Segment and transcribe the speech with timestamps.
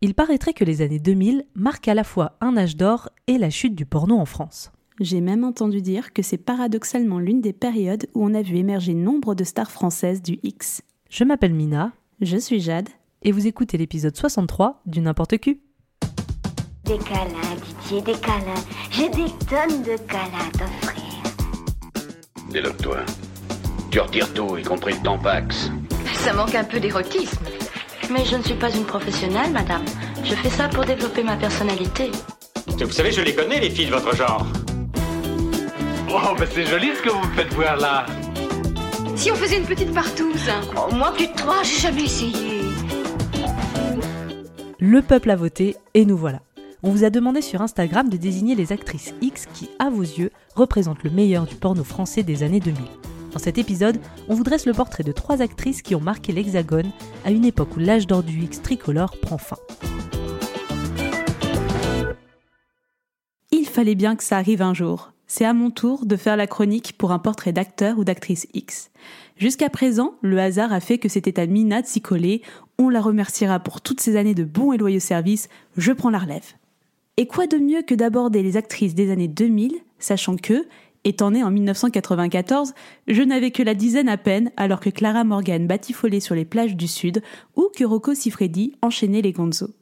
[0.00, 3.50] Il paraîtrait que les années 2000 marquent à la fois un âge d'or et la
[3.50, 4.70] chute du porno en France.
[5.00, 8.94] J'ai même entendu dire que c'est paradoxalement l'une des périodes où on a vu émerger
[8.94, 10.82] nombre de stars françaises du X.
[11.10, 11.92] Je m'appelle Mina.
[12.20, 12.88] Je suis Jade.
[13.22, 15.60] Et vous écoutez l'épisode 63 du N'importe Q.
[16.84, 18.64] Des câlins, Didier, des câlins.
[18.92, 21.02] J'ai des tonnes de câlins à t'offrir.
[22.52, 22.98] Déloque-toi.
[23.90, 25.72] Tu retires tout, y compris le tampax.
[26.24, 27.44] Ça manque un peu d'érotisme.
[28.10, 29.84] Mais je ne suis pas une professionnelle, madame.
[30.24, 32.10] Je fais ça pour développer ma personnalité.
[32.66, 34.46] Vous savez, je les connais, les filles de votre genre.
[36.10, 38.06] Oh, bah c'est joli ce que vous me faites voir là.
[39.14, 42.62] Si on faisait une petite partouze Oh, moi, tu te crois, j'ai jamais essayé.
[44.78, 46.40] Le peuple a voté et nous voilà.
[46.82, 50.30] On vous a demandé sur Instagram de désigner les actrices X qui, à vos yeux,
[50.54, 52.84] représentent le meilleur du porno français des années 2000.
[53.32, 56.90] Dans cet épisode, on vous dresse le portrait de trois actrices qui ont marqué l'Hexagone
[57.24, 59.58] à une époque où l'âge d'or du X tricolore prend fin.
[63.50, 65.12] Il fallait bien que ça arrive un jour.
[65.26, 68.90] C'est à mon tour de faire la chronique pour un portrait d'acteur ou d'actrice X.
[69.36, 72.40] Jusqu'à présent, le hasard a fait que c'était à Mina de s'y coller.
[72.78, 75.50] On la remerciera pour toutes ces années de bons et loyaux services.
[75.76, 76.54] Je prends la relève.
[77.18, 80.66] Et quoi de mieux que d'aborder les actrices des années 2000, sachant que,
[81.04, 82.74] étant née en 1994,
[83.06, 86.76] je n'avais que la dizaine à peine alors que Clara Morgan batifolait sur les plages
[86.76, 87.22] du Sud
[87.56, 89.74] ou que Rocco Siffredi enchaînait les gonzos.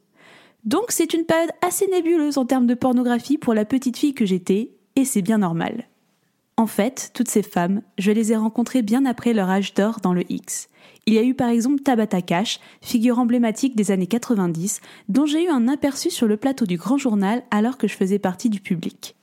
[0.63, 4.25] Donc c'est une période assez nébuleuse en termes de pornographie pour la petite fille que
[4.25, 5.87] j'étais, et c'est bien normal.
[6.59, 10.13] En fait, toutes ces femmes, je les ai rencontrées bien après leur âge d'or dans
[10.13, 10.69] le X.
[11.05, 15.45] Il y a eu par exemple Tabata Cash, figure emblématique des années 90, dont j'ai
[15.45, 18.59] eu un aperçu sur le plateau du Grand Journal alors que je faisais partie du
[18.59, 19.16] public.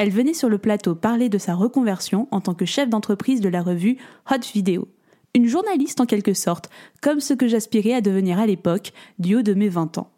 [0.00, 3.48] Elle venait sur le plateau parler de sa reconversion en tant que chef d'entreprise de
[3.48, 3.96] la revue
[4.30, 4.86] Hot Video.
[5.34, 6.70] Une journaliste en quelque sorte,
[7.02, 10.08] comme ce que j'aspirais à devenir à l'époque, du haut de mes 20 ans.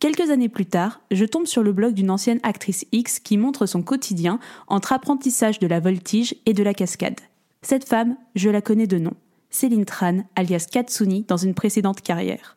[0.00, 3.66] Quelques années plus tard, je tombe sur le blog d'une ancienne actrice X qui montre
[3.66, 7.20] son quotidien entre apprentissage de la voltige et de la cascade.
[7.62, 9.14] Cette femme, je la connais de nom.
[9.48, 12.56] Céline Tran, alias Katsuni, dans une précédente carrière.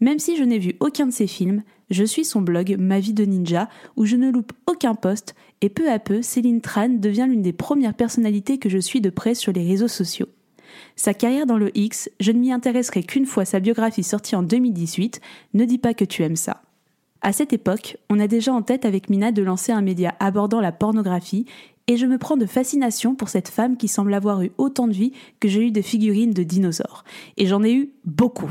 [0.00, 3.14] Même si je n'ai vu aucun de ses films, je suis son blog Ma vie
[3.14, 7.26] de ninja, où je ne loupe aucun poste, et peu à peu, Céline Tran devient
[7.28, 10.28] l'une des premières personnalités que je suis de près sur les réseaux sociaux.
[10.96, 14.42] Sa carrière dans le X, je ne m'y intéresserai qu'une fois sa biographie sortie en
[14.42, 15.20] 2018,
[15.54, 16.62] Ne dis pas que tu aimes ça.
[17.22, 20.60] À cette époque, on a déjà en tête avec Mina de lancer un média abordant
[20.60, 21.46] la pornographie
[21.88, 24.92] et je me prends de fascination pour cette femme qui semble avoir eu autant de
[24.92, 27.04] vie que j'ai eu de figurines de dinosaures.
[27.36, 28.50] Et j'en ai eu beaucoup.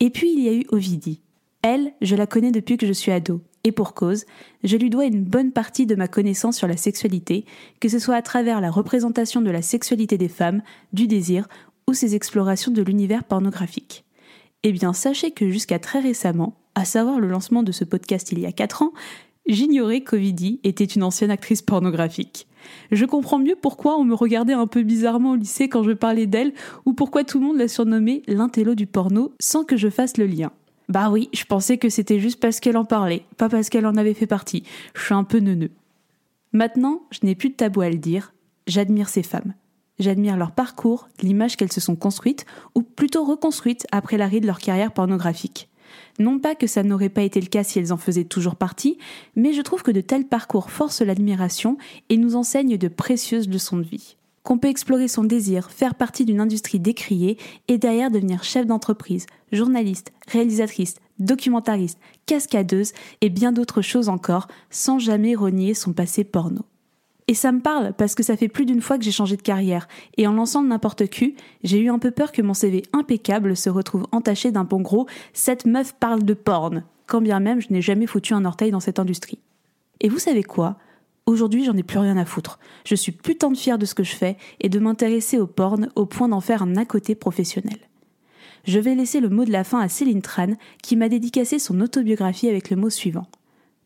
[0.00, 1.20] Et puis il y a eu Ovidie.
[1.62, 3.40] Elle, je la connais depuis que je suis ado.
[3.64, 4.24] Et pour cause,
[4.62, 7.44] je lui dois une bonne partie de ma connaissance sur la sexualité,
[7.80, 10.62] que ce soit à travers la représentation de la sexualité des femmes,
[10.92, 11.48] du désir
[11.88, 14.04] ou ses explorations de l'univers pornographique.
[14.62, 18.38] Eh bien, sachez que jusqu'à très récemment, à savoir le lancement de ce podcast il
[18.38, 18.92] y a 4 ans,
[19.48, 22.46] j'ignorais qu'Ovidie était une ancienne actrice pornographique.
[22.90, 26.26] Je comprends mieux pourquoi on me regardait un peu bizarrement au lycée quand je parlais
[26.26, 26.52] d'elle,
[26.84, 30.26] ou pourquoi tout le monde la surnommait l'intello du porno sans que je fasse le
[30.26, 30.50] lien.
[30.88, 33.96] Bah oui, je pensais que c'était juste parce qu'elle en parlait, pas parce qu'elle en
[33.96, 34.62] avait fait partie.
[34.94, 35.72] Je suis un peu neuneux.
[36.52, 38.32] Maintenant, je n'ai plus de tabou à le dire,
[38.66, 39.54] j'admire ces femmes.
[39.98, 44.58] J'admire leur parcours, l'image qu'elles se sont construites, ou plutôt reconstruites après l'arrêt de leur
[44.58, 45.68] carrière pornographique.
[46.18, 48.98] Non pas que ça n'aurait pas été le cas si elles en faisaient toujours partie,
[49.34, 51.76] mais je trouve que de tels parcours forcent l'admiration
[52.08, 54.16] et nous enseignent de précieuses leçons de vie.
[54.42, 57.36] Qu'on peut explorer son désir, faire partie d'une industrie décriée
[57.68, 64.98] et derrière devenir chef d'entreprise, journaliste, réalisatrice, documentariste, cascadeuse et bien d'autres choses encore sans
[64.98, 66.64] jamais renier son passé porno.
[67.28, 69.42] Et ça me parle parce que ça fait plus d'une fois que j'ai changé de
[69.42, 73.56] carrière, et en lançant n'importe qui, j'ai eu un peu peur que mon CV impeccable
[73.56, 77.68] se retrouve entaché d'un bon gros Cette meuf parle de porn, quand bien même je
[77.70, 79.40] n'ai jamais foutu un orteil dans cette industrie.
[80.00, 80.76] Et vous savez quoi?
[81.26, 82.60] Aujourd'hui, j'en ai plus rien à foutre.
[82.84, 85.88] Je suis putain de fière de ce que je fais et de m'intéresser au porn
[85.96, 87.78] au point d'en faire un à côté professionnel.
[88.64, 91.80] Je vais laisser le mot de la fin à Céline Tran qui m'a dédicacé son
[91.80, 93.26] autobiographie avec le mot suivant.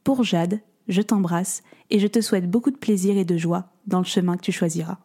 [0.04, 0.60] Pour Jade,
[0.90, 4.36] je t'embrasse et je te souhaite beaucoup de plaisir et de joie dans le chemin
[4.36, 4.98] que tu choisiras.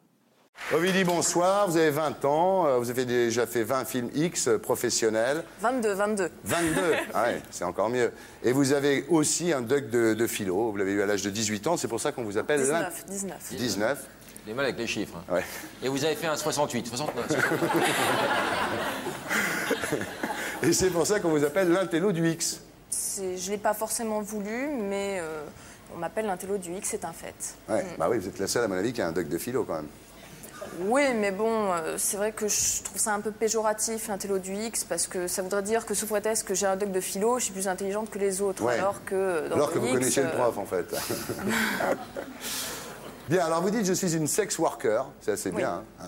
[0.74, 5.44] Ovidie, bonsoir, vous avez 20 ans, euh, vous avez déjà fait 20 films X professionnels.
[5.60, 6.30] 22, 22.
[6.46, 6.82] 22
[7.14, 8.12] Ah ouais, c'est encore mieux.
[8.42, 11.30] Et vous avez aussi un doc de, de philo, vous l'avez eu à l'âge de
[11.30, 12.62] 18 ans, c'est pour ça qu'on vous appelle...
[12.62, 13.54] 19, 19.
[13.58, 14.04] 19.
[14.48, 15.18] Les mal avec les chiffres.
[15.30, 15.34] hein.
[15.34, 15.44] Ouais.
[15.84, 17.28] Et vous avez fait un 68, 69.
[20.64, 22.62] Et c'est pour ça qu'on vous appelle l'intello du X.
[23.18, 25.44] Je ne l'ai pas forcément voulu, mais euh,
[25.94, 27.36] on m'appelle l'intello du X, c'est un fait.
[27.70, 27.88] Ouais, Mm.
[28.00, 29.64] bah oui, vous êtes la seule, à mon avis, qui a un doc de philo
[29.66, 29.88] quand même.
[30.88, 34.54] Oui, mais bon, euh, c'est vrai que je trouve ça un peu péjoratif, l'intello du
[34.56, 37.38] X, parce que ça voudrait dire que sous prétexte que j'ai un doc de philo,
[37.40, 38.74] je suis plus intelligente que les autres, Ouais.
[38.80, 40.86] alors que dans Alors le que vous X, connaissiez le euh, prof, en fait.
[43.30, 45.58] bien, alors vous dites je suis une sex worker, c'est assez Oui.
[45.58, 45.84] bien.
[46.02, 46.06] hein.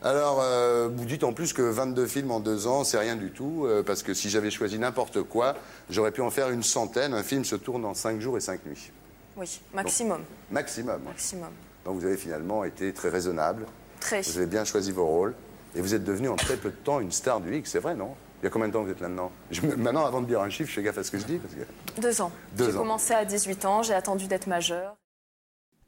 [0.00, 3.32] Alors, euh, vous dites en plus que 22 films en deux ans, c'est rien du
[3.32, 5.56] tout, euh, parce que si j'avais choisi n'importe quoi,
[5.90, 7.14] j'aurais pu en faire une centaine.
[7.14, 8.92] Un film se tourne en 5 jours et 5 nuits.
[9.38, 11.00] Oui, maximum, Maximum.
[11.04, 11.50] maximum.
[11.84, 13.66] Donc vous avez finalement été très raisonnable,
[14.00, 14.20] Très.
[14.22, 15.34] vous avez bien choisi vos rôles,
[15.76, 17.94] et vous êtes devenu en très peu de temps une star du X, c'est vrai,
[17.94, 18.14] non?
[18.42, 19.30] Il y a combien de temps que vous êtes là-dedans?
[19.78, 21.38] Maintenant, avant de dire un chiffre, je fais gaffe à ce que je dis.
[21.38, 22.00] Parce que...
[22.00, 22.30] Deux ans.
[22.56, 22.80] Deux J'ai ans.
[22.80, 24.96] commencé à 18 ans, j'ai attendu d'être majeure.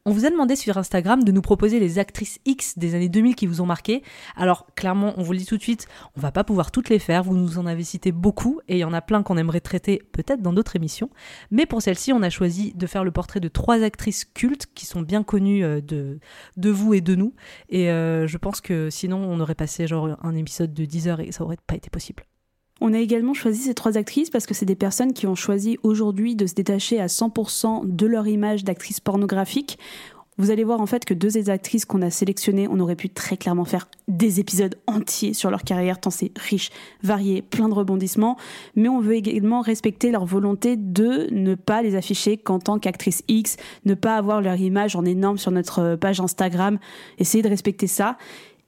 [0.06, 3.34] On vous a demandé sur Instagram de nous proposer les actrices X des années 2000
[3.34, 4.02] qui vous ont marqué.
[4.34, 6.98] Alors clairement, on vous le dit tout de suite, on va pas pouvoir toutes les
[6.98, 9.60] faire, vous nous en avez cité beaucoup et il y en a plein qu'on aimerait
[9.60, 11.10] traiter peut-être dans d'autres émissions.
[11.50, 14.86] Mais pour celle-ci, on a choisi de faire le portrait de trois actrices cultes qui
[14.86, 16.18] sont bien connues euh, de,
[16.56, 17.34] de vous et de nous.
[17.68, 21.20] Et euh, je pense que sinon, on aurait passé genre un épisode de 10 heures
[21.20, 22.24] et ça aurait pas été possible.
[22.80, 25.78] On a également choisi ces trois actrices parce que c'est des personnes qui ont choisi
[25.82, 29.78] aujourd'hui de se détacher à 100% de leur image d'actrice pornographique.
[30.38, 33.10] Vous allez voir en fait que deux des actrices qu'on a sélectionnées, on aurait pu
[33.10, 36.70] très clairement faire des épisodes entiers sur leur carrière, tant c'est riche,
[37.02, 38.38] varié, plein de rebondissements.
[38.74, 43.22] Mais on veut également respecter leur volonté de ne pas les afficher qu'en tant qu'actrice
[43.28, 46.78] X, ne pas avoir leur image en énorme sur notre page Instagram.
[47.18, 48.16] Essayez de respecter ça.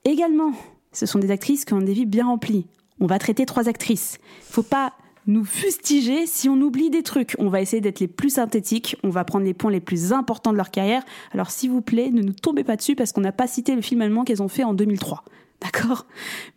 [0.05, 0.51] Également,
[0.91, 2.67] ce sont des actrices qui ont des vies bien remplies.
[2.99, 4.19] On va traiter trois actrices.
[4.41, 4.93] Faut pas
[5.25, 7.35] nous fustiger si on oublie des trucs.
[7.39, 8.97] On va essayer d'être les plus synthétiques.
[9.03, 11.03] On va prendre les points les plus importants de leur carrière.
[11.31, 13.81] Alors, s'il vous plaît, ne nous tombez pas dessus parce qu'on n'a pas cité le
[13.81, 15.23] film allemand qu'elles ont fait en 2003.
[15.61, 16.07] D'accord?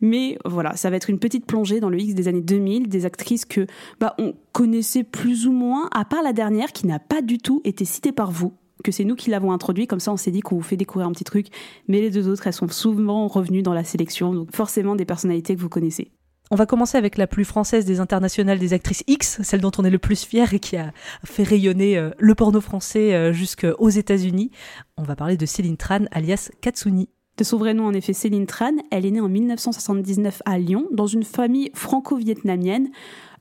[0.00, 3.06] Mais voilà, ça va être une petite plongée dans le X des années 2000, des
[3.06, 3.66] actrices que
[4.00, 7.60] bah, on connaissait plus ou moins, à part la dernière qui n'a pas du tout
[7.64, 8.52] été citée par vous
[8.84, 11.08] que c'est nous qui l'avons introduit, comme ça on s'est dit qu'on vous fait découvrir
[11.08, 11.48] un petit truc,
[11.88, 15.56] mais les deux autres, elles sont souvent revenues dans la sélection, donc forcément des personnalités
[15.56, 16.12] que vous connaissez.
[16.52, 19.84] On va commencer avec la plus française des internationales des actrices X, celle dont on
[19.84, 20.92] est le plus fier et qui a
[21.24, 24.52] fait rayonner euh, le porno français euh, jusqu'aux États-Unis.
[24.96, 27.08] On va parler de Céline Tran, alias Katsuni.
[27.36, 30.86] De son vrai nom, en effet, Céline Tran, elle est née en 1979 à Lyon,
[30.92, 32.90] dans une famille franco-vietnamienne.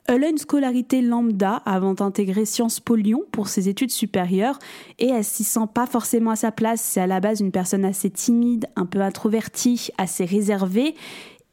[0.08, 4.60] Elle a une scolarité lambda avant d'intégrer Sciences Po Lyon pour ses études supérieures
[5.00, 6.81] et elle s'y sent pas forcément à sa place.
[6.81, 10.94] C'est à la base une personne assez timide, un peu introvertie, assez réservée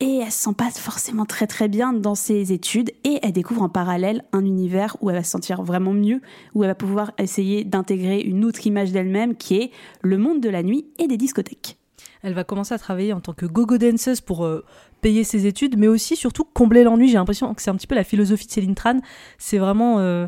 [0.02, 3.62] et elle se sent pas forcément très très bien dans ses études et elle découvre
[3.62, 6.20] en parallèle un univers où elle va se sentir vraiment mieux,
[6.54, 9.70] où elle va pouvoir essayer d'intégrer une autre image d'elle-même qui est
[10.02, 11.78] le monde de la nuit et des discothèques.
[12.24, 14.64] Elle va commencer à travailler en tant que go-go danseuse pour euh,
[15.02, 17.06] payer ses études, mais aussi surtout combler l'ennui.
[17.06, 18.98] J'ai l'impression que c'est un petit peu la philosophie de Céline Tran.
[19.38, 20.26] C'est vraiment, euh,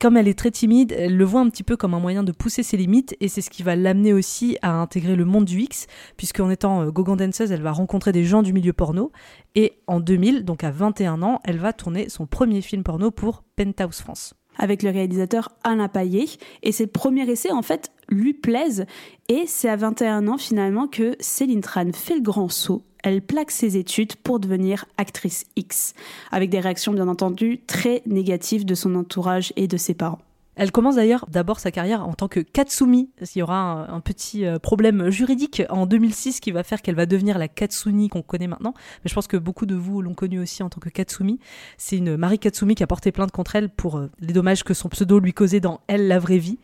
[0.00, 2.32] comme elle est très timide, elle le voit un petit peu comme un moyen de
[2.32, 5.60] pousser ses limites, et c'est ce qui va l'amener aussi à intégrer le monde du
[5.60, 5.86] X,
[6.16, 9.12] puisqu'en étant euh, go-go danseuse, elle va rencontrer des gens du milieu porno,
[9.54, 13.44] et en 2000, donc à 21 ans, elle va tourner son premier film porno pour
[13.56, 16.26] Penthouse France avec le réalisateur Alain Payet.
[16.62, 18.84] Et ses premiers essais, en fait, lui plaisent.
[19.28, 22.84] Et c'est à 21 ans, finalement, que Céline Tran fait le grand saut.
[23.02, 25.94] Elle plaque ses études pour devenir actrice X,
[26.30, 30.20] avec des réactions, bien entendu, très négatives de son entourage et de ses parents.
[30.60, 33.08] Elle commence d'ailleurs d'abord sa carrière en tant que Katsumi.
[33.34, 37.06] Il y aura un, petit euh, problème juridique en 2006 qui va faire qu'elle va
[37.06, 38.74] devenir la Katsuni qu'on connaît maintenant.
[39.02, 41.40] Mais je pense que beaucoup de vous l'ont connue aussi en tant que Katsumi.
[41.78, 44.74] C'est une Marie Katsumi qui a porté plainte contre elle pour euh, les dommages que
[44.74, 46.58] son pseudo lui causait dans Elle, la vraie vie.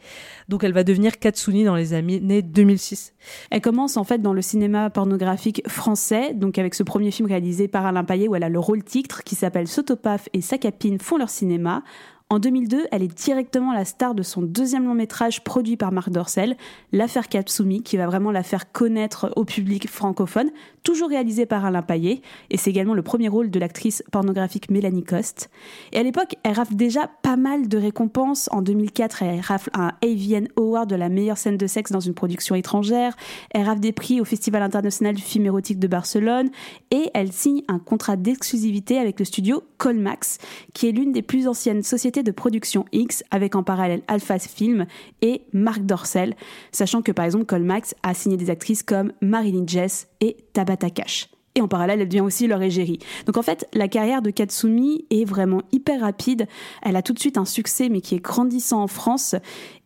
[0.50, 3.14] Donc elle va devenir Katsuni dans les années 2006.
[3.50, 7.66] Elle commence en fait dans le cinéma pornographique français, donc avec ce premier film réalisé
[7.66, 11.16] par Alain Payet où elle a le rôle titre qui s'appelle Sotopaf et Sakapine font
[11.16, 11.82] leur cinéma.
[12.28, 16.10] En 2002, elle est directement la star de son deuxième long métrage produit par Marc
[16.10, 16.56] Dorcel,
[16.90, 20.50] L'affaire Katsumi, qui va vraiment la faire connaître au public francophone,
[20.82, 25.04] toujours réalisé par Alain Payet, et c'est également le premier rôle de l'actrice pornographique Mélanie
[25.04, 25.50] Coste.
[25.92, 28.48] Et à l'époque, elle rafle déjà pas mal de récompenses.
[28.50, 32.14] En 2004, elle rafle un AVN Award de la meilleure scène de sexe dans une
[32.14, 33.14] production étrangère,
[33.52, 36.50] elle rafle des prix au Festival international du film érotique de Barcelone,
[36.90, 40.38] et elle signe un contrat d'exclusivité avec le studio Colmax,
[40.74, 44.86] qui est l'une des plus anciennes sociétés de production X avec en parallèle Alpha Film
[45.22, 46.34] et Marc Dorcel,
[46.72, 51.28] sachant que par exemple Colmax a signé des actrices comme Marilyn Jess et Tabata Cash.
[51.56, 52.98] Et en parallèle, elle devient aussi leur égérie.
[53.24, 56.46] Donc en fait, la carrière de Katsumi est vraiment hyper rapide.
[56.82, 59.34] Elle a tout de suite un succès, mais qui est grandissant en France.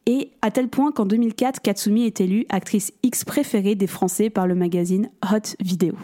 [0.06, 4.48] Et à tel point qu'en 2004, Katsumi est élue actrice X préférée des Français par
[4.48, 5.94] le magazine Hot Video.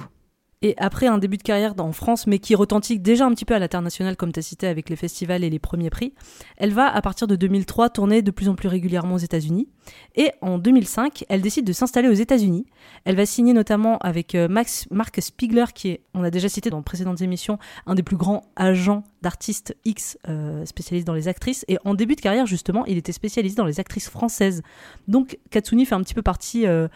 [0.66, 3.54] Et après un début de carrière en France, mais qui retentit déjà un petit peu
[3.54, 6.12] à l'international, comme tu as cité avec les festivals et les premiers prix,
[6.56, 9.68] elle va, à partir de 2003, tourner de plus en plus régulièrement aux États-Unis.
[10.16, 12.66] Et en 2005, elle décide de s'installer aux États-Unis.
[13.04, 16.68] Elle va signer notamment avec euh, Max, Mark Spiegler, qui est, on a déjà cité
[16.68, 21.28] dans de précédentes émissions, un des plus grands agents d'artistes X euh, spécialistes dans les
[21.28, 21.64] actrices.
[21.68, 24.62] Et en début de carrière, justement, il était spécialisé dans les actrices françaises.
[25.06, 26.88] Donc Katsuni fait un petit peu partie euh,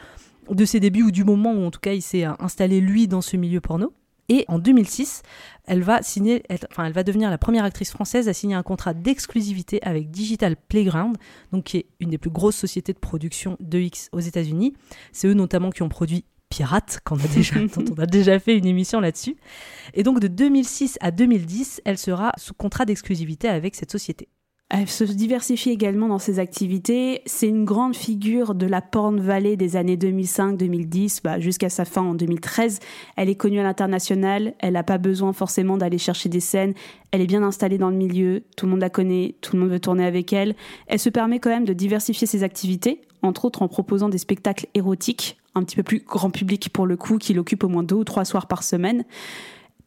[0.54, 3.20] de ses débuts ou du moment où en tout cas il s'est installé lui dans
[3.20, 3.92] ce milieu porno.
[4.30, 5.22] Et en 2006,
[5.64, 8.94] elle va signer, enfin, elle va devenir la première actrice française à signer un contrat
[8.94, 11.16] d'exclusivité avec Digital Playground,
[11.50, 14.74] donc qui est une des plus grosses sociétés de production de X aux États-Unis.
[15.10, 18.56] C'est eux notamment qui ont produit Pirate, qu'on a déjà, dont on a déjà fait
[18.56, 19.36] une émission là-dessus.
[19.94, 24.28] Et donc de 2006 à 2010, elle sera sous contrat d'exclusivité avec cette société.
[24.72, 27.22] Elle se diversifie également dans ses activités.
[27.26, 32.02] C'est une grande figure de la Porn Valley des années 2005-2010 bah, jusqu'à sa fin
[32.02, 32.78] en 2013.
[33.16, 34.54] Elle est connue à l'international.
[34.60, 36.74] Elle n'a pas besoin forcément d'aller chercher des scènes.
[37.10, 38.44] Elle est bien installée dans le milieu.
[38.56, 39.34] Tout le monde la connaît.
[39.40, 40.54] Tout le monde veut tourner avec elle.
[40.86, 44.68] Elle se permet quand même de diversifier ses activités, entre autres en proposant des spectacles
[44.74, 47.96] érotiques, un petit peu plus grand public pour le coup, qui l'occupe au moins deux
[47.96, 49.04] ou trois soirs par semaine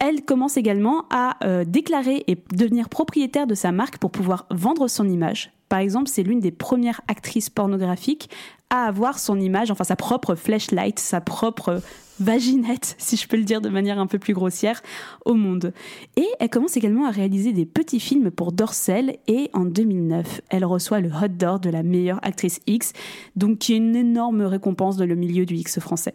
[0.03, 4.89] elle commence également à euh, déclarer et devenir propriétaire de sa marque pour pouvoir vendre
[4.89, 5.53] son image.
[5.69, 8.29] Par exemple, c'est l'une des premières actrices pornographiques
[8.69, 11.81] à avoir son image, enfin sa propre flashlight, sa propre
[12.19, 14.81] vaginette, si je peux le dire de manière un peu plus grossière,
[15.25, 15.73] au monde.
[16.17, 20.65] Et elle commence également à réaliser des petits films pour Dorsel et en 2009, elle
[20.65, 22.91] reçoit le Hot Door de la meilleure actrice X,
[23.37, 26.13] donc qui est une énorme récompense dans le milieu du X français.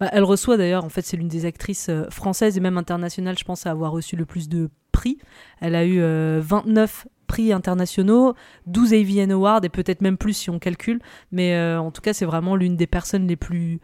[0.00, 3.38] Bah, elle reçoit d'ailleurs, en fait, c'est l'une des actrices euh, françaises et même internationales,
[3.38, 5.18] je pense, à avoir reçu le plus de prix.
[5.60, 6.00] Elle a eu
[6.40, 8.34] 29 euh, prix internationaux,
[8.66, 11.00] 12 AVN Awards et peut-être même plus si on calcule.
[11.32, 13.80] Mais euh, en tout cas, c'est vraiment l'une des personnes les plus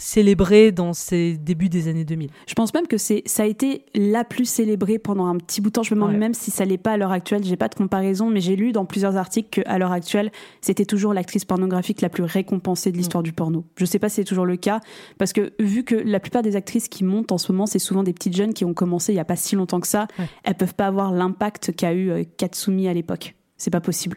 [0.00, 2.30] célébrée dans ces débuts des années 2000.
[2.46, 5.68] Je pense même que c'est ça a été la plus célébrée pendant un petit bout
[5.68, 5.82] de temps.
[5.82, 7.44] Je me demande même si ça l'est pas à l'heure actuelle.
[7.44, 11.12] J'ai pas de comparaison, mais j'ai lu dans plusieurs articles qu'à l'heure actuelle, c'était toujours
[11.12, 13.26] l'actrice pornographique la plus récompensée de l'histoire mm.
[13.26, 13.64] du porno.
[13.76, 14.80] Je sais pas si c'est toujours le cas
[15.18, 18.02] parce que vu que la plupart des actrices qui montent en ce moment, c'est souvent
[18.02, 20.08] des petites jeunes qui ont commencé il y a pas si longtemps que ça,
[20.44, 23.34] elles peuvent pas avoir l'impact qu'a eu euh, Katsumi à l'époque.
[23.56, 24.16] C'est pas possible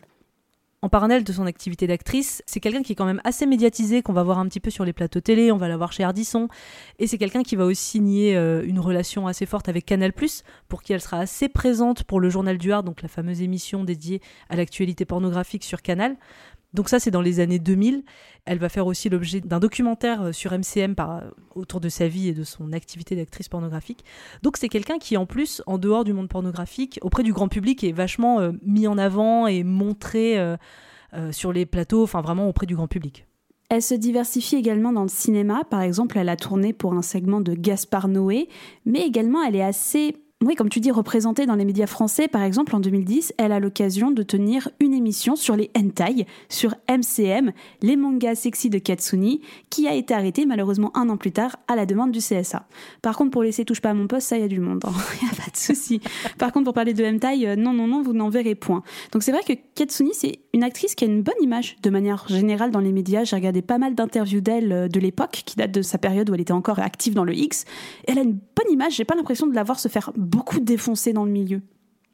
[0.84, 4.12] en parallèle de son activité d'actrice, c'est quelqu'un qui est quand même assez médiatisé, qu'on
[4.12, 6.50] va voir un petit peu sur les plateaux télé, on va la voir chez Ardisson,
[7.00, 10.12] et c'est quelqu'un qui va aussi signer euh, une relation assez forte avec Canal+,
[10.68, 13.86] pour qui elle sera assez présente pour le Journal du Hard, donc la fameuse émission
[13.86, 16.18] dédiée à l'actualité pornographique sur Canal,
[16.74, 18.04] donc ça, c'est dans les années 2000.
[18.46, 21.22] Elle va faire aussi l'objet d'un documentaire euh, sur MCM par, euh,
[21.56, 24.04] autour de sa vie et de son activité d'actrice pornographique.
[24.42, 27.84] Donc c'est quelqu'un qui, en plus, en dehors du monde pornographique, auprès du grand public,
[27.84, 30.38] est vachement euh, mis en avant et montré
[31.32, 33.28] sur les plateaux, enfin vraiment auprès du grand public.
[33.70, 35.64] Elle se diversifie également dans le cinéma.
[35.70, 38.50] Par exemple, elle a tourné pour un segment de Gaspard Noé,
[38.86, 42.44] mais également elle est assez oui, comme tu dis, représentée dans les médias français, par
[42.44, 47.52] exemple en 2010, elle a l'occasion de tenir une émission sur les hentai, sur MCM,
[47.82, 51.76] les mangas sexy de Katsuni, qui a été arrêtée malheureusement un an plus tard à
[51.76, 52.68] la demande du CSA.
[53.02, 54.90] Par contre, pour laisser touche pas à mon poste, ça y a du monde, il
[54.90, 55.30] hein.
[55.32, 56.02] a pas de souci.
[56.38, 58.84] Par contre, pour parler de hentai, euh, non, non, non, vous n'en verrez point.
[59.12, 62.26] Donc c'est vrai que Katsuni, c'est une actrice qui a une bonne image de manière
[62.28, 63.24] générale dans les médias.
[63.24, 66.34] J'ai regardé pas mal d'interviews d'elle euh, de l'époque, qui date de sa période où
[66.34, 67.66] elle était encore active dans le X.
[68.08, 71.14] elle a une bonne image, j'ai pas l'impression de la voir se faire beaucoup défoncé
[71.14, 71.62] dans le milieu.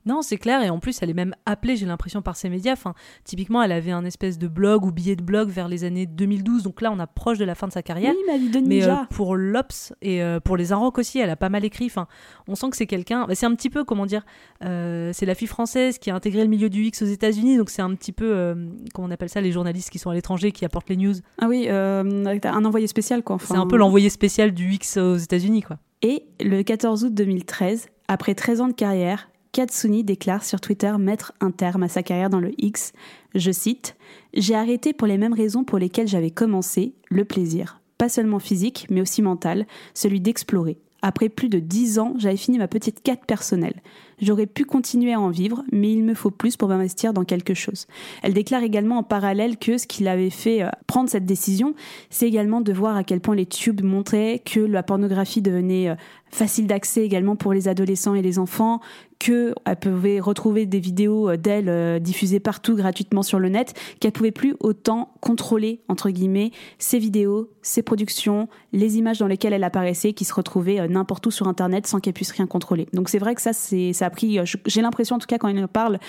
[0.05, 2.73] Non, c'est clair, et en plus, elle est même appelée, j'ai l'impression, par ses médias.
[2.73, 2.93] Enfin,
[3.25, 6.63] typiquement, elle avait un espèce de blog ou billet de blog vers les années 2012,
[6.63, 8.13] donc là, on approche de la fin de sa carrière.
[8.15, 11.29] Oui, ma vie de Mais euh, pour l'Ops et euh, pour les Inrocks aussi, elle
[11.29, 11.85] a pas mal écrit.
[11.85, 12.07] Enfin,
[12.47, 13.25] on sent que c'est quelqu'un.
[13.27, 14.25] Bah, c'est un petit peu, comment dire,
[14.63, 17.69] euh, c'est la fille française qui a intégré le milieu du X aux États-Unis, donc
[17.69, 18.55] c'est un petit peu,
[18.93, 21.15] comment on appelle ça, les journalistes qui sont à l'étranger, qui apportent les news.
[21.39, 23.37] Ah oui, un envoyé spécial, quoi.
[23.43, 25.77] c'est un peu l'envoyé spécial du X aux États-Unis, quoi.
[26.01, 31.31] Et le 14 août 2013, après 13 ans de carrière, Katsuni déclare sur Twitter mettre
[31.41, 32.91] un terme à sa carrière dans le X.
[33.35, 33.95] Je cite
[34.33, 37.79] J'ai arrêté pour les mêmes raisons pour lesquelles j'avais commencé, le plaisir.
[37.99, 40.79] Pas seulement physique, mais aussi mental, celui d'explorer.
[41.03, 43.79] Après plus de 10 ans, j'avais fini ma petite quête personnelle.
[44.21, 47.53] J'aurais pu continuer à en vivre, mais il me faut plus pour m'investir dans quelque
[47.53, 47.87] chose.
[48.21, 51.73] Elle déclare également en parallèle que ce qui l'avait fait euh, prendre cette décision,
[52.09, 55.95] c'est également de voir à quel point les tubes montraient que la pornographie devenait euh,
[56.31, 58.81] facile d'accès également pour les adolescents et les enfants,
[59.17, 64.31] qu'elle pouvait retrouver des vidéos euh, d'elle diffusées partout gratuitement sur le net, qu'elle pouvait
[64.31, 70.13] plus autant contrôler entre guillemets ses vidéos, ses productions, les images dans lesquelles elle apparaissait,
[70.13, 72.87] qui se retrouvaient n'importe où sur internet sans qu'elle puisse rien contrôler.
[72.93, 75.47] Donc c'est vrai que ça c'est ça pris, euh, j'ai l'impression en tout cas quand
[75.47, 75.99] il en parle,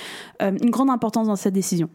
[0.42, 1.90] euh, une grande importance dans cette décision.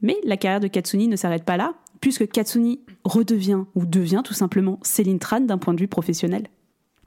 [0.00, 4.34] Mais la carrière de Katsuni ne s'arrête pas là, puisque Katsuni redevient ou devient tout
[4.34, 6.46] simplement Céline Tran d'un point de vue professionnel.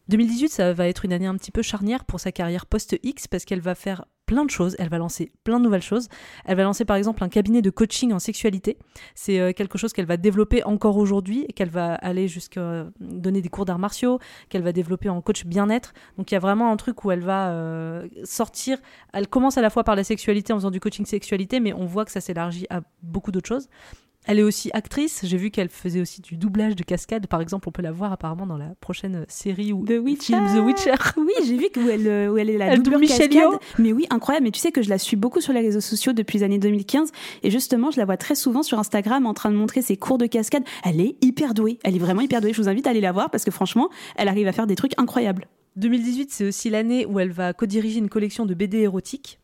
[0.09, 3.45] 2018, ça va être une année un petit peu charnière pour sa carrière post-X parce
[3.45, 6.07] qu'elle va faire plein de choses, elle va lancer plein de nouvelles choses.
[6.45, 8.77] Elle va lancer par exemple un cabinet de coaching en sexualité.
[9.13, 13.41] C'est euh, quelque chose qu'elle va développer encore aujourd'hui qu'elle va aller jusqu'à euh, donner
[13.41, 15.93] des cours d'arts martiaux, qu'elle va développer en coach bien-être.
[16.17, 18.77] Donc il y a vraiment un truc où elle va euh, sortir.
[19.11, 21.85] Elle commence à la fois par la sexualité en faisant du coaching sexualité, mais on
[21.85, 23.67] voit que ça s'élargit à beaucoup d'autres choses.
[24.27, 25.21] Elle est aussi actrice.
[25.23, 27.25] J'ai vu qu'elle faisait aussi du doublage de cascade.
[27.27, 30.33] Par exemple, on peut la voir apparemment dans la prochaine série ou The Witcher.
[30.33, 30.93] film The Witcher.
[31.17, 33.31] Oui, j'ai vu où elle, euh, où elle est la Elle double cascade.
[33.79, 34.45] Mais oui, incroyable.
[34.45, 36.59] Mais tu sais que je la suis beaucoup sur les réseaux sociaux depuis les années
[36.59, 37.11] 2015.
[37.43, 40.17] Et justement, je la vois très souvent sur Instagram en train de montrer ses cours
[40.17, 40.63] de cascade.
[40.83, 41.79] Elle est hyper douée.
[41.83, 42.53] Elle est vraiment hyper douée.
[42.53, 44.75] Je vous invite à aller la voir parce que franchement, elle arrive à faire des
[44.75, 45.47] trucs incroyables.
[45.77, 49.39] 2018, c'est aussi l'année où elle va co-diriger une collection de BD érotiques.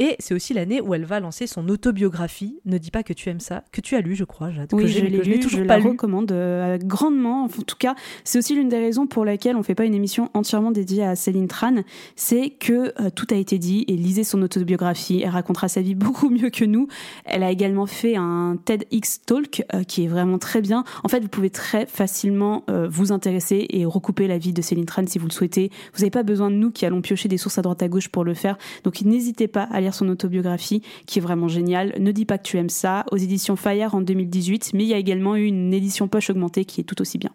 [0.00, 2.60] Et c'est aussi l'année où elle va lancer son autobiographie.
[2.64, 4.68] Ne dis pas que tu aimes ça, que tu as lu, je crois, Jade.
[4.72, 5.88] Oui, que je l'ai lu, toujours je pas la lu.
[5.88, 7.44] recommande euh, grandement.
[7.44, 10.30] En tout cas, c'est aussi l'une des raisons pour laquelle on fait pas une émission
[10.34, 11.74] entièrement dédiée à Céline Tran.
[12.14, 15.20] C'est que euh, tout a été dit et lisez son autobiographie.
[15.24, 16.86] Elle racontera sa vie beaucoup mieux que nous.
[17.24, 20.84] Elle a également fait un TEDx Talk euh, qui est vraiment très bien.
[21.02, 25.02] En fait, vous pouvez très facilement vous intéresser et recouper la vie de Céline Tran
[25.06, 25.70] si vous le souhaitez.
[25.94, 28.08] Vous n'avez pas besoin de nous qui allons piocher des sources à droite à gauche
[28.08, 28.58] pour le faire.
[28.84, 31.94] Donc n'hésitez pas à lire son autobiographie qui est vraiment géniale.
[31.98, 34.94] Ne dis pas que tu aimes ça aux éditions Fire en 2018, mais il y
[34.94, 37.30] a également eu une édition poche augmentée qui est tout aussi bien.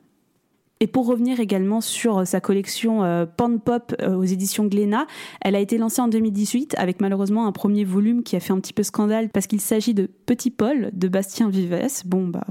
[0.83, 5.07] Et pour revenir également sur euh, sa collection euh, Pan Pop euh, aux éditions Glénat,
[5.39, 8.60] elle a été lancée en 2018 avec malheureusement un premier volume qui a fait un
[8.60, 11.88] petit peu scandale parce qu'il s'agit de Petit Paul de Bastien Vives.
[12.05, 12.45] Bon bah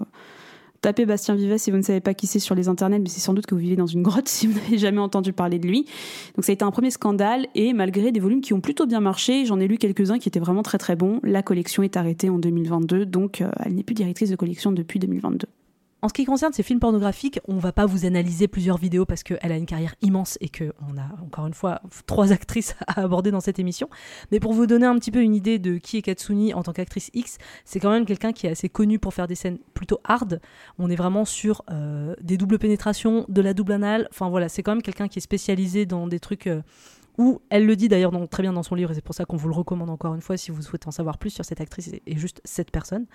[0.83, 3.21] tapez Bastien Vives si vous ne savez pas qui c'est sur les internets, mais c'est
[3.21, 5.67] sans doute que vous vivez dans une grotte si vous n'avez jamais entendu parler de
[5.67, 5.87] lui.
[6.37, 9.01] Donc ça a été un premier scandale et malgré des volumes qui ont plutôt bien
[9.01, 11.21] marché, j'en ai lu quelques-uns qui étaient vraiment très très bons.
[11.23, 14.99] La collection est arrêtée en 2022, donc euh, elle n'est plus directrice de collection depuis
[14.99, 15.47] 2022.
[16.05, 19.23] En ce qui concerne ces films pornographiques, on va pas vous analyser plusieurs vidéos parce
[19.23, 23.31] qu'elle a une carrière immense et qu'on a encore une fois trois actrices à aborder
[23.31, 23.89] dans cette émission.
[24.33, 26.73] Mais pour vous donner un petit peu une idée de qui est Katsuni en tant
[26.73, 30.01] qu'actrice X, c'est quand même quelqu'un qui est assez connu pour faire des scènes plutôt
[30.03, 30.41] hard.
[30.77, 34.09] On est vraiment sur euh, des doubles pénétrations, de la double anale.
[34.11, 36.49] Enfin voilà, c'est quand même quelqu'un qui est spécialisé dans des trucs.
[36.49, 36.63] euh,
[37.19, 39.37] où elle le dit d'ailleurs très bien dans son livre, et c'est pour ça qu'on
[39.37, 41.89] vous le recommande encore une fois si vous souhaitez en savoir plus sur cette actrice
[41.89, 43.07] et, et juste cette personne.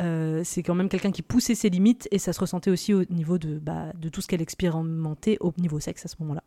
[0.00, 3.04] Euh, c'est quand même quelqu'un qui poussait ses limites et ça se ressentait aussi au
[3.10, 6.42] niveau de, bah, de tout ce qu'elle expérimentait au niveau sexe à ce moment-là.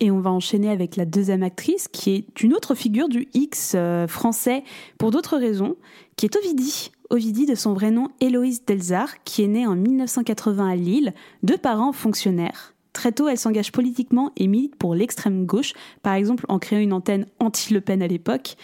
[0.00, 3.72] Et on va enchaîner avec la deuxième actrice, qui est une autre figure du X
[3.74, 4.64] euh, français,
[4.98, 5.76] pour d'autres raisons,
[6.16, 6.90] qui est Ovidie.
[7.10, 11.54] Ovidie de son vrai nom Héloïse Delzard, qui est née en 1980 à Lille, de
[11.54, 12.73] parents fonctionnaires.
[12.94, 16.92] Très tôt, elle s'engage politiquement et milite pour l'extrême gauche, par exemple en créant une
[16.92, 18.54] antenne anti-Le Pen à l'époque,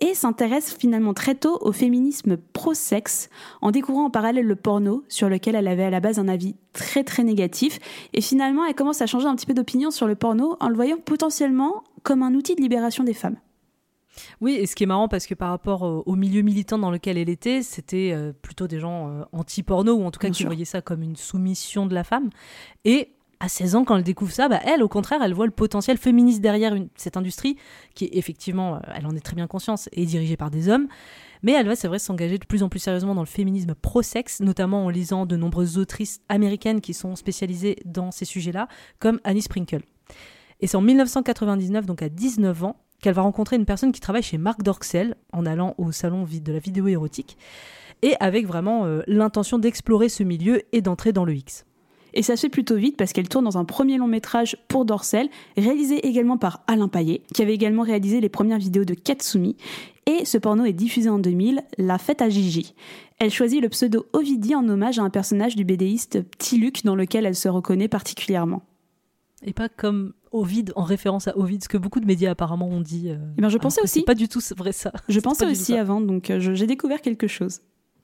[0.00, 3.28] et s'intéresse finalement très tôt au féminisme pro-sexe,
[3.60, 6.54] en découvrant en parallèle le porno, sur lequel elle avait à la base un avis
[6.72, 7.80] très très négatif,
[8.12, 10.76] et finalement elle commence à changer un petit peu d'opinion sur le porno en le
[10.76, 13.36] voyant potentiellement comme un outil de libération des femmes.
[14.40, 17.18] Oui, et ce qui est marrant parce que par rapport au, milieu militant dans lequel
[17.18, 20.42] elle était, c'était euh, plutôt des gens euh, anti-porno ou en tout cas Bien qui
[20.42, 20.46] sûr.
[20.46, 22.30] voyaient ça comme une soumission de la femme.
[22.84, 23.08] Et
[23.40, 25.96] à 16 ans, quand elle découvre ça, bah, elle, au contraire, elle voit le potentiel
[25.96, 27.56] féministe derrière cette industrie
[27.94, 30.86] qui est effectivement, euh, elle en est très bien conscience, est dirigée par des hommes.
[31.42, 34.40] Mais elle va, c'est vrai, s'engager de plus en plus sérieusement dans le féminisme pro-sexe,
[34.40, 39.42] notamment en lisant de nombreuses autrices américaines qui sont spécialisées dans ces sujets-là, comme Annie
[39.42, 39.80] Sprinkle.
[40.60, 44.22] Et c'est en 1999, donc à 19 ans, qu'elle va rencontrer une personne qui travaille
[44.22, 47.38] chez Marc Dorcel en allant au salon de la vidéo érotique
[48.02, 51.64] et avec vraiment euh, l'intention d'explorer ce milieu et d'entrer dans le X.
[52.14, 54.84] Et ça se fait plutôt vite parce qu'elle tourne dans un premier long métrage pour
[54.84, 59.56] Dorcel, réalisé également par Alain Payet, qui avait également réalisé les premières vidéos de Katsumi.
[60.06, 62.74] Et ce porno est diffusé en 2000, La fête à Gigi.
[63.18, 66.96] Elle choisit le pseudo Ovidie en hommage à un personnage du BDiste Petit Luc dans
[66.96, 68.62] lequel elle se reconnaît particulièrement.
[69.42, 72.80] Et pas comme Ovid en référence à Ovid, ce que beaucoup de médias apparemment ont
[72.80, 73.08] dit.
[73.08, 74.02] euh, Eh ben, je pensais aussi.
[74.02, 74.92] Pas du tout vrai ça.
[75.08, 77.60] Je pensais aussi avant, donc euh, j'ai découvert quelque chose.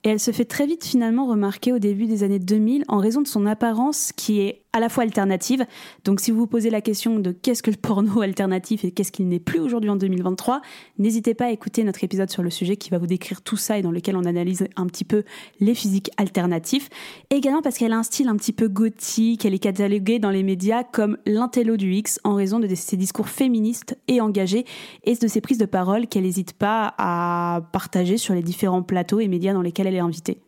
[0.06, 3.22] Et elle se fait très vite finalement remarquer au début des années 2000 en raison
[3.22, 5.64] de son apparence qui est à la fois alternative.
[6.04, 9.10] Donc si vous vous posez la question de qu'est-ce que le porno alternatif et qu'est-ce
[9.10, 10.60] qu'il n'est plus aujourd'hui en 2023,
[10.98, 13.78] n'hésitez pas à écouter notre épisode sur le sujet qui va vous décrire tout ça
[13.78, 15.24] et dans lequel on analyse un petit peu
[15.60, 16.90] les physiques alternatifs.
[17.30, 20.42] Également parce qu'elle a un style un petit peu gothique, elle est cataloguée dans les
[20.42, 24.66] médias comme l'intello du X en raison de ses discours féministes et engagés
[25.04, 29.20] et de ses prises de parole qu'elle n'hésite pas à partager sur les différents plateaux
[29.20, 30.38] et médias dans lesquels elle est invitée.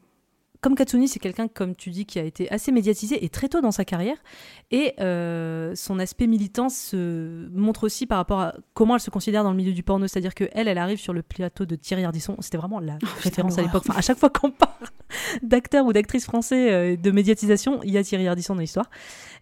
[0.61, 3.61] Comme Katsuni, c'est quelqu'un, comme tu dis, qui a été assez médiatisé et très tôt
[3.61, 4.17] dans sa carrière.
[4.73, 9.45] Et euh, son aspect militant se montre aussi par rapport à comment elle se considère
[9.45, 10.09] dans le milieu du porno.
[10.09, 12.37] C'est-à-dire qu'elle, elle arrive sur le plateau de Thierry Ardisson.
[12.41, 13.85] C'était vraiment la référence à l'époque.
[13.89, 14.73] Enfin, à chaque fois qu'on parle
[15.43, 18.91] d'acteurs ou d'actrices français euh, de médiatisation, il y a Thierry Ardisson dans l'histoire.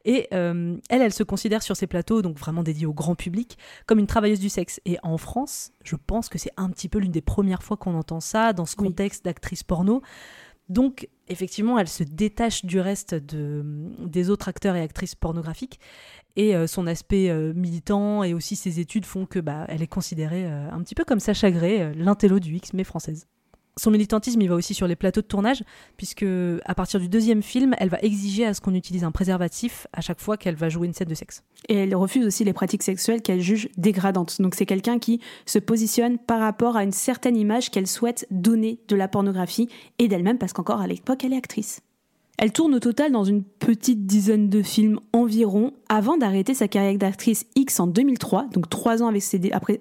[0.04, 3.56] Et euh, elle, elle se considère sur ses plateaux, donc vraiment dédiés au grand public,
[3.86, 4.80] comme une travailleuse du sexe.
[4.84, 7.94] Et en France, je pense que c'est un petit peu l'une des premières fois qu'on
[7.94, 10.02] entend ça dans ce contexte d'actrice porno.
[10.68, 13.62] Donc, effectivement, elle se détache du reste de,
[14.00, 15.78] des autres acteurs et actrices pornographiques.
[16.34, 19.86] Et euh, son aspect euh, militant et aussi ses études font que bah, elle est
[19.86, 23.26] considérée euh, un petit peu comme Sacha Gray, l'intello du X, mais française.
[23.78, 25.62] Son militantisme, il va aussi sur les plateaux de tournage,
[25.98, 26.24] puisque
[26.64, 30.00] à partir du deuxième film, elle va exiger à ce qu'on utilise un préservatif à
[30.00, 31.42] chaque fois qu'elle va jouer une scène de sexe.
[31.68, 34.40] Et elle refuse aussi les pratiques sexuelles qu'elle juge dégradantes.
[34.40, 38.80] Donc c'est quelqu'un qui se positionne par rapport à une certaine image qu'elle souhaite donner
[38.88, 41.82] de la pornographie et d'elle-même, parce qu'encore à l'époque, elle est actrice.
[42.38, 46.98] Elle tourne au total dans une petite dizaine de films environ avant d'arrêter sa carrière
[46.98, 49.10] d'actrice X en 2003, donc trois ans,
[49.52, 49.80] après,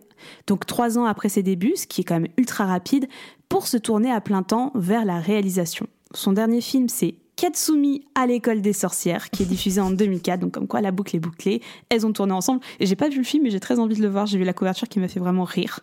[1.06, 3.08] après ses débuts, ce qui est quand même ultra rapide,
[3.50, 5.88] pour se tourner à plein temps vers la réalisation.
[6.14, 10.54] Son dernier film, c'est Katsumi à l'école des sorcières, qui est diffusé en 2004, donc
[10.54, 11.62] comme quoi la boucle est bouclée.
[11.90, 12.62] Elles ont tourné ensemble.
[12.80, 14.26] Et j'ai pas vu le film, mais j'ai très envie de le voir.
[14.26, 15.82] J'ai vu la couverture qui m'a fait vraiment rire.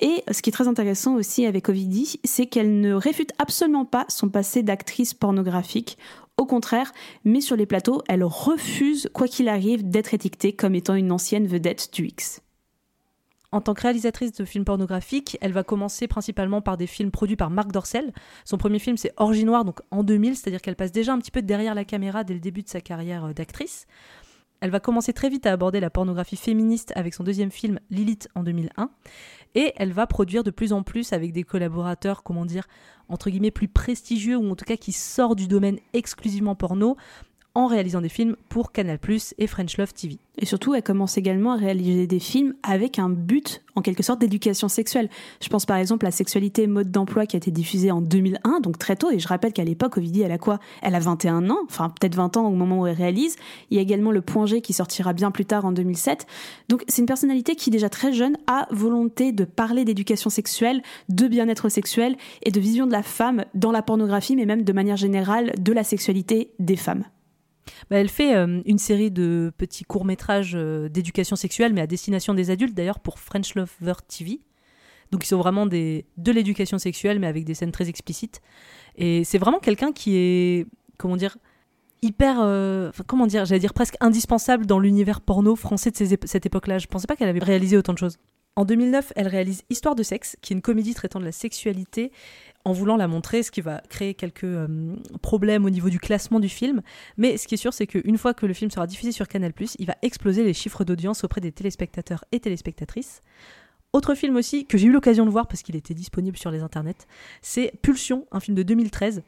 [0.00, 4.06] Et ce qui est très intéressant aussi avec Ovidie, c'est qu'elle ne réfute absolument pas
[4.08, 5.98] son passé d'actrice pornographique.
[6.38, 6.92] Au contraire,
[7.24, 11.46] mais sur les plateaux, elle refuse, quoi qu'il arrive, d'être étiquetée comme étant une ancienne
[11.46, 12.40] vedette du X.
[13.52, 17.36] En tant que réalisatrice de films pornographiques, elle va commencer principalement par des films produits
[17.36, 18.12] par Marc Dorcel.
[18.44, 21.32] Son premier film, c'est Orgie Noire, donc en 2000, c'est-à-dire qu'elle passe déjà un petit
[21.32, 23.86] peu derrière la caméra dès le début de sa carrière euh, d'actrice.
[24.60, 28.28] Elle va commencer très vite à aborder la pornographie féministe avec son deuxième film Lilith
[28.34, 28.90] en 2001.
[29.54, 32.68] Et elle va produire de plus en plus avec des collaborateurs, comment dire,
[33.08, 36.96] entre guillemets, plus prestigieux ou en tout cas qui sortent du domaine exclusivement porno
[37.54, 38.96] en réalisant des films pour Canal⁇
[39.38, 40.18] et French Love TV.
[40.38, 44.20] Et surtout, elle commence également à réaliser des films avec un but, en quelque sorte,
[44.20, 45.10] d'éducation sexuelle.
[45.42, 48.78] Je pense par exemple à Sexualité mode d'emploi qui a été diffusée en 2001, donc
[48.78, 49.10] très tôt.
[49.10, 50.58] Et je rappelle qu'à l'époque, Ovidie, elle a quoi?
[50.80, 53.36] Elle a 21 ans, enfin peut-être 20 ans au moment où elle réalise.
[53.70, 56.26] Il y a également Le Point G qui sortira bien plus tard en 2007.
[56.68, 61.28] Donc c'est une personnalité qui, déjà très jeune, a volonté de parler d'éducation sexuelle, de
[61.28, 64.96] bien-être sexuel et de vision de la femme dans la pornographie, mais même de manière
[64.96, 67.04] générale de la sexualité des femmes.
[67.88, 72.34] Bah, elle fait euh, une série de petits courts-métrages euh, d'éducation sexuelle, mais à destination
[72.34, 74.40] des adultes, d'ailleurs, pour French Lover TV.
[75.10, 78.40] Donc, ils sont vraiment des, de l'éducation sexuelle, mais avec des scènes très explicites.
[78.96, 80.66] Et c'est vraiment quelqu'un qui est,
[80.98, 81.36] comment dire,
[82.02, 86.78] hyper, euh, comment dire, j'allais dire presque indispensable dans l'univers porno français de cette époque-là.
[86.78, 88.18] Je pensais pas qu'elle avait réalisé autant de choses.
[88.56, 92.10] En 2009, elle réalise Histoire de sexe, qui est une comédie traitant de la sexualité
[92.64, 96.40] en voulant la montrer, ce qui va créer quelques euh, problèmes au niveau du classement
[96.40, 96.82] du film.
[97.16, 99.52] Mais ce qui est sûr, c'est qu'une fois que le film sera diffusé sur Canal+,
[99.78, 103.20] il va exploser les chiffres d'audience auprès des téléspectateurs et téléspectatrices.
[103.92, 106.60] Autre film aussi que j'ai eu l'occasion de voir parce qu'il était disponible sur les
[106.60, 107.06] internets,
[107.42, 109.22] c'est Pulsion, un film de 2013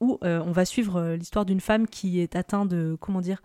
[0.00, 3.42] où euh, on va suivre euh, l'histoire d'une femme qui est atteinte de comment dire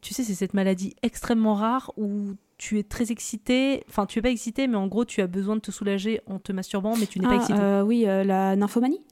[0.00, 4.22] tu sais c'est cette maladie extrêmement rare où tu es très excité, enfin tu es
[4.22, 7.06] pas excité, mais en gros tu as besoin de te soulager en te masturbant, mais
[7.06, 7.60] tu n'es pas ah, excité.
[7.60, 9.02] Euh, oui, euh, la nymphomanie?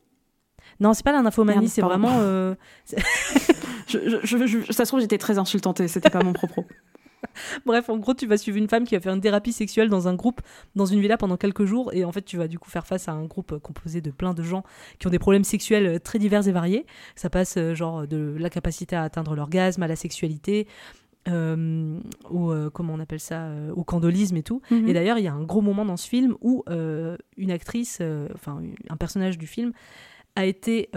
[0.81, 2.19] Non, c'est pas la nymphomanie, c'est vraiment.
[2.21, 2.55] Euh,
[3.89, 6.65] je, ça se trouve, j'étais très insultante, c'était pas mon propos.
[7.67, 10.09] Bref, en gros, tu vas suivre une femme qui va faire une thérapie sexuelle dans
[10.09, 10.41] un groupe,
[10.75, 13.09] dans une villa pendant quelques jours, et en fait, tu vas du coup faire face
[13.09, 14.65] à un groupe composé de plein de gens
[14.99, 16.87] qui ont des problèmes sexuels très divers et variés.
[17.15, 20.67] Ça passe genre de la capacité à atteindre l'orgasme à la sexualité,
[21.29, 24.61] euh, au euh, comment on appelle ça euh, au candolisme et tout.
[24.73, 24.89] Mhm.
[24.89, 28.03] et d'ailleurs il y a un gros moment dans ce film où une actrice
[28.35, 29.73] enfin un personnage du film
[30.35, 30.91] a été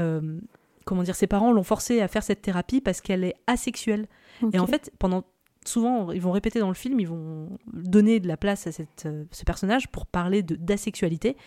[0.85, 4.07] comment dire ses parents l'ont forcée à faire cette thérapie parce qu'elle est asexuelle.
[4.51, 5.23] Et en fait pendant
[5.65, 9.07] souvent ils vont répéter dans le film ils vont donner de la place à cette,
[9.31, 11.38] ce personnage pour parler de d'asexualité.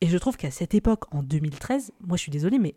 [0.00, 2.74] Et je trouve qu'à cette époque en 2013 moi je suis désolée mais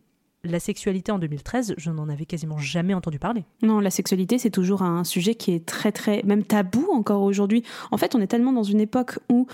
[0.51, 3.43] la sexualité en 2013, je n'en avais quasiment jamais entendu parler.
[3.61, 7.63] Non, la sexualité, c'est toujours un sujet qui est très, très, même tabou encore aujourd'hui.
[7.91, 9.47] En fait, on est tellement dans une époque où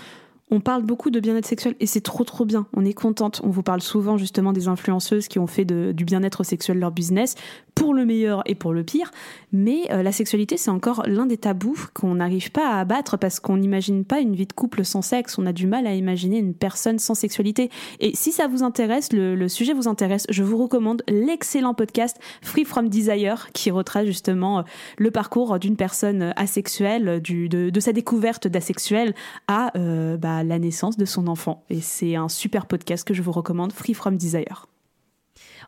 [0.50, 2.66] on parle beaucoup de bien-être sexuel et c'est trop trop bien.
[2.74, 3.40] On est contente.
[3.44, 7.34] On vous parle souvent justement des influenceuses qui ont fait du bien-être sexuel leur business
[7.74, 9.10] pour le meilleur et pour le pire.
[9.52, 13.40] Mais euh, la sexualité, c'est encore l'un des tabous qu'on n'arrive pas à abattre parce
[13.40, 15.38] qu'on n'imagine pas une vie de couple sans sexe.
[15.38, 17.70] On a du mal à imaginer une personne sans sexualité.
[18.00, 22.64] Et si ça vous intéresse, le, sujet vous intéresse, je vous recommande l'excellent podcast Free
[22.64, 24.62] From Desire qui retrace justement euh,
[24.98, 29.14] le parcours d'une personne asexuelle, du, de, sa découverte d'asexuel
[29.48, 31.64] à euh, bah, la naissance de son enfant.
[31.70, 34.66] Et c'est un super podcast que je vous recommande, Free From Desire.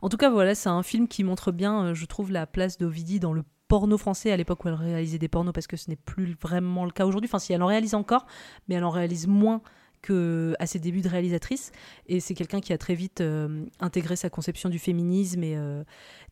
[0.02, 2.78] En tout cas, voilà, c'est un film qui montre bien, euh, je trouve, la place
[2.78, 5.90] d'Ovidie dans le porno français à l'époque où elle réalisait des pornos, parce que ce
[5.90, 7.28] n'est plus vraiment le cas aujourd'hui.
[7.28, 8.26] Enfin, si elle en réalise encore,
[8.68, 9.60] mais elle en réalise moins
[10.06, 11.72] que à ses débuts de réalisatrice.
[12.06, 15.82] Et c'est quelqu'un qui a très vite euh, intégré sa conception du féminisme et euh,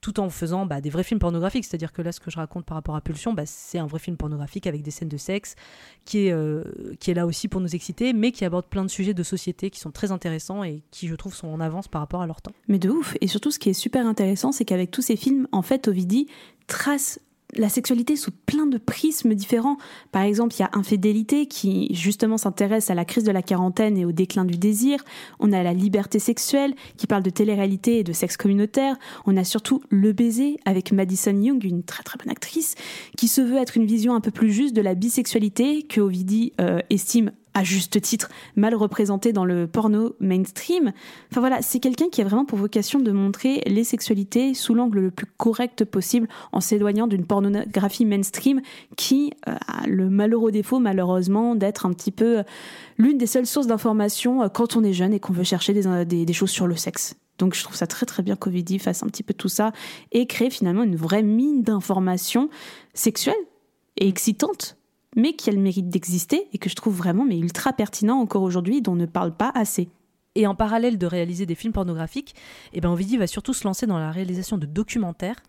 [0.00, 1.64] tout en faisant bah, des vrais films pornographiques.
[1.64, 3.98] C'est-à-dire que là, ce que je raconte par rapport à Pulsion, bah, c'est un vrai
[3.98, 5.56] film pornographique avec des scènes de sexe
[6.04, 6.62] qui est, euh,
[7.00, 9.70] qui est là aussi pour nous exciter, mais qui aborde plein de sujets de société
[9.70, 12.42] qui sont très intéressants et qui, je trouve, sont en avance par rapport à leur
[12.42, 12.52] temps.
[12.68, 13.16] Mais de ouf.
[13.20, 16.28] Et surtout, ce qui est super intéressant, c'est qu'avec tous ces films, en fait, Ovidi
[16.66, 17.18] trace
[17.56, 19.76] la sexualité sous plein de prismes différents.
[20.12, 23.96] Par exemple, il y a Infidélité qui justement s'intéresse à la crise de la quarantaine
[23.96, 25.02] et au déclin du désir.
[25.38, 28.96] On a la liberté sexuelle qui parle de télé-réalité et de sexe communautaire.
[29.26, 32.74] On a surtout Le baiser avec Madison Young, une très très bonne actrice,
[33.16, 36.52] qui se veut être une vision un peu plus juste de la bisexualité que Ovidi
[36.60, 40.92] euh, estime à juste titre, mal représenté dans le porno mainstream.
[41.30, 45.00] Enfin voilà, c'est quelqu'un qui a vraiment pour vocation de montrer les sexualités sous l'angle
[45.00, 48.60] le plus correct possible en s'éloignant d'une pornographie mainstream
[48.96, 52.42] qui euh, a le malheureux défaut malheureusement d'être un petit peu
[52.98, 56.32] l'une des seules sources d'information euh, quand on est jeune et qu'on veut chercher des,
[56.32, 57.14] choses sur le sexe.
[57.38, 59.72] Donc je trouve ça très très bien qu'Ovidi fasse un petit peu tout ça
[60.12, 62.48] et crée finalement une vraie mine d'informations
[62.94, 63.34] sexuelles
[63.96, 64.76] et excitantes
[65.16, 68.42] mais qui a le mérite d'exister et que je trouve vraiment mais ultra pertinent encore
[68.42, 69.88] aujourd'hui, dont on ne parle pas assez.
[70.34, 72.34] Et en parallèle de réaliser des films pornographiques,
[72.72, 75.40] eh ben Ovidie va surtout se lancer dans la réalisation de documentaires.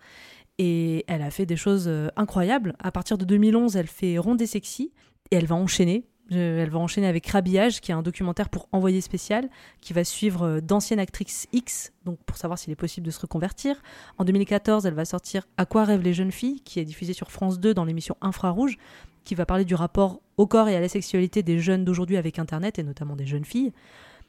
[0.58, 2.75] Et elle a fait des choses euh, incroyables.
[2.80, 4.91] À partir de 2011, elle fait Ronde et Sexy
[5.32, 6.06] et elle va enchaîner.
[6.32, 9.47] Elle va enchaîner avec Rhabillage, qui est un documentaire pour envoyer spécial,
[9.82, 13.19] qui va suivre euh, d'anciennes actrices X, donc pour savoir s'il est possible de se
[13.19, 13.82] reconvertir.
[14.17, 17.32] En 2014, elle va sortir À quoi rêvent les jeunes filles, qui est diffusé sur
[17.32, 18.78] France 2 dans l'émission Infrarouge,
[19.25, 22.39] qui va parler du rapport au corps et à la sexualité des jeunes d'aujourd'hui avec
[22.39, 23.73] Internet, et notamment des jeunes filles.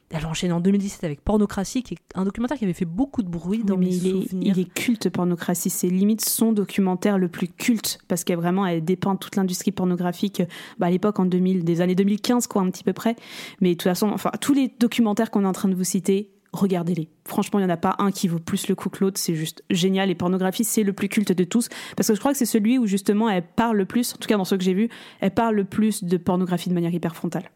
[0.09, 3.23] Elle va enchaîner en 2017 avec Pornocratie, qui est un documentaire qui avait fait beaucoup
[3.23, 4.57] de bruit dans mes il souvenirs.
[4.57, 5.69] Est, il est culte, Pornocratie.
[5.69, 10.41] C'est limite son documentaire le plus culte, parce qu'elle vraiment, elle dépeint toute l'industrie pornographique
[10.79, 13.17] bah, à l'époque, en 2000, des années 2015, quoi, un petit peu près.
[13.59, 16.31] Mais de toute façon, enfin, tous les documentaires qu'on est en train de vous citer,
[16.57, 17.09] regardez-les.
[17.25, 19.19] Franchement, il n'y en a pas un qui vaut plus le coup que l'autre.
[19.19, 20.09] C'est juste génial.
[20.09, 21.69] Et pornographie, c'est le plus culte de tous.
[21.95, 24.27] Parce que je crois que c'est celui où justement elle parle le plus, en tout
[24.27, 24.89] cas dans ceux que j'ai vus,
[25.19, 27.49] elle parle le plus de pornographie de manière hyper frontale.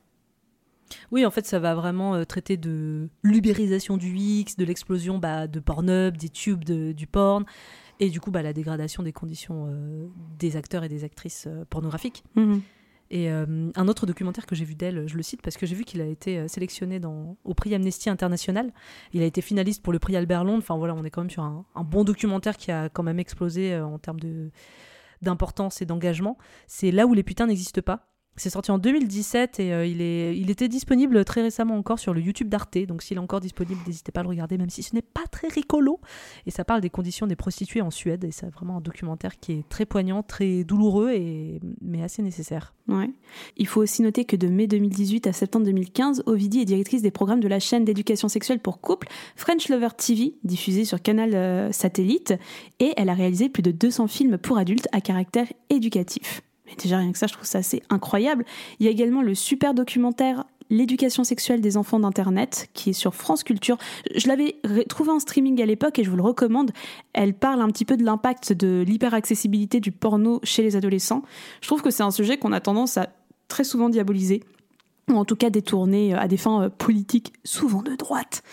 [1.12, 5.48] Oui, en fait, ça va vraiment euh, traiter de l'ubérisation du X, de l'explosion bah,
[5.48, 7.46] de Pornhub, des tubes de, du porn,
[8.00, 11.64] et du coup, bah, la dégradation des conditions euh, des acteurs et des actrices euh,
[11.70, 12.24] pornographiques.
[12.36, 12.60] -hmm.
[13.14, 15.76] Et euh, un autre documentaire que j'ai vu d'elle, je le cite parce que j'ai
[15.76, 17.02] vu qu'il a été euh, sélectionné
[17.44, 18.72] au prix Amnesty International.
[19.12, 20.60] Il a été finaliste pour le prix Albert Londres.
[20.60, 23.74] Enfin voilà, on est quand même sur un, bon documentaire qui a quand même explosé
[23.74, 24.20] euh, en termes
[25.22, 26.38] d'importance et d'engagement.
[26.68, 28.11] C'est là où les putains n'existent pas.
[28.38, 32.14] C'est sorti en 2017 et euh, il, est, il était disponible très récemment encore sur
[32.14, 32.78] le YouTube d'Arte.
[32.88, 35.28] Donc s'il est encore disponible, n'hésitez pas à le regarder, même si ce n'est pas
[35.30, 36.00] très rigolo.
[36.46, 38.24] Et ça parle des conditions des prostituées en Suède.
[38.24, 42.74] Et c'est vraiment un documentaire qui est très poignant, très douloureux, et, mais assez nécessaire.
[42.88, 43.10] Ouais.
[43.58, 47.12] Il faut aussi noter que de mai 2018 à septembre 2015, Ovidie est directrice des
[47.12, 51.72] programmes de la chaîne d'éducation sexuelle pour couples French Lover TV, diffusée sur Canal euh,
[51.74, 52.34] Satellite.
[52.80, 56.42] Et elle a réalisé plus de 200 films pour adultes à caractère éducatif.
[56.78, 58.46] Déjà, rien que ça, je trouve ça assez incroyable.
[58.80, 63.14] Il y a également le super documentaire L'éducation sexuelle des enfants d'Internet, qui est sur
[63.14, 63.78] France Culture.
[64.16, 64.56] Je l'avais
[64.88, 66.72] trouvé en streaming à l'époque et je vous le recommande.
[67.12, 71.24] Elle parle un petit peu de l'impact de l'hyperaccessibilité du porno chez les adolescents.
[71.60, 73.10] Je trouve que c'est un sujet qu'on a tendance à
[73.50, 74.44] très souvent diaboliser,
[75.10, 78.44] ou en tout cas détourner à des fins politiques, souvent de droite.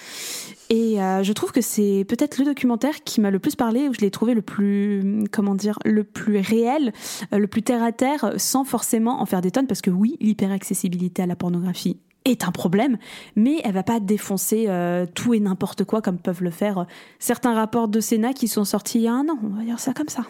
[0.70, 3.94] Et euh, je trouve que c'est peut-être le documentaire qui m'a le plus parlé, où
[3.94, 6.92] je l'ai trouvé le plus, comment dire, le plus réel,
[7.32, 10.16] euh, le plus terre à terre, sans forcément en faire des tonnes, parce que oui,
[10.20, 12.98] l'hyperaccessibilité à la pornographie est un problème,
[13.34, 16.86] mais elle va pas défoncer euh, tout et n'importe quoi comme peuvent le faire
[17.18, 19.80] certains rapports de Sénat qui sont sortis il y a un an, on va dire
[19.80, 20.26] ça comme ça.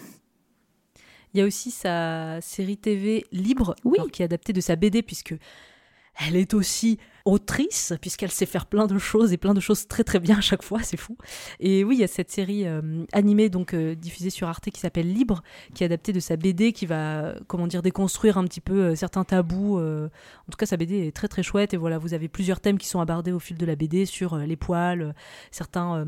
[1.35, 3.99] Il y a aussi sa série TV Libre, oui.
[4.13, 5.35] qui est adaptée de sa BD, puisque
[6.19, 10.03] elle est aussi autrice, puisqu'elle sait faire plein de choses et plein de choses très
[10.03, 11.17] très bien à chaque fois, c'est fou.
[11.61, 14.81] Et oui, il y a cette série euh, animée donc euh, diffusée sur Arte qui
[14.81, 15.43] s'appelle Libre,
[15.75, 18.95] qui est adaptée de sa BD, qui va comment dire déconstruire un petit peu euh,
[18.95, 19.79] certains tabous.
[19.79, 22.79] en tout cas, sa BD est très très chouette et voilà, vous avez plusieurs thèmes
[22.79, 25.15] qui sont abordés au fil de la BD sur les poils,
[25.51, 26.07] certains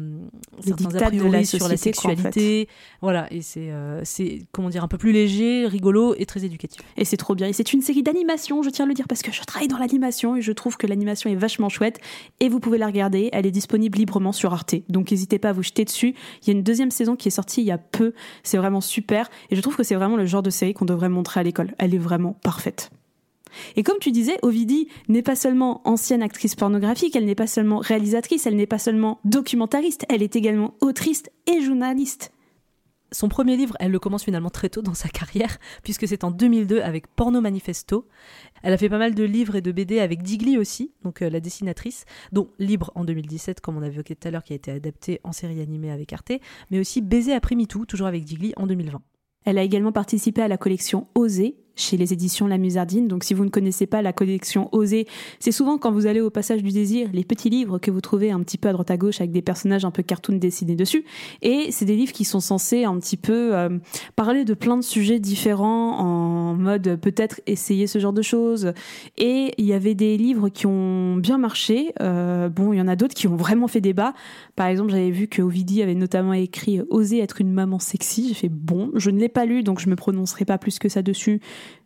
[0.65, 2.69] certains a priori sur la sexualité, quoi, en fait.
[3.03, 3.33] voilà.
[3.33, 3.71] Et c'est
[4.05, 6.81] c'est comment dire un peu plus léger, rigolo et très éducatif.
[6.97, 7.47] Et c'est trop bien.
[7.47, 9.79] Et c'est une série d'animation, je tiens à le dire parce que je travaille dans
[9.79, 12.01] l'animation et je trouve que l'animation est vachement chouette
[12.41, 13.31] et vous pouvez la regarder.
[13.33, 14.75] Elle est disponible librement sur Arte.
[14.89, 16.15] Donc n'hésitez pas à vous jeter dessus.
[16.43, 18.13] Il y a une deuxième saison qui est sortie il y a peu.
[18.43, 21.09] C'est vraiment super et je trouve que c'est vraiment le genre de série qu'on devrait
[21.09, 21.75] montrer à l'école.
[21.79, 22.91] Elle est vraiment parfaite.
[23.77, 27.79] Et comme tu disais, Ovidie n'est pas seulement ancienne actrice pornographique, elle n'est pas seulement
[27.79, 32.33] réalisatrice, elle n'est pas seulement documentariste, elle est également autrice et journaliste.
[33.13, 36.31] Son premier livre, elle le commence finalement très tôt dans sa carrière, puisque c'est en
[36.31, 38.07] 2002 avec Porno Manifesto.
[38.63, 41.31] Elle a fait pas mal de livres et de BD avec Digli aussi, donc euh,
[41.31, 44.57] la dessinatrice, dont Libre en 2017, comme on a évoqué tout à l'heure, qui a
[44.57, 46.33] été adapté en série animée avec Arte,
[46.71, 49.03] mais aussi Baiser après MeToo, toujours avec Digli en 2020.
[49.45, 53.09] Elle a également participé à la collection Oser, chez les éditions La Musardine.
[53.09, 55.07] Donc si vous ne connaissez pas la collection Oser,
[55.39, 58.31] c'est souvent quand vous allez au passage du désir, les petits livres que vous trouvez
[58.31, 61.05] un petit peu à droite à gauche avec des personnages un peu cartoon dessinés dessus.
[61.43, 63.79] Et c'est des livres qui sont censés un petit peu euh,
[64.15, 66.20] parler de plein de sujets différents en
[66.55, 68.73] mode peut-être essayer ce genre de choses.
[69.19, 71.93] Et il y avait des livres qui ont bien marché.
[72.01, 74.15] Euh, bon, il y en a d'autres qui ont vraiment fait débat.
[74.57, 78.29] Par exemple, j'avais vu que Ovidie avait notamment écrit Oser être une maman sexy.
[78.29, 80.89] J'ai fait bon, je ne l'ai pas lu donc je me prononcerai pas plus que
[80.89, 81.41] ça dessus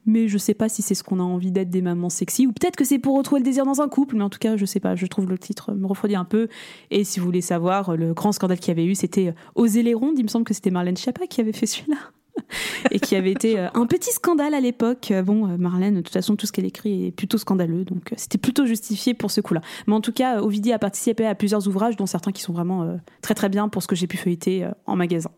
[0.07, 2.53] mais je sais pas si c'est ce qu'on a envie d'être des mamans sexy ou
[2.53, 4.67] peut-être que c'est pour retrouver le désir dans un couple mais en tout cas je
[4.67, 6.49] sais pas je trouve le titre me refroidit un peu
[6.91, 9.95] et si vous voulez savoir le grand scandale qu'il y avait eu c'était Oser les
[9.95, 11.97] rondes il me semble que c'était Marlène Schiappa qui avait fait celui-là
[12.91, 15.11] et qui avait été euh, un petit scandale à l'époque.
[15.11, 18.39] Euh, bon, Marlène, de toute façon, tout ce qu'elle écrit est plutôt scandaleux, donc c'était
[18.39, 19.61] plutôt justifié pour ce coup-là.
[19.87, 22.99] Mais en tout cas, Ovidie a participé à plusieurs ouvrages, dont certains qui sont vraiment
[23.23, 25.31] très très bien pour ce que j'ai pu feuilleter en magasin.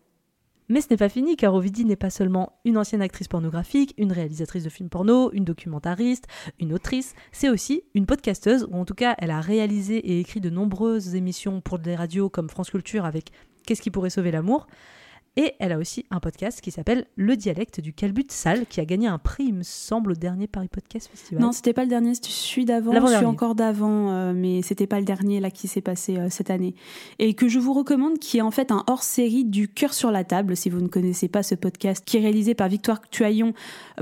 [0.69, 4.11] Mais ce n'est pas fini car Ovidie n'est pas seulement une ancienne actrice pornographique, une
[4.11, 6.25] réalisatrice de films porno, une documentariste,
[6.59, 10.41] une autrice, c'est aussi une podcasteuse, ou en tout cas elle a réalisé et écrit
[10.41, 13.31] de nombreuses émissions pour des radios comme France Culture avec
[13.67, 14.65] Qu'est-ce qui pourrait sauver l'amour?
[15.37, 18.85] Et elle a aussi un podcast qui s'appelle Le dialecte du calbut sale, qui a
[18.85, 21.41] gagné un prix, il me semble, au dernier Paris Podcast Festival.
[21.41, 22.91] Non, c'était pas le dernier, c'était celui d'avant.
[22.93, 26.29] Je suis encore d'avant, euh, mais c'était pas le dernier là qui s'est passé euh,
[26.31, 26.73] cette année.
[27.19, 30.23] Et que je vous recommande, qui est en fait un hors-série du cœur sur la
[30.23, 33.53] table, si vous ne connaissez pas ce podcast, qui est réalisé par Victoire Tuaillon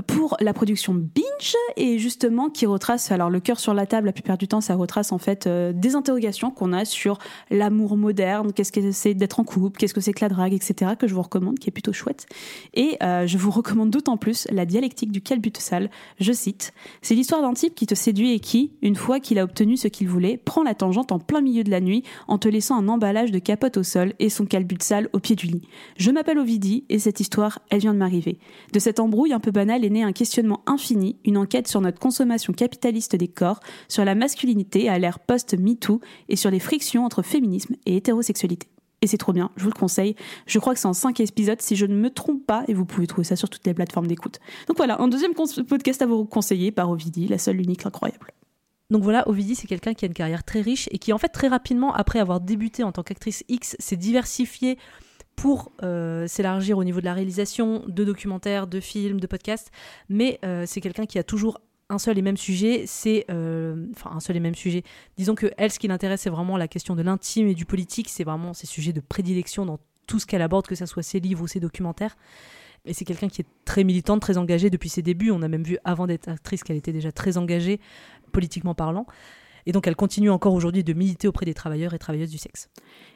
[0.06, 4.12] pour la production Binge, et justement qui retrace, alors le cœur sur la table, la
[4.12, 7.18] plupart du temps, ça retrace en fait euh, des interrogations qu'on a sur
[7.50, 10.92] l'amour moderne, qu'est-ce que c'est d'être en couple, qu'est-ce que c'est que la drague, etc.,
[10.98, 12.26] que je vous recommande, qui est plutôt chouette.
[12.74, 15.90] Et euh, je vous recommande d'autant plus la dialectique du calbut sale.
[16.18, 19.44] Je cite C'est l'histoire d'un type qui te séduit et qui, une fois qu'il a
[19.44, 22.48] obtenu ce qu'il voulait, prend la tangente en plein milieu de la nuit en te
[22.48, 25.62] laissant un emballage de capote au sol et son calbut sale au pied du lit.
[25.96, 28.38] Je m'appelle Ovidie et cette histoire, elle vient de m'arriver.
[28.72, 31.98] De cette embrouille un peu banale est né un questionnement infini, une enquête sur notre
[31.98, 37.22] consommation capitaliste des corps, sur la masculinité à l'ère post-MeToo et sur les frictions entre
[37.22, 38.68] féminisme et hétérosexualité
[39.02, 40.16] et c'est trop bien, je vous le conseille.
[40.46, 42.86] Je crois que c'est en 5 épisodes si je ne me trompe pas et vous
[42.86, 44.40] pouvez trouver ça sur toutes les plateformes d'écoute.
[44.68, 48.32] Donc voilà, un deuxième podcast à vous conseiller par Ovidie, la seule, l'unique, l'incroyable.
[48.90, 51.28] Donc voilà, Ovidie, c'est quelqu'un qui a une carrière très riche et qui, en fait,
[51.28, 54.78] très rapidement, après avoir débuté en tant qu'actrice X, s'est diversifiée
[55.34, 59.70] pour euh, s'élargir au niveau de la réalisation de documentaires, de films, de podcasts.
[60.08, 64.10] Mais euh, c'est quelqu'un qui a toujours un seul et même sujet, c'est euh, enfin
[64.12, 64.82] un seul et même sujet.
[65.16, 68.08] Disons que elle, ce qui l'intéresse, c'est vraiment la question de l'intime et du politique.
[68.08, 71.20] C'est vraiment ses sujets de prédilection dans tout ce qu'elle aborde, que ce soit ses
[71.20, 72.16] livres ou ses documentaires.
[72.84, 75.30] Et c'est quelqu'un qui est très militante, très engagée depuis ses débuts.
[75.30, 77.80] On a même vu avant d'être actrice qu'elle était déjà très engagée,
[78.32, 79.06] politiquement parlant.
[79.66, 82.70] Et donc elle continue encore aujourd'hui de militer auprès des travailleurs et travailleuses du sexe.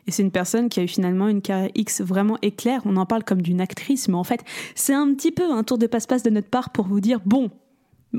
[0.09, 2.83] Et c'est une personne qui a eu finalement une carrière X vraiment éclair.
[2.85, 5.79] On en parle comme d'une actrice, mais en fait, c'est un petit peu un tour
[5.79, 7.53] de passe-passe de notre part pour vous dire, bon,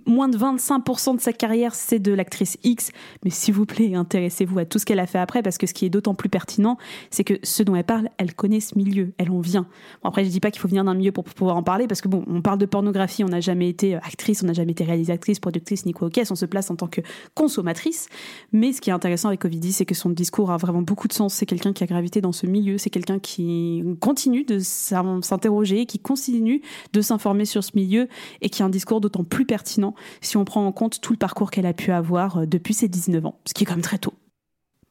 [0.05, 2.91] moins de 25% de sa carrière, c'est de l'actrice X.
[3.23, 5.73] Mais s'il vous plaît, intéressez-vous à tout ce qu'elle a fait après, parce que ce
[5.73, 6.77] qui est d'autant plus pertinent,
[7.09, 9.67] c'est que ce dont elle parle, elle connaît ce milieu, elle en vient.
[10.03, 12.01] Bon, après, je dis pas qu'il faut venir d'un milieu pour pouvoir en parler, parce
[12.01, 14.83] que bon, on parle de pornographie, on n'a jamais été actrice, on n'a jamais été
[14.83, 17.01] réalisatrice, productrice, ni quoi caisse, on se place en tant que
[17.33, 18.07] consommatrice.
[18.51, 21.13] Mais ce qui est intéressant avec Ovidie, c'est que son discours a vraiment beaucoup de
[21.13, 21.33] sens.
[21.33, 25.99] C'est quelqu'un qui a gravité dans ce milieu, c'est quelqu'un qui continue de s'interroger, qui
[25.99, 26.61] continue
[26.93, 28.07] de s'informer sur ce milieu,
[28.41, 29.80] et qui a un discours d'autant plus pertinent
[30.21, 32.87] si on prend en compte tout le parcours qu'elle a pu avoir euh, depuis ses
[32.87, 34.13] 19 ans, ce qui est quand même très tôt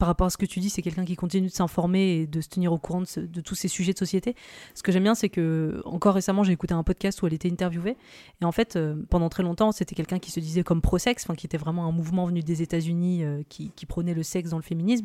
[0.01, 2.41] par rapport à ce que tu dis, c'est quelqu'un qui continue de s'informer et de
[2.41, 4.35] se tenir au courant de, tous ces sujets de société.
[4.75, 7.53] Ce que j'aime bien, c'est que encore récemment, j'ai écouté un podcast où elle était
[7.53, 7.99] interviewée.
[8.41, 11.47] Et en fait, euh, pendant très longtemps, c'était quelqu'un qui se disait comme pro-sexe, qui
[11.47, 15.05] était vraiment un mouvement venu des États-Unis euh, qui, prônait le sexe dans le féminisme.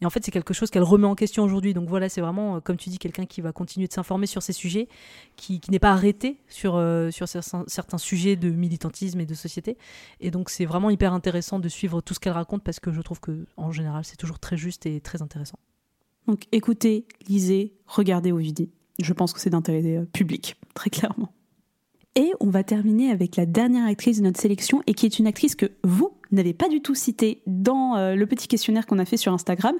[0.00, 1.74] Et en fait, c'est quelque chose qu'elle remet en question aujourd'hui.
[1.74, 4.44] Donc voilà, c'est vraiment, euh, comme tu dis, quelqu'un qui va continuer de s'informer sur
[4.44, 4.86] ces sujets,
[5.34, 9.76] qui, n'est pas arrêté sur, sur certains, certains, sujets de militantisme et de société.
[10.20, 13.00] Et donc, c'est vraiment hyper intéressant de suivre tout ce qu'elle raconte parce que je
[13.00, 15.58] trouve que, en général, c'est toujours très juste et très intéressant.
[16.26, 18.70] Donc, écoutez, lisez, regardez Ovidie.
[19.00, 21.32] Je pense que c'est d'intérêt euh, public, très clairement.
[22.14, 25.26] Et on va terminer avec la dernière actrice de notre sélection et qui est une
[25.26, 29.04] actrice que vous n'avez pas du tout citée dans euh, le petit questionnaire qu'on a
[29.04, 29.76] fait sur Instagram.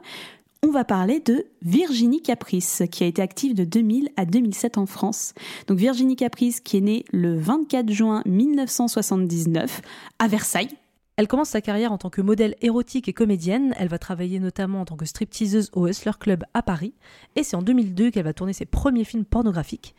[0.63, 4.87] On va parler de Virginie Caprice, qui a été active de 2000 à 2007 en
[4.87, 5.35] France.
[5.67, 9.83] Donc Virginie Caprice, qui est née le 24 juin 1979
[10.18, 10.77] à Versailles.
[11.19, 13.75] Elle commence sa carrière en tant que modèle érotique et comédienne.
[13.77, 16.95] Elle va travailler notamment en tant que stripteaseuse au Hustler Club à Paris.
[17.35, 19.97] Et c'est en 2002 qu'elle va tourner ses premiers films pornographiques.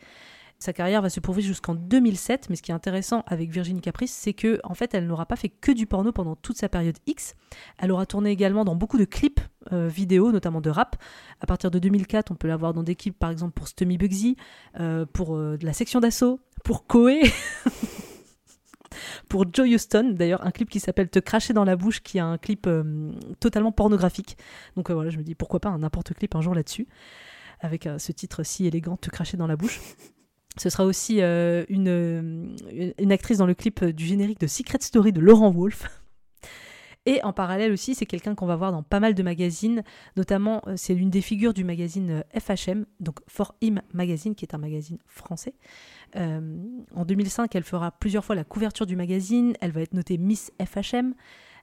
[0.58, 4.12] Sa carrière va se poursuivre jusqu'en 2007, mais ce qui est intéressant avec Virginie Caprice,
[4.12, 6.96] c'est que en fait, elle n'aura pas fait que du porno pendant toute sa période
[7.06, 7.34] X.
[7.76, 9.40] Elle aura tourné également dans beaucoup de clips
[9.72, 10.96] euh, vidéo, notamment de rap.
[11.42, 13.98] À partir de 2004, on peut la voir dans des clips, par exemple pour Stummy
[13.98, 14.36] Bugsy,
[14.78, 17.20] euh, pour euh, la section d'assaut, pour Koé.
[19.28, 22.22] pour Joe Houston, d'ailleurs un clip qui s'appelle Te cracher dans la bouche, qui est
[22.22, 22.68] un clip
[23.40, 24.36] totalement pornographique.
[24.76, 26.86] Donc voilà, je me dis pourquoi pas un n'importe clip un jour là-dessus,
[27.60, 29.80] avec ce titre si élégant, Te cracher dans la bouche.
[30.56, 32.56] Ce sera aussi euh, une,
[32.98, 35.88] une, actrice dans le clip du générique de Secret Story de Laurent Wolf.
[37.06, 39.82] Et en parallèle aussi, c'est quelqu'un qu'on va voir dans pas mal de magazines,
[40.16, 44.44] notamment euh, c'est l'une des figures du magazine euh, FHM, donc For Him Magazine, qui
[44.44, 45.54] est un magazine français.
[46.16, 50.52] En 2005, elle fera plusieurs fois la couverture du magazine, elle va être notée Miss
[50.64, 51.14] FHM,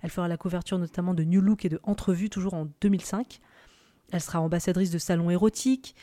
[0.02, 3.40] elle fera la couverture notamment de New Look et de Entrevue, toujours en 2005.
[4.12, 5.96] Elle sera ambassadrice de salons érotiques.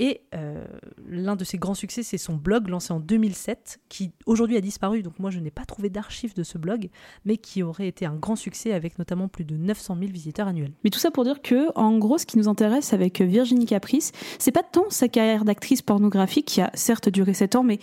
[0.00, 0.64] Et euh,
[1.06, 5.02] l'un de ses grands succès, c'est son blog lancé en 2007, qui aujourd'hui a disparu,
[5.02, 6.88] donc moi je n'ai pas trouvé d'archives de ce blog,
[7.24, 10.72] mais qui aurait été un grand succès avec notamment plus de 900 000 visiteurs annuels.
[10.82, 14.10] Mais tout ça pour dire que, en gros, ce qui nous intéresse avec Virginie Caprice,
[14.40, 17.78] c'est pas tant sa carrière d'actrice pornographique, qui a certes duré 7 ans, mais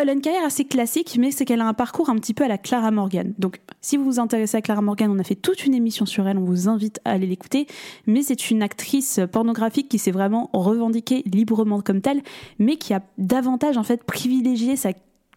[0.00, 2.44] Elle a une carrière assez classique, mais c'est qu'elle a un parcours un petit peu
[2.44, 3.34] à la Clara Morgan.
[3.38, 6.28] Donc, si vous vous intéressez à Clara Morgan, on a fait toute une émission sur
[6.28, 7.66] elle, on vous invite à aller l'écouter.
[8.06, 12.22] Mais c'est une actrice pornographique qui s'est vraiment revendiquée librement comme telle,
[12.58, 14.92] mais qui a davantage en fait privilégié sa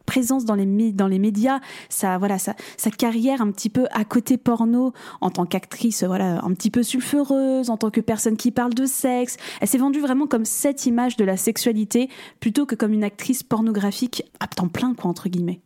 [0.08, 2.56] présence dans les, dans les médias, sa, voilà, sa,
[2.98, 7.70] carrière un petit peu à côté porno en tant qu'actrice, voilà, un petit peu sulfureuse,
[7.70, 9.38] en tant que personne qui parle de sexe.
[9.62, 13.44] Elle s'est vendue vraiment comme cette image de la sexualité plutôt que comme une actrice
[13.44, 15.62] pornographique à temps plein, quoi, entre guillemets.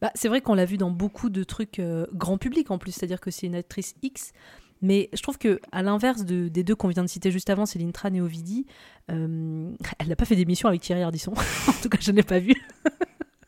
[0.00, 2.90] Bah, c'est vrai qu'on l'a vu dans beaucoup de trucs euh, grand public en plus,
[2.90, 4.32] c'est-à-dire que c'est une actrice X.
[4.80, 7.66] Mais je trouve que à l'inverse de, des deux qu'on vient de citer juste avant,
[7.66, 8.66] Céline Tran et Ovidie,
[9.12, 9.70] euh,
[10.00, 11.32] elle n'a pas fait d'émission avec Thierry Ardisson.
[11.68, 12.54] en tout cas, je n'ai pas vu.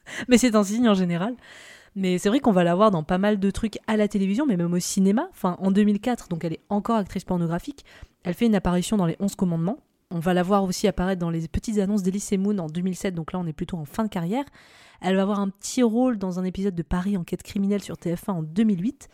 [0.29, 1.35] mais c'est un signe en général.
[1.97, 4.47] Mais c'est vrai qu'on va la voir dans pas mal de trucs à la télévision,
[4.47, 5.29] mais même au cinéma.
[5.31, 7.85] Enfin, en 2004, donc elle est encore actrice pornographique.
[8.25, 9.79] Elle fait une apparition dans Les 11 Commandements.
[10.11, 13.33] On va la voir aussi apparaître dans les petites annonces d'Elise Moon en 2007, donc
[13.33, 14.45] là on est plutôt en fin de carrière.
[15.01, 18.31] Elle va avoir un petit rôle dans un épisode de Paris Enquête criminelle sur TF1
[18.31, 19.09] en 2008.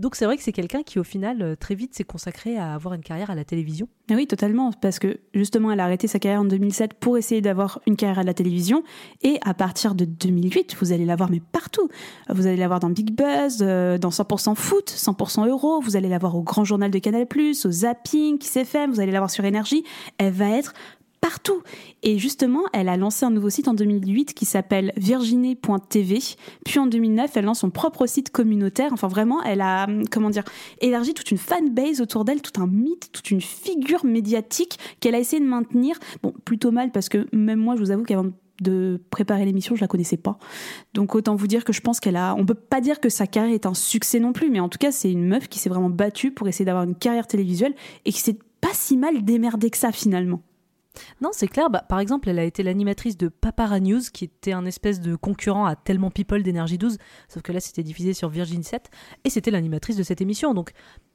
[0.00, 2.72] Donc c'est vrai que c'est quelqu'un qui au final euh, très vite s'est consacré à
[2.72, 3.86] avoir une carrière à la télévision.
[4.10, 7.42] Ah oui, totalement, parce que justement elle a arrêté sa carrière en 2007 pour essayer
[7.42, 8.82] d'avoir une carrière à la télévision,
[9.22, 11.88] et à partir de 2008, vous allez la voir mais partout.
[12.30, 16.08] Vous allez la voir dans Big Buzz, euh, dans 100% foot, 100% euro, vous allez
[16.08, 17.26] la voir au Grand Journal de Canal+,
[17.64, 19.84] au Zapping, Kiss FM, vous allez la voir sur Énergie.
[20.16, 20.72] Elle va être
[21.20, 21.62] partout.
[22.02, 26.18] Et justement, elle a lancé un nouveau site en 2008 qui s'appelle virginie.tv.
[26.64, 28.92] Puis en 2009, elle lance son propre site communautaire.
[28.92, 30.44] Enfin, vraiment, elle a, comment dire,
[30.80, 35.18] élargi toute une fanbase autour d'elle, tout un mythe, toute une figure médiatique qu'elle a
[35.18, 35.98] essayé de maintenir.
[36.22, 38.26] Bon, plutôt mal parce que même moi, je vous avoue qu'avant
[38.60, 40.38] de préparer l'émission, je la connaissais pas.
[40.94, 43.26] Donc autant vous dire que je pense qu'elle a on peut pas dire que sa
[43.26, 45.70] carrière est un succès non plus, mais en tout cas, c'est une meuf qui s'est
[45.70, 49.70] vraiment battue pour essayer d'avoir une carrière télévisuelle et qui s'est pas si mal démerdée
[49.70, 50.42] que ça finalement.
[51.20, 51.70] Non, c'est clair.
[51.70, 55.14] Bah, par exemple, elle a été l'animatrice de Papara News, qui était un espèce de
[55.16, 58.90] concurrent à Tellement People d'Énergie 12, sauf que là, c'était diffusé sur Virgin 7,
[59.24, 60.54] et c'était l'animatrice de cette émission.
[60.54, 60.72] Donc,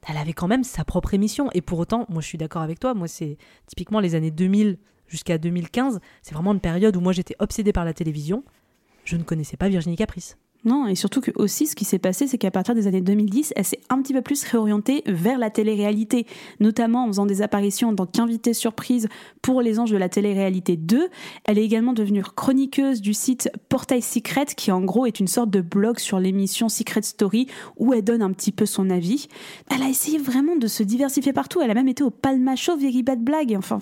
[0.08, 1.50] elle avait quand même sa propre émission.
[1.52, 2.94] Et pour autant, moi, je suis d'accord avec toi.
[2.94, 6.00] Moi, c'est typiquement les années 2000 jusqu'à 2015.
[6.22, 8.44] C'est vraiment une période où moi, j'étais obsédée par la télévision.
[9.04, 10.36] Je ne connaissais pas Virginie Caprice.
[10.66, 13.52] Non, et surtout que aussi, ce qui s'est passé, c'est qu'à partir des années 2010,
[13.54, 16.26] elle s'est un petit peu plus réorientée vers la télé-réalité,
[16.58, 19.08] notamment en faisant des apparitions en tant qu'invitée surprise
[19.42, 21.08] pour les anges de la télé-réalité 2.
[21.44, 25.50] Elle est également devenue chroniqueuse du site Portail Secret, qui en gros est une sorte
[25.50, 27.46] de blog sur l'émission Secret Story,
[27.76, 29.28] où elle donne un petit peu son avis.
[29.70, 31.60] Elle a essayé vraiment de se diversifier partout.
[31.62, 33.54] Elle a même été au Palma Show, Very Bad Blague.
[33.56, 33.78] Enfin,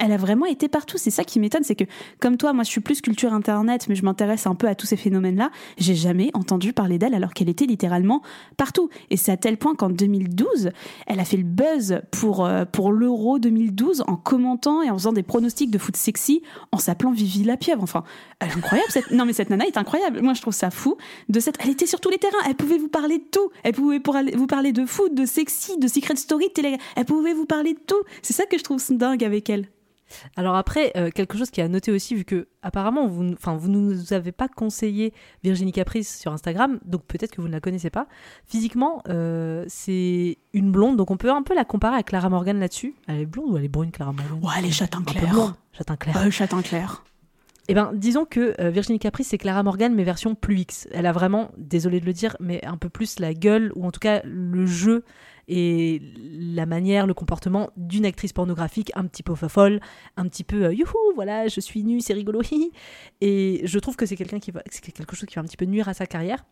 [0.00, 0.98] elle a vraiment été partout.
[0.98, 1.84] C'est ça qui m'étonne, c'est que
[2.20, 4.86] comme toi, moi je suis plus culture internet, mais je m'intéresse un peu à tous
[4.86, 5.50] ces phénomènes-là.
[5.94, 8.22] Jamais entendu parler d'elle alors qu'elle était littéralement
[8.56, 8.88] partout.
[9.10, 10.70] Et c'est à tel point qu'en 2012,
[11.06, 15.12] elle a fait le buzz pour, euh, pour l'Euro 2012 en commentant et en faisant
[15.12, 16.42] des pronostics de foot sexy
[16.72, 17.82] en s'appelant Vivi la pieuvre.
[17.82, 18.04] Enfin,
[18.40, 18.90] elle est incroyable.
[18.90, 19.10] Cette...
[19.10, 20.20] Non, mais cette nana est incroyable.
[20.22, 20.96] Moi, je trouve ça fou.
[21.28, 21.56] De cette...
[21.60, 22.38] Elle était sur tous les terrains.
[22.46, 23.50] Elle pouvait vous parler de tout.
[23.62, 24.00] Elle pouvait
[24.34, 26.76] vous parler de foot, de sexy, de secret story, de télé.
[26.96, 28.02] Elle pouvait vous parler de tout.
[28.22, 29.68] C'est ça que je trouve dingue avec elle.
[30.36, 33.68] Alors après, euh, quelque chose qui a noté aussi, vu que apparemment vous, enfin vous
[33.68, 35.12] nous avez pas conseillé
[35.42, 38.06] Virginie Caprice sur Instagram, donc peut-être que vous ne la connaissez pas.
[38.46, 42.58] Physiquement, euh, c'est une blonde, donc on peut un peu la comparer à Clara Morgan
[42.58, 42.94] là-dessus.
[43.06, 44.38] Elle est blonde ou elle est brune, Clara Morgan?
[44.42, 45.54] Ouais, elle est châtain clair.
[45.72, 46.16] Châtain clair.
[46.16, 47.04] Ouais, châtain clair.
[47.68, 50.86] Eh ben, disons que euh, Virginie Caprice, c'est Clara Morgan, mais version plus X.
[50.92, 53.90] Elle a vraiment, désolé de le dire, mais un peu plus la gueule, ou en
[53.90, 55.04] tout cas le jeu
[55.48, 59.80] et la manière, le comportement d'une actrice pornographique un petit peu folle,
[60.16, 62.42] un petit peu euh, youhou, voilà, je suis nue, c'est rigolo.
[63.20, 65.56] et je trouve que c'est quelqu'un qui va, c'est quelque chose qui va un petit
[65.56, 66.44] peu nuire à sa carrière.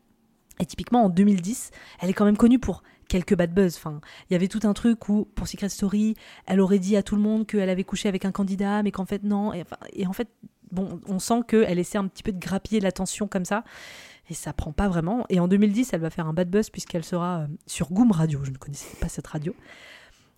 [0.61, 3.77] Et typiquement en 2010, elle est quand même connue pour quelques bad buzz.
[3.77, 6.15] Enfin, il y avait tout un truc où pour Secret Story,
[6.47, 9.07] elle aurait dit à tout le monde qu'elle avait couché avec un candidat, mais qu'en
[9.07, 9.53] fait non.
[9.95, 10.29] Et en fait,
[10.73, 13.65] bon, on sent qu'elle essaie un petit peu de grappiller l'attention comme ça.
[14.31, 15.27] Et ça prend pas vraiment.
[15.29, 18.41] Et en 2010, elle va faire un bad buzz puisqu'elle sera euh, sur Goom Radio.
[18.45, 19.55] Je ne connaissais pas cette radio.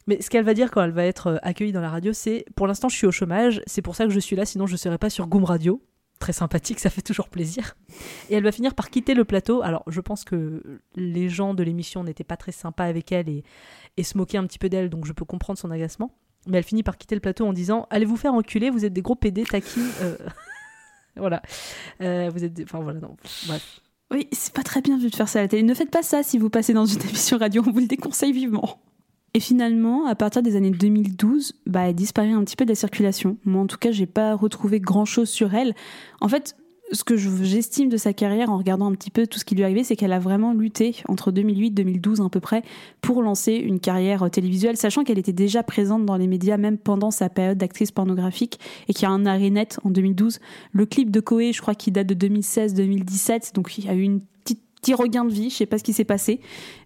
[0.07, 2.45] Mais ce qu'elle va dire quand elle va être euh, accueillie dans la radio, c'est
[2.57, 4.73] pour l'instant je suis au chômage, c'est pour ça que je suis là, sinon je
[4.73, 5.83] ne serais pas sur Goom Radio.
[6.19, 7.77] Très sympathique, ça fait toujours plaisir.
[8.31, 9.63] Et elle va finir par quitter le plateau.
[9.63, 13.45] Alors je pense que les gens de l'émission n'étaient pas très sympas avec elle et,
[13.97, 16.13] et se moquaient un petit peu d'elle, donc je peux comprendre son agacement.
[16.47, 18.93] Mais elle finit par quitter le plateau en disant Allez vous faire enculer, vous êtes
[18.93, 19.81] des gros PD taquins.
[20.03, 20.17] euh.
[21.17, 21.43] voilà.
[22.01, 22.65] Euh, vous êtes des...
[22.65, 23.17] Enfin voilà, non.
[23.47, 23.81] Bref.
[24.11, 25.63] Oui, c'est pas très bien vu de faire ça à la télé.
[25.63, 28.33] Ne faites pas ça si vous passez dans une émission radio, on vous le déconseille
[28.33, 28.79] vivement.
[29.37, 32.77] Et finalement, à partir des années 2012, bah, elle disparaît un petit peu de la
[32.77, 33.37] circulation.
[33.45, 35.75] Moi, en tout cas, j'ai pas retrouvé grand chose sur elle.
[36.21, 36.57] En fait,
[36.93, 39.55] ce que je- j'estime de sa carrière en regardant un petit peu tout ce qui
[39.55, 42.63] lui est arrivé, c'est qu'elle a vraiment lutté entre 2008 et 2012 à peu près
[43.01, 46.77] pour lancer une carrière euh, télévisuelle, sachant qu'elle était déjà présente dans les médias même
[46.79, 50.41] pendant sa période d'actrice pornographique et qu'il y a un arrêt net en 2012.
[50.73, 54.03] Le clip de Koé, je crois qu'il date de 2016-2017, donc il y a eu
[54.03, 54.21] une
[54.85, 56.41] petit regain de vie, je sais pas ce qui s'est passé,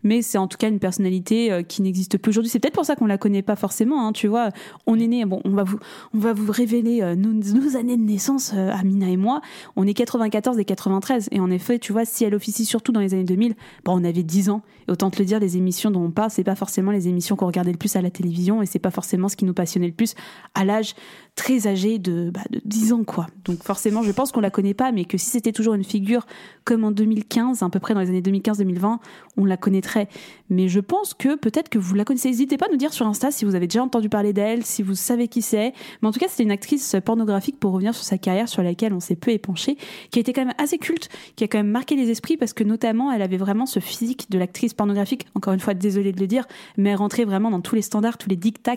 [0.05, 2.49] mais c'est en tout cas une personnalité euh, qui n'existe plus aujourd'hui.
[2.51, 4.51] C'est peut-être pour ça qu'on la connaît pas forcément, hein, tu vois.
[4.86, 5.78] On est né, bon, on va vous,
[6.14, 9.40] on va vous révéler euh, nos, années de naissance, euh, Amina et moi.
[9.74, 13.01] On est 94 et 93, et en effet, tu vois, si elle officie surtout dans
[13.01, 14.62] les années 2000, bon, on avait 10 ans.
[14.86, 17.34] Et autant te le dire, les émissions dont on parle, c'est pas forcément les émissions
[17.34, 19.88] qu'on regardait le plus à la télévision, et c'est pas forcément ce qui nous passionnait
[19.88, 20.14] le plus
[20.55, 20.94] à l'âge
[21.34, 23.26] très âgé de, bah, de 10 ans, quoi.
[23.44, 26.26] Donc forcément, je pense qu'on la connaît pas, mais que si c'était toujours une figure
[26.64, 28.99] comme en 2015, à peu près dans les années 2015-2020,
[29.36, 30.09] on la connaîtrait.
[30.51, 32.28] Mais je pense que peut-être que vous la connaissez.
[32.28, 34.82] N'hésitez pas à nous dire sur Insta si vous avez déjà entendu parler d'elle, si
[34.82, 35.72] vous savez qui c'est.
[36.03, 38.92] Mais en tout cas, c'était une actrice pornographique pour revenir sur sa carrière sur laquelle
[38.92, 39.76] on s'est peu épanché,
[40.11, 42.53] qui a été quand même assez culte, qui a quand même marqué les esprits parce
[42.53, 45.26] que notamment, elle avait vraiment ce physique de l'actrice pornographique.
[45.34, 46.46] Encore une fois, désolée de le dire,
[46.76, 48.68] mais elle rentrait vraiment dans tous les standards, tous les dictats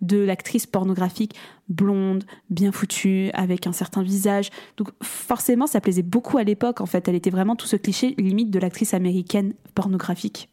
[0.00, 1.34] de l'actrice pornographique
[1.68, 4.50] blonde, bien foutue, avec un certain visage.
[4.76, 6.80] Donc forcément, ça plaisait beaucoup à l'époque.
[6.80, 10.51] En fait, elle était vraiment tout ce cliché limite de l'actrice américaine pornographique.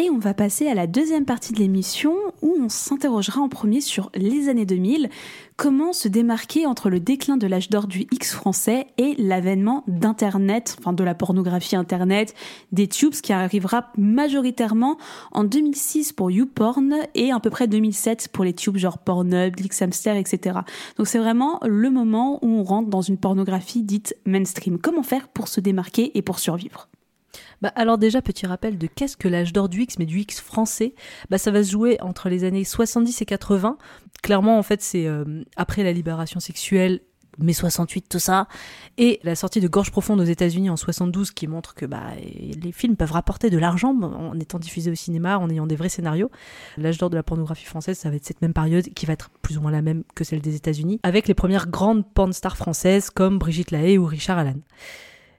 [0.00, 3.80] Et on va passer à la deuxième partie de l'émission où on s'interrogera en premier
[3.80, 5.10] sur les années 2000,
[5.56, 10.76] comment se démarquer entre le déclin de l'âge d'or du X français et l'avènement d'Internet,
[10.78, 12.36] enfin de la pornographie Internet,
[12.70, 14.98] des tubes, qui arrivera majoritairement
[15.32, 20.16] en 2006 pour YouPorn et à peu près 2007 pour les tubes genre Pornhub, Lixamster,
[20.16, 20.60] etc.
[20.96, 24.78] Donc c'est vraiment le moment où on rentre dans une pornographie dite mainstream.
[24.78, 26.88] Comment faire pour se démarquer et pour survivre?
[27.60, 30.40] Bah alors déjà, petit rappel de qu'est-ce que l'âge d'or du X, mais du X
[30.40, 30.94] français.
[31.30, 33.78] Bah ça va se jouer entre les années 70 et 80.
[34.22, 37.00] Clairement, en fait, c'est euh, après la libération sexuelle,
[37.38, 38.48] mai 68, tout ça,
[38.96, 42.72] et la sortie de Gorge Profonde aux États-Unis en 72, qui montre que bah, les
[42.72, 46.30] films peuvent rapporter de l'argent en étant diffusés au cinéma, en ayant des vrais scénarios.
[46.76, 49.30] L'âge d'or de la pornographie française, ça va être cette même période, qui va être
[49.42, 52.56] plus ou moins la même que celle des États-Unis, avec les premières grandes porn stars
[52.56, 54.56] françaises comme Brigitte Lahaye ou Richard Allan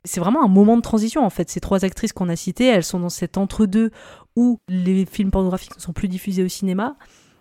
[0.03, 1.49] c'est vraiment un moment de transition en fait.
[1.49, 3.91] Ces trois actrices qu'on a citées, elles sont dans cet entre-deux
[4.35, 6.95] où les films pornographiques ne sont plus diffusés au cinéma.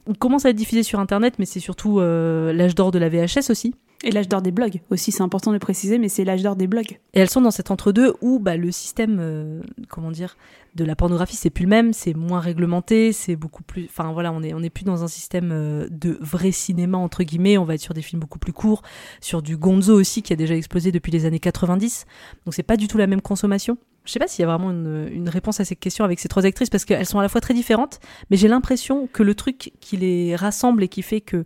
[0.06, 3.08] On commence à être diffusés sur Internet, mais c'est surtout euh, l'âge d'or de la
[3.08, 3.74] VHS aussi.
[4.04, 6.54] Et l'âge d'or des blogs aussi, c'est important de le préciser, mais c'est l'âge d'or
[6.54, 7.00] des blogs.
[7.14, 10.36] Et elles sont dans cet entre-deux où bah, le système, euh, comment dire,
[10.76, 13.86] de la pornographie, c'est plus le même, c'est moins réglementé, c'est beaucoup plus.
[13.86, 17.58] Enfin voilà, on est, on plus dans un système euh, de vrai cinéma, entre guillemets,
[17.58, 18.82] on va être sur des films beaucoup plus courts,
[19.20, 22.06] sur du gonzo aussi qui a déjà explosé depuis les années 90.
[22.44, 23.78] Donc c'est pas du tout la même consommation.
[24.04, 26.28] Je sais pas s'il y a vraiment une, une, réponse à cette question avec ces
[26.28, 27.98] trois actrices parce qu'elles sont à la fois très différentes,
[28.30, 31.44] mais j'ai l'impression que le truc qui les rassemble et qui fait que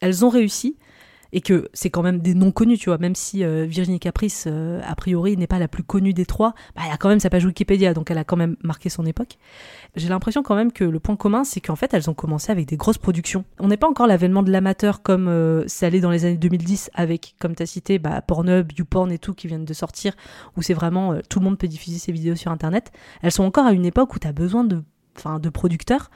[0.00, 0.76] elles ont réussi,
[1.32, 4.44] et que c'est quand même des noms connus, tu vois, même si euh, Virginie Caprice,
[4.46, 7.20] euh, a priori, n'est pas la plus connue des trois, bah, elle a quand même
[7.20, 9.38] sa page Wikipédia, donc elle a quand même marqué son époque.
[9.96, 12.66] J'ai l'impression quand même que le point commun, c'est qu'en fait, elles ont commencé avec
[12.66, 13.44] des grosses productions.
[13.58, 16.90] On n'est pas encore l'avènement de l'amateur comme euh, ça allait dans les années 2010
[16.94, 20.12] avec, comme tu as cité, bah, Pornhub, YouPorn et tout qui viennent de sortir,
[20.56, 22.92] où c'est vraiment tout le monde peut diffuser ses vidéos sur Internet.
[23.22, 24.82] Elles sont encore à une époque où tu as besoin de,
[25.40, 26.10] de producteurs.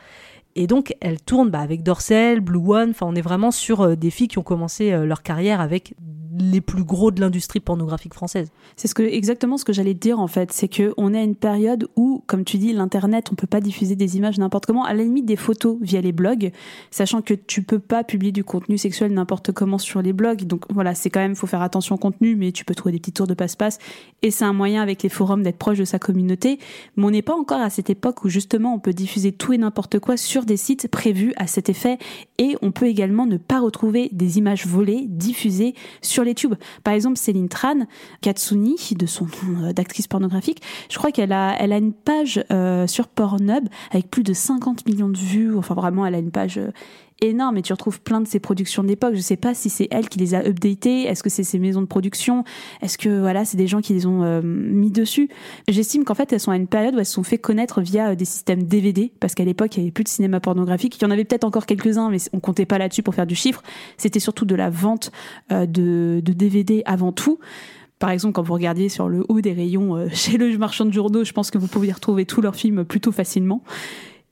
[0.58, 2.90] Et donc, elles tournent bah, avec Dorsel, Blue One.
[2.90, 5.94] Enfin, on est vraiment sur euh, des filles qui ont commencé euh, leur carrière avec
[6.38, 8.50] les plus gros de l'industrie pornographique française.
[8.76, 11.22] C'est ce que, exactement ce que j'allais dire en fait, c'est que on est à
[11.22, 14.84] une période où, comme tu dis, l'internet, on peut pas diffuser des images n'importe comment,
[14.84, 16.52] à la limite des photos via les blogs,
[16.90, 20.44] sachant que tu peux pas publier du contenu sexuel n'importe comment sur les blogs.
[20.44, 22.98] Donc voilà, c'est quand même, faut faire attention au contenu, mais tu peux trouver des
[22.98, 23.78] petits tours de passe-passe,
[24.22, 26.58] et c'est un moyen avec les forums d'être proche de sa communauté.
[26.96, 29.58] Mais on n'est pas encore à cette époque où justement on peut diffuser tout et
[29.58, 31.98] n'importe quoi sur des sites prévus à cet effet,
[32.38, 36.54] et on peut également ne pas retrouver des images volées diffusées sur les tubes.
[36.84, 37.86] Par exemple, Céline Tran,
[38.20, 42.44] Katsuni, de son nom euh, d'actrice pornographique, je crois qu'elle a, elle a une page
[42.52, 45.56] euh, sur Pornhub avec plus de 50 millions de vues.
[45.56, 46.70] Enfin, vraiment, elle a une page euh,
[47.22, 49.14] énorme et tu retrouves plein de ses productions d'époque.
[49.14, 51.80] Je sais pas si c'est elle qui les a updatées, est-ce que c'est ses maisons
[51.80, 52.44] de production,
[52.82, 55.28] est-ce que voilà, c'est des gens qui les ont euh, mis dessus?
[55.68, 58.10] J'estime qu'en fait, elles sont à une période où elles se sont fait connaître via
[58.10, 60.96] euh, des systèmes DVD parce qu'à l'époque, il y avait plus de cinéma pornographique.
[60.98, 63.34] Il y en avait peut-être encore quelques-uns, mais on comptait pas là-dessus pour faire du
[63.34, 63.62] chiffre.
[63.96, 65.10] C'était surtout de la vente
[65.52, 67.38] euh, de, de DVD avant tout.
[67.98, 71.24] Par exemple, quand vous regardiez sur le haut des rayons chez le marchand de journaux,
[71.24, 73.62] je pense que vous pouviez retrouver tous leurs films plutôt facilement.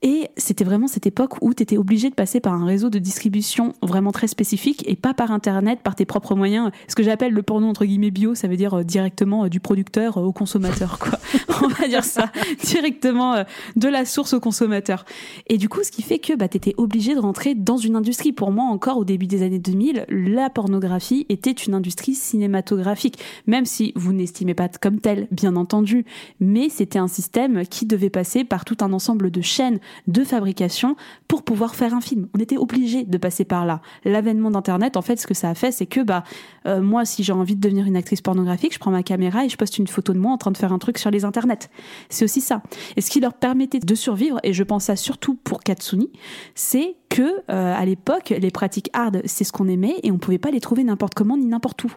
[0.07, 2.99] Et c'était vraiment cette époque où tu étais obligé de passer par un réseau de
[2.99, 6.69] distribution vraiment très spécifique et pas par Internet, par tes propres moyens.
[6.87, 9.59] Ce que j'appelle le porno entre guillemets bio, ça veut dire euh, directement euh, du
[9.59, 11.17] producteur euh, au consommateur, quoi.
[11.63, 12.31] On va dire ça,
[12.63, 13.43] directement
[13.75, 15.05] de la source au consommateur.
[15.47, 17.95] Et du coup, ce qui fait que bah, tu étais obligé de rentrer dans une
[17.95, 18.33] industrie.
[18.33, 23.65] Pour moi, encore au début des années 2000, la pornographie était une industrie cinématographique, même
[23.65, 26.05] si vous n'estimez pas comme telle, bien entendu,
[26.39, 30.95] mais c'était un système qui devait passer par tout un ensemble de chaînes de fabrication
[31.27, 32.27] pour pouvoir faire un film.
[32.35, 33.81] On était obligé de passer par là.
[34.03, 36.23] L'avènement d'Internet, en fait, ce que ça a fait, c'est que bah
[36.65, 39.49] euh, moi, si j'ai envie de devenir une actrice pornographique, je prends ma caméra et
[39.49, 41.69] je poste une photo de moi en train de faire un truc sur les internets.
[42.09, 42.61] C'est aussi ça.
[42.95, 46.11] Et ce qui leur permettait de survivre, et je pense ça surtout pour Katsuni,
[46.53, 50.37] c'est que euh, à l'époque, les pratiques hard, c'est ce qu'on aimait et on pouvait
[50.37, 51.91] pas les trouver n'importe comment ni n'importe où.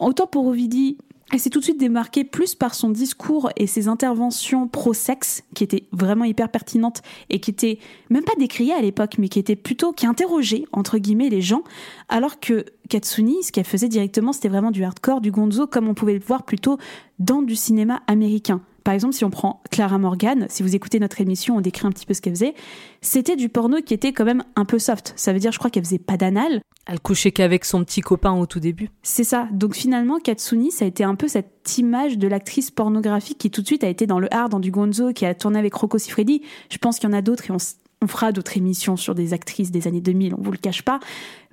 [0.00, 0.98] Autant pour Ovidi,
[1.32, 5.64] elle s'est tout de suite démarquée plus par son discours et ses interventions pro-sexe, qui
[5.64, 7.78] étaient vraiment hyper pertinentes et qui étaient
[8.10, 11.62] même pas décriées à l'époque, mais qui étaient plutôt, qui interrogeaient, entre guillemets, les gens,
[12.08, 15.94] alors que Katsuni, ce qu'elle faisait directement, c'était vraiment du hardcore, du gonzo, comme on
[15.94, 16.78] pouvait le voir plutôt
[17.18, 18.60] dans du cinéma américain.
[18.84, 21.90] Par exemple, si on prend Clara Morgan, si vous écoutez notre émission, on décrit un
[21.90, 22.54] petit peu ce qu'elle faisait.
[23.00, 25.14] C'était du porno qui était quand même un peu soft.
[25.16, 26.60] Ça veut dire, je crois qu'elle faisait pas d'anal.
[26.86, 28.90] Elle couchait qu'avec son petit copain au tout début.
[29.02, 29.48] C'est ça.
[29.52, 33.62] Donc finalement, Katsuni, ça a été un peu cette image de l'actrice pornographique qui tout
[33.62, 35.96] de suite a été dans le hard, dans du gonzo, qui a tourné avec Rocco
[35.96, 36.42] Siffredi.
[36.70, 37.58] Je pense qu'il y en a d'autres et on,
[38.02, 41.00] on fera d'autres émissions sur des actrices des années 2000, on vous le cache pas.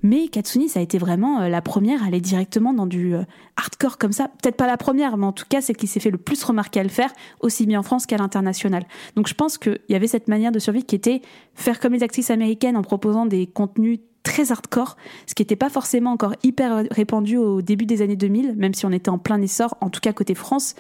[0.04, 3.24] Mais Katsuni, ça a été vraiment euh, la première à aller directement dans du euh,
[3.56, 4.30] hardcore comme ça.
[4.42, 6.80] Peut-être pas la première, mais en tout cas, c'est qui s'est fait le plus remarquer
[6.80, 8.84] à le faire, aussi bien en France qu'à l'international.
[9.16, 11.22] Donc je pense qu'il y avait cette manière de survivre qui était
[11.54, 15.70] faire comme les actrices américaines en proposant des contenus très hardcore, ce qui n'était pas
[15.70, 19.42] forcément encore hyper répandu au début des années 2000, même si on était en plein
[19.42, 20.76] essor, en tout cas côté France.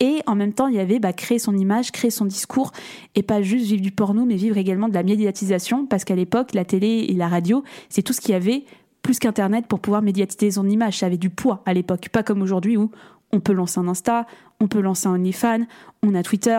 [0.00, 2.72] Et en même temps, il y avait bah, créer son image, créer son discours,
[3.14, 6.52] et pas juste vivre du porno, mais vivre également de la médiatisation, parce qu'à l'époque,
[6.52, 8.64] la télé et la radio, c'est tout ce qu'il y avait,
[9.02, 10.98] plus qu'Internet, pour pouvoir médiatiser son image.
[10.98, 12.90] Ça avait du poids à l'époque, pas comme aujourd'hui où
[13.32, 14.26] on peut lancer un Insta,
[14.60, 15.66] on peut lancer un OnlyFans,
[16.02, 16.58] on a Twitter.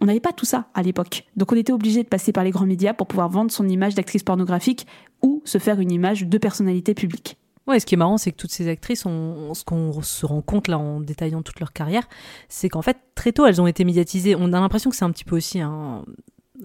[0.00, 1.24] On n'avait pas tout ça à l'époque.
[1.36, 3.94] Donc on était obligé de passer par les grands médias pour pouvoir vendre son image
[3.94, 4.86] d'actrice pornographique
[5.22, 7.38] ou se faire une image de personnalité publique.
[7.66, 10.40] Ouais, ce qui est marrant, c'est que toutes ces actrices, on, ce qu'on se rend
[10.40, 12.08] compte là en détaillant toute leur carrière,
[12.48, 14.36] c'est qu'en fait, très tôt, elles ont été médiatisées.
[14.36, 16.04] On a l'impression que c'est un petit peu aussi un,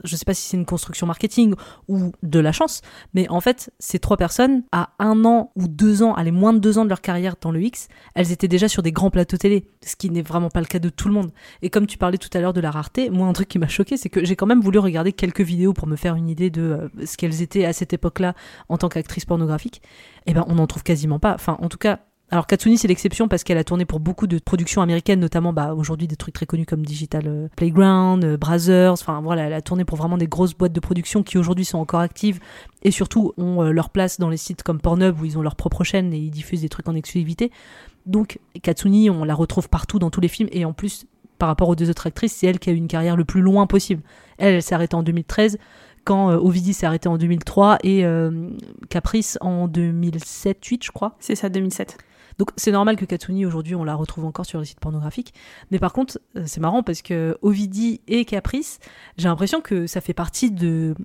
[0.04, 1.56] je sais pas si c'est une construction marketing
[1.88, 2.82] ou de la chance,
[3.14, 6.60] mais en fait, ces trois personnes, à un an ou deux ans, allez, moins de
[6.60, 9.38] deux ans de leur carrière dans le X, elles étaient déjà sur des grands plateaux
[9.38, 11.32] télé, ce qui n'est vraiment pas le cas de tout le monde.
[11.62, 13.68] Et comme tu parlais tout à l'heure de la rareté, moi, un truc qui m'a
[13.68, 16.50] choqué, c'est que j'ai quand même voulu regarder quelques vidéos pour me faire une idée
[16.50, 18.34] de euh, ce qu'elles étaient à cette époque-là
[18.70, 19.82] en tant qu'actrice pornographique.
[20.26, 21.34] Et ben, on n'en trouve quasiment pas.
[21.34, 22.00] Enfin, en tout cas,
[22.32, 25.74] alors Katsuni c'est l'exception parce qu'elle a tourné pour beaucoup de productions américaines, notamment bah,
[25.74, 29.62] aujourd'hui des trucs très connus comme Digital euh, Playground, euh, Brazzers, enfin voilà, elle a
[29.62, 32.40] tourné pour vraiment des grosses boîtes de production qui aujourd'hui sont encore actives
[32.84, 35.58] et surtout ont euh, leur place dans les sites comme Pornhub où ils ont leur
[35.58, 37.52] propre chaîne et ils diffusent des trucs en exclusivité.
[38.06, 41.08] Donc Katsuni, on la retrouve partout dans tous les films et en plus
[41.38, 43.42] par rapport aux deux autres actrices, c'est elle qui a eu une carrière le plus
[43.42, 44.04] loin possible.
[44.38, 45.58] Elle, elle s'est arrêtée en 2013
[46.06, 48.06] quand euh, Ovidie s'est arrêté en 2003 et
[48.90, 51.18] Caprice en 2007-8 je crois.
[51.20, 51.98] C'est ça 2007.
[52.42, 55.32] Donc c'est normal que Katsuni aujourd'hui on la retrouve encore sur les sites pornographiques.
[55.70, 58.80] Mais par contre, euh, c'est marrant parce que Ovidie et Caprice,
[59.16, 60.96] j'ai l'impression que ça fait partie du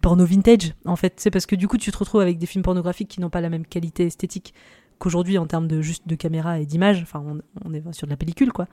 [0.00, 1.14] porno vintage en fait.
[1.16, 3.40] C'est parce que du coup tu te retrouves avec des films pornographiques qui n'ont pas
[3.40, 4.54] la même qualité esthétique
[5.02, 7.02] qu'aujourd'hui en termes de juste de caméra et d'image.
[7.02, 8.68] Enfin, on, on, est sur de la pellicule, quoi.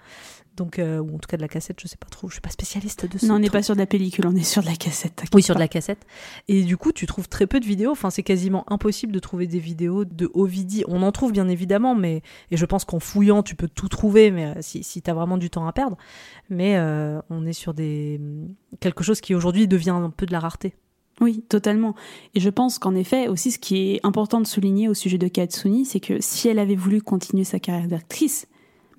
[0.55, 2.27] Donc, euh, ou en tout cas de la cassette, je sais pas trop.
[2.27, 3.25] Je suis pas spécialiste de ça.
[3.25, 5.23] Non, on n'est pas sur de la pellicule, on est sur de la cassette.
[5.33, 6.05] Oui, sur de la cassette.
[6.47, 7.91] Et du coup, tu trouves très peu de vidéos.
[7.91, 10.83] Enfin, c'est quasiment impossible de trouver des vidéos de Ovidie.
[10.87, 12.21] On en trouve bien évidemment, mais
[12.51, 15.15] et je pense qu'en fouillant, tu peux tout trouver, mais euh, si, si tu as
[15.15, 15.97] vraiment du temps à perdre.
[16.51, 18.21] Mais euh, on est sur des
[18.79, 20.75] quelque chose qui aujourd'hui devient un peu de la rareté.
[21.21, 21.95] Oui, totalement.
[22.35, 25.27] Et je pense qu'en effet, aussi, ce qui est important de souligner au sujet de
[25.27, 28.47] Katsuni, c'est que si elle avait voulu continuer sa carrière d'actrice,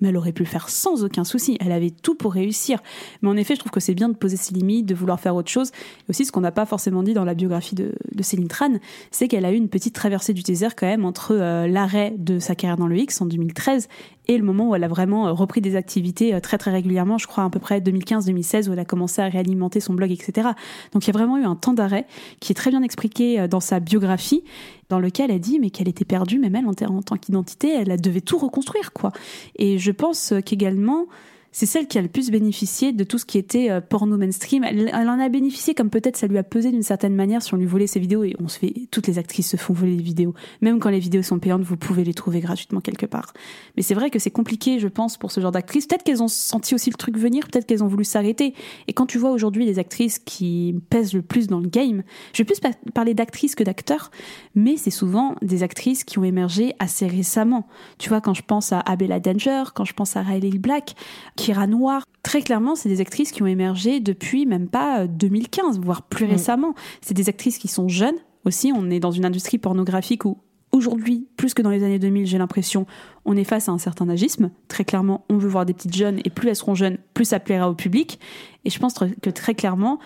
[0.01, 1.57] mais elle aurait pu le faire sans aucun souci.
[1.59, 2.79] Elle avait tout pour réussir.
[3.21, 5.35] Mais en effet, je trouve que c'est bien de poser ses limites, de vouloir faire
[5.35, 5.69] autre chose.
[5.69, 8.73] Et aussi, ce qu'on n'a pas forcément dit dans la biographie de, de Céline Tran,
[9.11, 12.39] c'est qu'elle a eu une petite traversée du désert quand même entre euh, l'arrêt de
[12.39, 13.87] sa carrière dans le X en 2013
[14.27, 17.17] et le moment où elle a vraiment euh, repris des activités euh, très très régulièrement,
[17.17, 20.49] je crois à peu près 2015-2016 où elle a commencé à réalimenter son blog, etc.
[20.93, 22.05] Donc il y a vraiment eu un temps d'arrêt
[22.39, 24.43] qui est très bien expliqué dans sa biographie
[24.91, 28.21] dans lequel elle dit mais qu'elle était perdue, même elle en, tant qu'identité, elle devait
[28.21, 29.11] tout reconstruire quoi.
[29.55, 31.07] Et je pense qu'également
[31.51, 34.63] c'est celle qui a le plus bénéficié de tout ce qui était euh, porno mainstream.
[34.63, 37.57] Elle, en a bénéficié comme peut-être ça lui a pesé d'une certaine manière si on
[37.57, 40.03] lui volait ses vidéos et on se fait, toutes les actrices se font voler les
[40.03, 40.33] vidéos.
[40.61, 43.33] Même quand les vidéos sont payantes, vous pouvez les trouver gratuitement quelque part.
[43.75, 45.87] Mais c'est vrai que c'est compliqué, je pense, pour ce genre d'actrices.
[45.87, 48.53] Peut-être qu'elles ont senti aussi le truc venir, peut-être qu'elles ont voulu s'arrêter.
[48.87, 52.43] Et quand tu vois aujourd'hui les actrices qui pèsent le plus dans le game, je
[52.43, 52.61] vais plus
[52.93, 54.11] parler d'actrices que d'acteurs,
[54.55, 57.67] mais c'est souvent des actrices qui ont émergé assez récemment.
[57.97, 60.95] Tu vois, quand je pense à Abella Danger, quand je pense à Riley Black,
[61.41, 62.03] Kira Noir.
[62.21, 66.27] Très clairement, c'est des actrices qui ont émergé depuis même pas 2015, euh, voire plus
[66.27, 66.29] mm.
[66.29, 66.75] récemment.
[67.01, 68.71] C'est des actrices qui sont jeunes aussi.
[68.75, 70.37] On est dans une industrie pornographique où
[70.71, 72.85] aujourd'hui, plus que dans les années 2000, j'ai l'impression,
[73.25, 74.51] on est face à un certain agisme.
[74.67, 77.39] Très clairement, on veut voir des petites jeunes et plus elles seront jeunes, plus ça
[77.39, 78.19] plaira au public.
[78.63, 79.99] Et je pense que très clairement,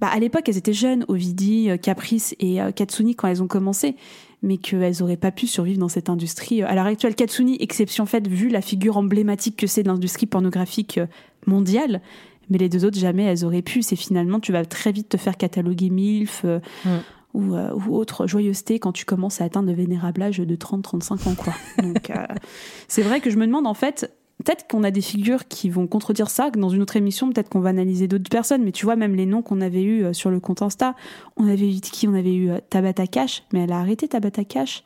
[0.00, 3.48] bah, à l'époque, elles étaient jeunes, Ovidie, euh, Caprice et euh, Katsuni quand elles ont
[3.48, 3.96] commencé
[4.42, 6.62] mais qu'elles n'auraient pas pu survivre dans cette industrie.
[6.62, 10.98] À l'heure actuelle, Katsuni, exception faite, vu la figure emblématique que c'est de l'industrie pornographique
[10.98, 11.06] euh,
[11.46, 12.00] mondiale,
[12.48, 13.82] mais les deux autres, jamais elles auraient pu.
[13.82, 16.88] C'est finalement, tu vas très vite te faire cataloguer MILF euh, mm.
[17.34, 21.28] ou, euh, ou, autre joyeuseté quand tu commences à atteindre le vénérable âge de 30-35
[21.28, 21.34] ans.
[21.34, 21.54] Quoi.
[21.82, 22.10] Donc,
[22.88, 24.10] c'est vrai que je me demande, en fait,
[24.44, 27.50] Peut-être qu'on a des figures qui vont contredire ça, que dans une autre émission, peut-être
[27.50, 30.12] qu'on va analyser d'autres personnes, mais tu vois, même les noms qu'on avait eus euh,
[30.14, 30.94] sur le compte Insta,
[31.36, 34.44] on avait eu qui On avait eu euh, Tabata Cash, mais elle a arrêté Tabata
[34.44, 34.82] Cash.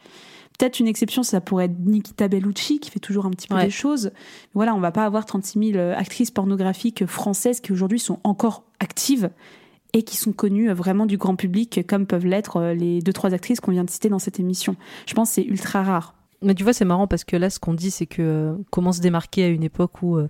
[0.59, 3.71] Peut-être une exception, ça pourrait être Nikita Bellucci, qui fait toujours un petit peu des
[3.71, 4.11] choses.
[4.55, 8.65] Voilà, on va pas avoir 36 000 euh, actrices pornographiques françaises qui aujourd'hui sont encore
[8.81, 9.31] actives
[9.93, 13.61] et qui sont connues vraiment du grand public, comme peuvent l'être les deux, trois actrices
[13.61, 14.75] qu'on vient de citer dans cette émission.
[15.07, 16.14] Je pense que c'est ultra rare.
[16.45, 18.93] Mais tu vois, c'est marrant parce que là, ce qu'on dit, c'est que euh, comment
[18.93, 20.29] se démarquer à une époque où euh,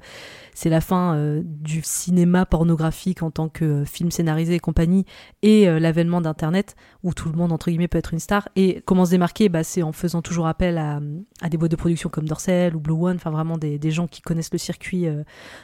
[0.55, 5.05] c'est la fin euh, du cinéma pornographique en tant que film scénarisé et compagnie,
[5.43, 8.49] et l'avènement d'Internet, où tout le monde, entre guillemets, peut être une star.
[8.55, 11.01] Et comment se démarquer bah, C'est en faisant toujours appel à,
[11.49, 14.23] des boîtes de production comme Dorsel ou Blue One, enfin vraiment des, des, gens qui
[14.23, 15.07] connaissent le circuit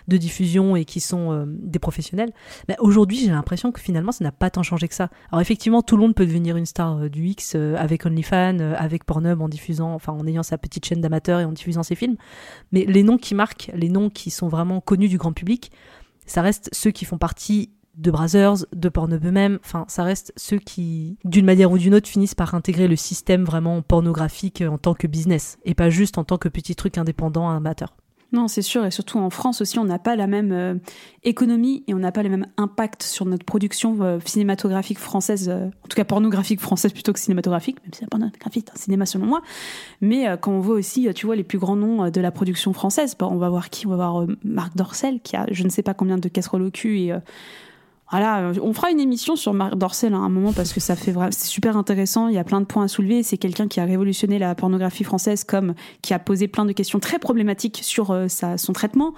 [0.09, 2.33] de diffusion et qui sont des professionnels.
[2.69, 5.09] Bah, Aujourd'hui, j'ai l'impression que finalement, ça n'a pas tant changé que ça.
[5.31, 9.41] Alors effectivement, tout le monde peut devenir une star du X avec OnlyFans, avec Pornhub
[9.41, 12.17] en diffusant, enfin en ayant sa petite chaîne d'amateurs et en diffusant ses films.
[12.73, 15.71] Mais les noms qui marquent, les noms qui sont vraiment connus du grand public,
[16.27, 20.59] ça reste ceux qui font partie de Brazzers, de Pornhub eux-mêmes, enfin ça reste ceux
[20.59, 24.95] qui, d'une manière ou d'une autre, finissent par intégrer le système vraiment pornographique en tant
[24.95, 27.97] que business, et pas juste en tant que petit truc indépendant amateur.
[28.33, 30.75] Non, c'est sûr, et surtout en France aussi, on n'a pas la même euh,
[31.25, 35.67] économie et on n'a pas le même impact sur notre production euh, cinématographique française, euh,
[35.67, 39.05] en tout cas pornographique française plutôt que cinématographique, même si la pornographie est un cinéma
[39.05, 39.43] selon moi.
[40.01, 43.17] Mais quand on voit aussi, tu vois, les plus grands noms de la production française,
[43.21, 45.95] on va voir qui On va voir Marc Dorcel, qui a je ne sais pas
[45.95, 47.15] combien de casseroles au cul et
[48.11, 51.13] voilà, on fera une émission sur Marc Dorcel à un moment parce que ça fait
[51.13, 52.29] vraiment, c'est super intéressant.
[52.29, 53.23] Il y a plein de points à soulever.
[53.23, 56.99] C'est quelqu'un qui a révolutionné la pornographie française, comme qui a posé plein de questions
[56.99, 59.15] très problématiques sur euh, sa, son traitement.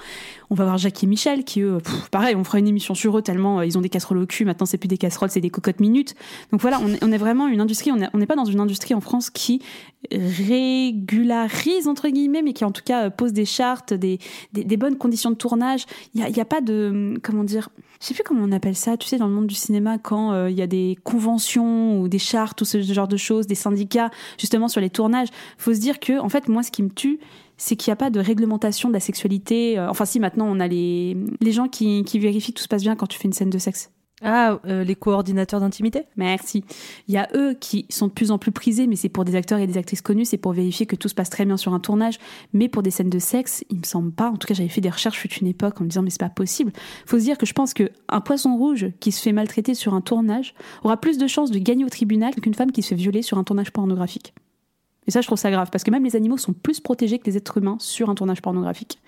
[0.51, 1.79] On va voir Jackie et Michel qui eux,
[2.11, 4.45] pareil, on fera une émission sur eux tellement euh, ils ont des casseroles au cul.
[4.45, 6.15] Maintenant, c'est plus des casseroles, c'est des cocottes minutes.
[6.51, 7.91] Donc voilà, on, on est vraiment une industrie.
[7.93, 9.63] On n'est pas dans une industrie en France qui
[10.11, 14.19] régularise entre guillemets, mais qui en tout cas pose des chartes, des,
[14.53, 15.87] des, bonnes conditions de tournage.
[16.15, 17.69] Il y a, y a pas de comment dire
[18.03, 20.33] je sais plus comment on appelle ça, tu sais, dans le monde du cinéma, quand
[20.33, 23.55] euh, il y a des conventions ou des chartes ou ce genre de choses, des
[23.55, 26.91] syndicats, justement sur les tournages, faut se dire que, en fait, moi, ce qui me
[26.91, 27.21] tue,
[27.57, 29.79] c'est qu'il n'y a pas de réglementation de la sexualité.
[29.79, 32.69] Euh, enfin, si, maintenant, on a les, les gens qui, qui vérifient que tout se
[32.69, 33.93] passe bien quand tu fais une scène de sexe.
[34.23, 36.05] Ah, euh, les coordinateurs d'intimité?
[36.17, 36.65] Merci.
[37.09, 39.35] Il y a eux qui sont de plus en plus prisés, mais c'est pour des
[39.35, 41.75] acteurs et des actrices connus, c'est pour vérifier que tout se passe très bien sur
[41.75, 42.19] un tournage.
[42.53, 44.31] Mais pour des scènes de sexe, il me semble pas.
[44.31, 46.21] En tout cas, j'avais fait des recherches fut une époque en me disant mais c'est
[46.21, 46.73] pas possible.
[47.07, 49.95] Faut se dire que je pense que un poisson rouge qui se fait maltraiter sur
[49.95, 50.55] un tournage
[50.85, 53.39] aura plus de chances de gagner au tribunal qu'une femme qui se fait violer sur
[53.39, 54.35] un tournage pornographique.
[55.07, 57.27] Et ça, je trouve ça grave, parce que même les animaux sont plus protégés que
[57.27, 58.99] les êtres humains sur un tournage pornographique.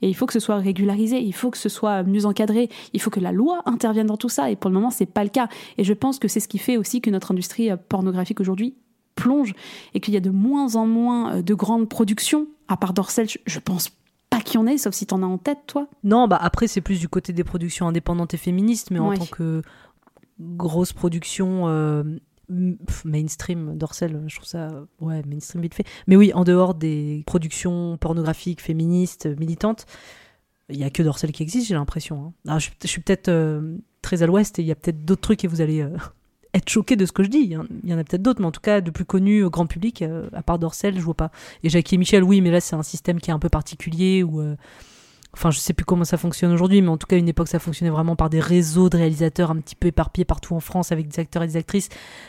[0.00, 3.00] Et il faut que ce soit régularisé, il faut que ce soit mieux encadré, il
[3.00, 5.30] faut que la loi intervienne dans tout ça, et pour le moment, c'est pas le
[5.30, 5.48] cas.
[5.76, 8.74] Et je pense que c'est ce qui fait aussi que notre industrie euh, pornographique aujourd'hui
[9.16, 9.54] plonge,
[9.94, 13.26] et qu'il y a de moins en moins euh, de grandes productions, à part Dorsel,
[13.44, 13.90] je- pense
[14.30, 15.88] pas qu'il y en ait, sauf si t'en as en tête, toi.
[16.04, 19.26] Non, bah après, c'est plus du côté des productions indépendantes et féministes, mais en tant
[19.26, 19.62] que
[20.38, 22.04] grosse production euh,
[23.04, 24.68] mainstream, Dorsel, je trouve ça,
[25.00, 25.84] ouais, mainstream vite fait.
[26.06, 29.86] Mais oui, en dehors des productions pornographiques, féministes, militantes,
[30.68, 32.26] il y a que Dorsel qui existe, j'ai l'impression.
[32.26, 32.32] hein.
[32.46, 35.44] Alors, je, suis- peut-être euh, très à l'ouest et il y a peut-être d'autres trucs
[35.44, 35.96] et vous allez euh,
[36.54, 37.38] être choqués de ce que je dis.
[37.38, 39.04] Il y en- il y en a peut-être d'autres, mais en tout cas, de plus
[39.04, 41.30] connus au grand public, euh, à part Dorsel, je vois pas.
[41.64, 44.22] Et Jackie et Michel, oui, mais là, c'est un système qui est un peu particulier
[44.22, 44.40] où.
[45.32, 47.48] Enfin, je sais plus comment ça fonctionne aujourd'hui, mais en tout cas, à une époque,
[47.48, 50.90] ça fonctionnait vraiment par des réseaux de réalisateurs un petit peu éparpillés partout en France
[50.90, 51.88] avec des acteurs et des actrices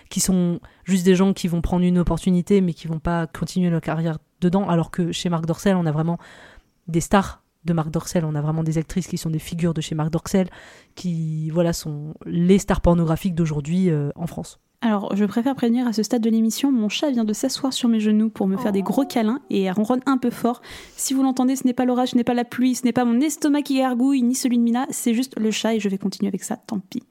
[0.09, 3.69] qui sont juste des gens qui vont prendre une opportunité, mais qui vont pas continuer
[3.69, 4.69] leur carrière dedans.
[4.69, 6.19] Alors que chez Marc Dorcel, on a vraiment
[6.87, 9.81] des stars de Marc Dorcel, on a vraiment des actrices qui sont des figures de
[9.81, 10.47] chez Marc Dorcel,
[10.95, 14.59] qui, voilà, sont les stars pornographiques d'aujourd'hui euh, en France.
[14.83, 17.87] Alors, je préfère prévenir à ce stade de l'émission, mon chat vient de s'asseoir sur
[17.87, 20.63] mes genoux pour me faire des gros câlins et elle ronronne un peu fort.
[20.97, 23.05] Si vous l'entendez, ce n'est pas l'orage, ce n'est pas la pluie, ce n'est pas
[23.05, 25.99] mon estomac qui gargouille, ni celui de Mina, c'est juste le chat et je vais
[25.99, 27.03] continuer avec ça, tant pis.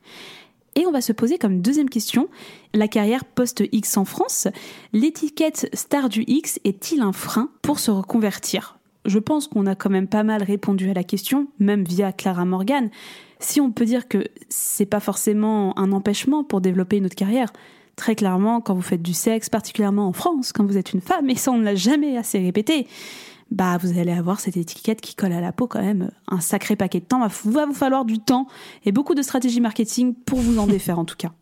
[0.74, 2.28] Et on va se poser comme deuxième question,
[2.74, 4.48] la carrière post-X en France.
[4.92, 8.78] L'étiquette star du X est-il un frein pour se reconvertir?
[9.04, 12.44] Je pense qu'on a quand même pas mal répondu à la question, même via Clara
[12.44, 12.90] Morgan.
[13.41, 17.53] Si on peut dire que c'est pas forcément un empêchement pour développer une autre carrière,
[17.97, 21.28] très clairement, quand vous faites du sexe, particulièrement en France, quand vous êtes une femme,
[21.30, 22.86] et ça on ne l'a jamais assez répété,
[23.51, 26.76] bah vous allez avoir cette étiquette qui colle à la peau quand même un sacré
[26.76, 27.26] paquet de temps.
[27.45, 28.47] Va vous falloir du temps
[28.84, 31.32] et beaucoup de stratégie marketing pour vous en défaire en tout cas.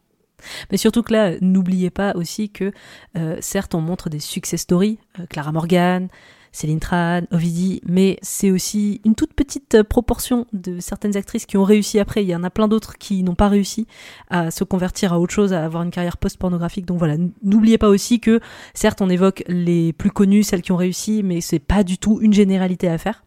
[0.71, 2.73] Mais surtout que là, n'oubliez pas aussi que,
[3.17, 6.09] euh, certes, on montre des success stories, euh, Clara Morgan,
[6.53, 11.57] Céline Tran, Ovidie, mais c'est aussi une toute petite euh, proportion de certaines actrices qui
[11.57, 12.25] ont réussi après.
[12.25, 13.87] Il y en a plein d'autres qui n'ont pas réussi
[14.31, 16.87] à se convertir à autre chose, à avoir une carrière post-pornographique.
[16.87, 18.41] Donc voilà, n'oubliez pas aussi que,
[18.75, 22.19] certes, on évoque les plus connues, celles qui ont réussi, mais c'est pas du tout
[22.21, 23.25] une généralité à faire.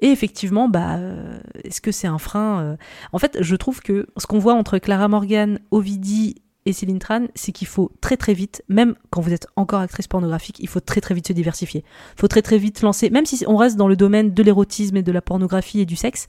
[0.00, 2.76] Et effectivement, bah, euh, est-ce que c'est un frein euh?
[3.12, 6.36] En fait, je trouve que ce qu'on voit entre Clara Morgan, Ovidie
[6.66, 10.08] et Céline Tran, c'est qu'il faut très très vite, même quand vous êtes encore actrice
[10.08, 11.84] pornographique, il faut très très vite se diversifier.
[12.16, 14.96] Il faut très très vite lancer, même si on reste dans le domaine de l'érotisme
[14.96, 16.26] et de la pornographie et du sexe,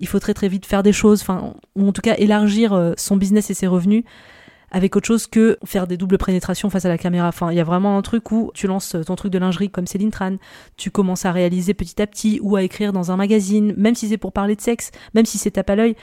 [0.00, 2.94] il faut très très vite faire des choses, enfin, ou en tout cas élargir euh,
[2.96, 4.04] son business et ses revenus
[4.70, 7.28] avec autre chose que faire des doubles pénétrations face à la caméra.
[7.28, 9.86] Enfin, il y a vraiment un truc où tu lances ton truc de lingerie comme
[9.86, 10.36] Céline Tran,
[10.76, 14.08] tu commences à réaliser petit à petit ou à écrire dans un magazine, même si
[14.08, 15.96] c'est pour parler de sexe, même si c'est tape à l'œil.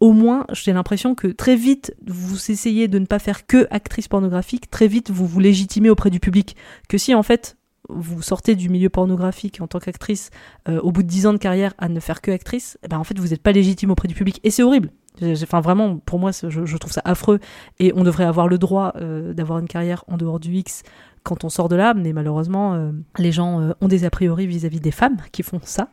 [0.00, 4.08] Au moins, j'ai l'impression que très vite, vous essayez de ne pas faire que actrice
[4.08, 6.56] pornographique, très vite, vous vous légitimez auprès du public.
[6.88, 7.56] Que si, en fait,
[7.88, 10.30] vous sortez du milieu pornographique en tant qu'actrice
[10.68, 12.98] euh, au bout de 10 ans de carrière à ne faire que actrice, eh ben
[12.98, 14.40] en fait, vous n'êtes pas légitime auprès du public.
[14.44, 14.90] Et c'est horrible.
[15.22, 17.40] Enfin, vraiment, pour moi, je, je trouve ça affreux.
[17.78, 20.82] Et on devrait avoir le droit euh, d'avoir une carrière en dehors du X
[21.22, 21.94] quand on sort de là.
[21.94, 25.60] Mais malheureusement, euh, les gens euh, ont des a priori vis-à-vis des femmes qui font
[25.62, 25.88] ça.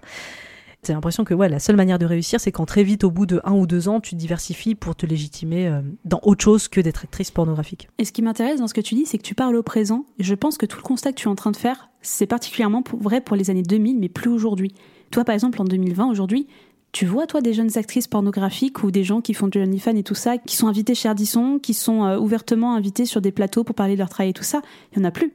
[0.86, 3.26] J'ai l'impression que ouais, la seule manière de réussir, c'est quand très vite, au bout
[3.26, 6.68] de un ou deux ans, tu te diversifies pour te légitimer euh, dans autre chose
[6.68, 7.90] que d'être actrice pornographique.
[7.98, 10.06] Et ce qui m'intéresse dans ce que tu dis, c'est que tu parles au présent.
[10.20, 12.28] Et je pense que tout le constat que tu es en train de faire, c'est
[12.28, 14.74] particulièrement vrai pour les années 2000, mais plus aujourd'hui.
[15.12, 16.48] Toi, par exemple, en 2020, aujourd'hui,
[16.92, 20.04] tu vois, toi, des jeunes actrices pornographiques ou des gens qui font du OnlyFans et
[20.04, 23.64] tout ça, qui sont invités chez Ardisson, qui sont euh, ouvertement invités sur des plateaux
[23.64, 24.62] pour parler de leur travail et tout ça,
[24.94, 25.34] il n'y en a plus.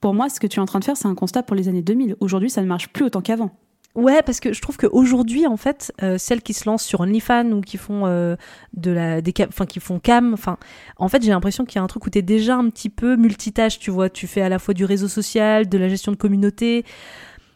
[0.00, 1.68] Pour moi, ce que tu es en train de faire, c'est un constat pour les
[1.68, 2.16] années 2000.
[2.20, 3.50] Aujourd'hui, ça ne marche plus autant qu'avant.
[3.98, 7.50] Ouais, parce que je trouve qu'aujourd'hui, en fait, euh, celles qui se lancent sur OnlyFans
[7.50, 8.36] ou qui font euh,
[8.74, 10.56] de la, des cam- enfin qui font cam, enfin,
[10.98, 13.16] en fait, j'ai l'impression qu'il y a un truc où t'es déjà un petit peu
[13.16, 14.08] multitâche, tu vois.
[14.08, 16.84] Tu fais à la fois du réseau social, de la gestion de communauté.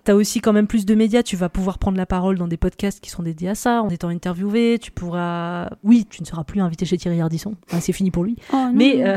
[0.02, 2.56] T'as aussi quand même plus de médias, tu vas pouvoir prendre la parole dans des
[2.56, 5.70] podcasts qui sont dédiés à ça, en étant interviewé, tu pourras...
[5.84, 8.34] Oui, tu ne seras plus invité chez Thierry Ardisson, Enfin, c'est fini pour lui.
[8.74, 9.16] Mais, euh,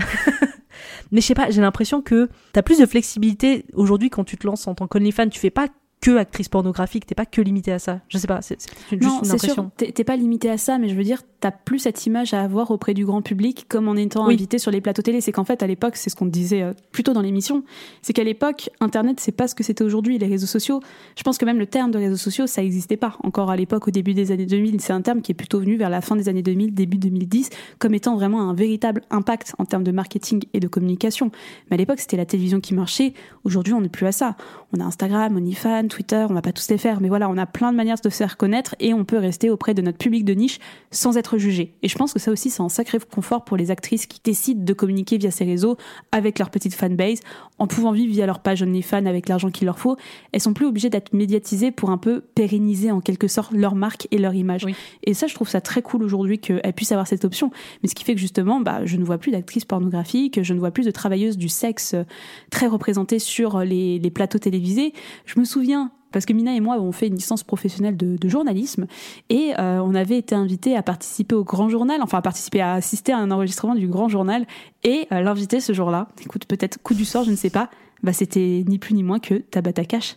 [1.11, 4.45] mais je sais pas, j'ai l'impression que t'as plus de flexibilité aujourd'hui quand tu te
[4.45, 5.29] lances en tant qu'OnlyFans.
[5.29, 5.69] Tu fais pas
[6.05, 8.01] que actrice pornographique, t'es pas que limité à ça.
[8.09, 8.57] Je sais pas, c'est
[8.91, 9.91] une- Non, juste une c'est sûr, impression.
[9.93, 12.69] t'es pas limité à ça, mais je veux dire, t'as plus cette image à avoir
[12.69, 14.35] auprès du grand public comme en étant Oui.
[14.35, 15.19] invité sur les plateaux télé.
[15.19, 17.63] C'est qu'en fait, à l'époque, c'est ce qu'on disait euh, plutôt dans l'émission,
[18.03, 20.79] c'est qu'à l'époque, Internet, c'est pas ce que c'était aujourd'hui, les réseaux sociaux.
[21.17, 23.87] Je pense que même le terme de réseaux sociaux, ça existait pas encore à l'époque,
[23.87, 24.79] au début des années 2000.
[24.81, 27.49] C'est un terme qui est plutôt venu vers la fin des années 2000, début 2010,
[27.79, 31.31] comme étant vraiment un véritable impact en termes de marketing et de communication.
[31.71, 33.13] Mais à l'époque, c'était la télévision qui marchait.
[33.43, 34.35] Aujourd'hui, on n'est plus à ça.
[34.71, 37.45] On a Instagram, OnlyFans, Twitter, on va pas tous les faire, mais voilà, on a
[37.45, 40.25] plein de manières de se faire connaître et on peut rester auprès de notre public
[40.25, 40.59] de niche
[40.91, 41.73] sans être jugé.
[41.83, 44.61] Et je pense que ça aussi, c'est un sacré confort pour les actrices qui décident
[44.61, 45.77] de communiquer via ces réseaux
[46.11, 47.21] avec leur petite fanbase,
[47.59, 49.95] en pouvant vivre via leur page OnlyFans avec l'argent qu'il leur faut.
[50.33, 54.09] Elles sont plus obligées d'être médiatisées pour un peu pérenniser en quelque sorte leur marque
[54.11, 54.65] et leur image.
[55.03, 57.51] Et ça, je trouve ça très cool aujourd'hui qu'elles puissent avoir cette option.
[57.81, 60.59] Mais ce qui fait que justement, bah, je ne vois plus d'actrices pornographiques, je ne
[60.59, 62.03] vois plus de travailleuses du sexe euh,
[62.49, 64.91] très représentées sur les, les plateaux télévisés.
[65.25, 65.84] Je me souviens
[66.15, 68.87] parce que Mina et moi avons fait une licence professionnelle de, journalisme
[69.27, 72.75] et euh, on avait été invités à participer au Grand Journal, enfin à participer à
[72.75, 74.47] assister à un enregistrement du Grand Journal
[74.85, 77.69] et euh, l'invité ce jour-là, écoute peut-être coup du sort, je ne sais pas,
[78.01, 80.15] bah c'était ni plus ni moins que Tabata Cash.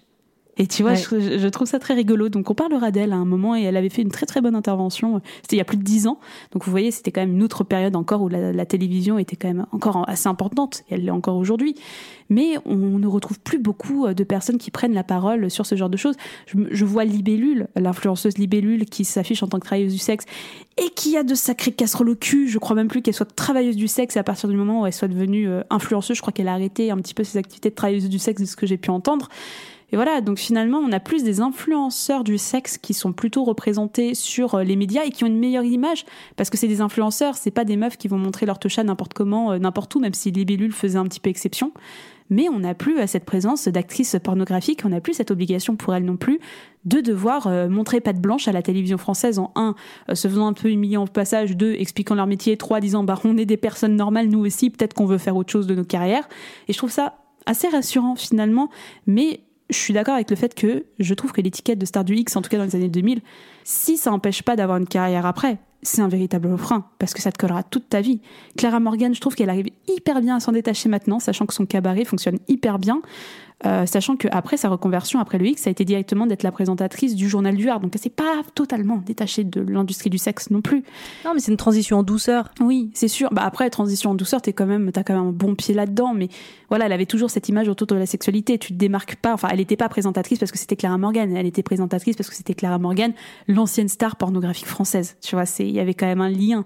[0.59, 2.29] Et tu vois, je, je, trouve ça très rigolo.
[2.29, 4.57] Donc on parlera d'elle à un moment et elle avait fait une très très bonne
[4.57, 5.21] intervention.
[5.43, 6.19] C'était il y a plus de dix ans.
[6.53, 9.37] Donc vous voyez, c'était quand même une autre période encore où la, la télévision était
[9.37, 10.83] quand même encore assez importante.
[10.91, 11.75] Et elle l'est encore aujourd'hui.
[12.29, 15.89] Mais on ne retrouve plus beaucoup de personnes qui prennent la parole sur ce genre
[15.89, 16.17] de choses.
[16.47, 20.27] Je, je vois Libellule, l'influenceuse Libellule, qui s'affiche en tant que travailleuse du sexe
[20.77, 22.49] et qui a de sacrées casseroles au cul.
[22.49, 24.93] Je crois même plus qu'elle soit travailleuse du sexe à partir du moment où elle
[24.93, 27.75] soit devenue euh, influenceuse, je crois qu'elle a arrêté un petit peu ses activités de
[27.75, 29.29] travailleuse du sexe de ce que j'ai pu entendre.
[29.91, 34.14] Et voilà, donc finalement, on a plus des influenceurs du sexe qui sont plutôt représentés
[34.14, 36.05] sur euh, les médias et qui ont une meilleure image
[36.36, 39.14] parce que c'est des influenceurs, c'est pas des meufs qui vont montrer leur toucha n'importe
[39.14, 41.72] comment, euh, n'importe où, même si Libellule faisait un petit peu exception.
[42.30, 45.95] Mais on n'a plus euh, cette présence d'actrices pornographiques, on n'a plus cette obligation pour
[45.95, 46.39] elles non plus
[46.84, 49.74] de devoir montrer patte blanche à la télévision française en un,
[50.14, 53.36] se faisant un peu humilier en passage, deux, expliquant leur métier, trois, disant bah on
[53.36, 56.26] est des personnes normales nous aussi, peut-être qu'on veut faire autre chose de nos carrières.
[56.66, 58.70] Et je trouve ça assez rassurant finalement,
[59.07, 59.41] mais
[59.71, 62.37] je suis d'accord avec le fait que je trouve que l'étiquette de star du X,
[62.37, 63.21] en tout cas dans les années 2000,
[63.64, 67.31] si ça n'empêche pas d'avoir une carrière après, c'est un véritable frein parce que ça
[67.31, 68.21] te collera toute ta vie.
[68.57, 71.66] Clara Morgan, je trouve qu'elle arrive hyper bien à s'en détacher maintenant, sachant que son
[71.66, 73.01] cabaret fonctionne hyper bien.
[73.67, 77.17] Euh, sachant qu'après sa reconversion, après le X, ça a été directement d'être la présentatrice
[77.17, 77.81] du journal du Art.
[77.81, 80.85] Donc elle s'est pas totalement détachée de l'industrie du sexe non plus.
[81.25, 82.51] Non, mais c'est une transition en douceur.
[82.61, 83.31] Oui, c'est sûr.
[83.33, 86.15] Bah après, transition en douceur, t'es quand même, t'as quand même un bon pied là-dedans.
[86.15, 86.29] Mais
[86.69, 88.59] voilà, elle avait toujours cette image autour de la sexualité.
[88.59, 89.35] Tu te démarques pas.
[89.35, 91.37] Enfin, elle n'était pas présentatrice parce que c'était Clara Morgan.
[91.37, 93.13] Elle était présentatrice parce que c'était Clara Morgan,
[93.49, 95.17] l'ancienne star pornographique française.
[95.21, 96.65] Tu vois, c'est, il y avait quand même un lien.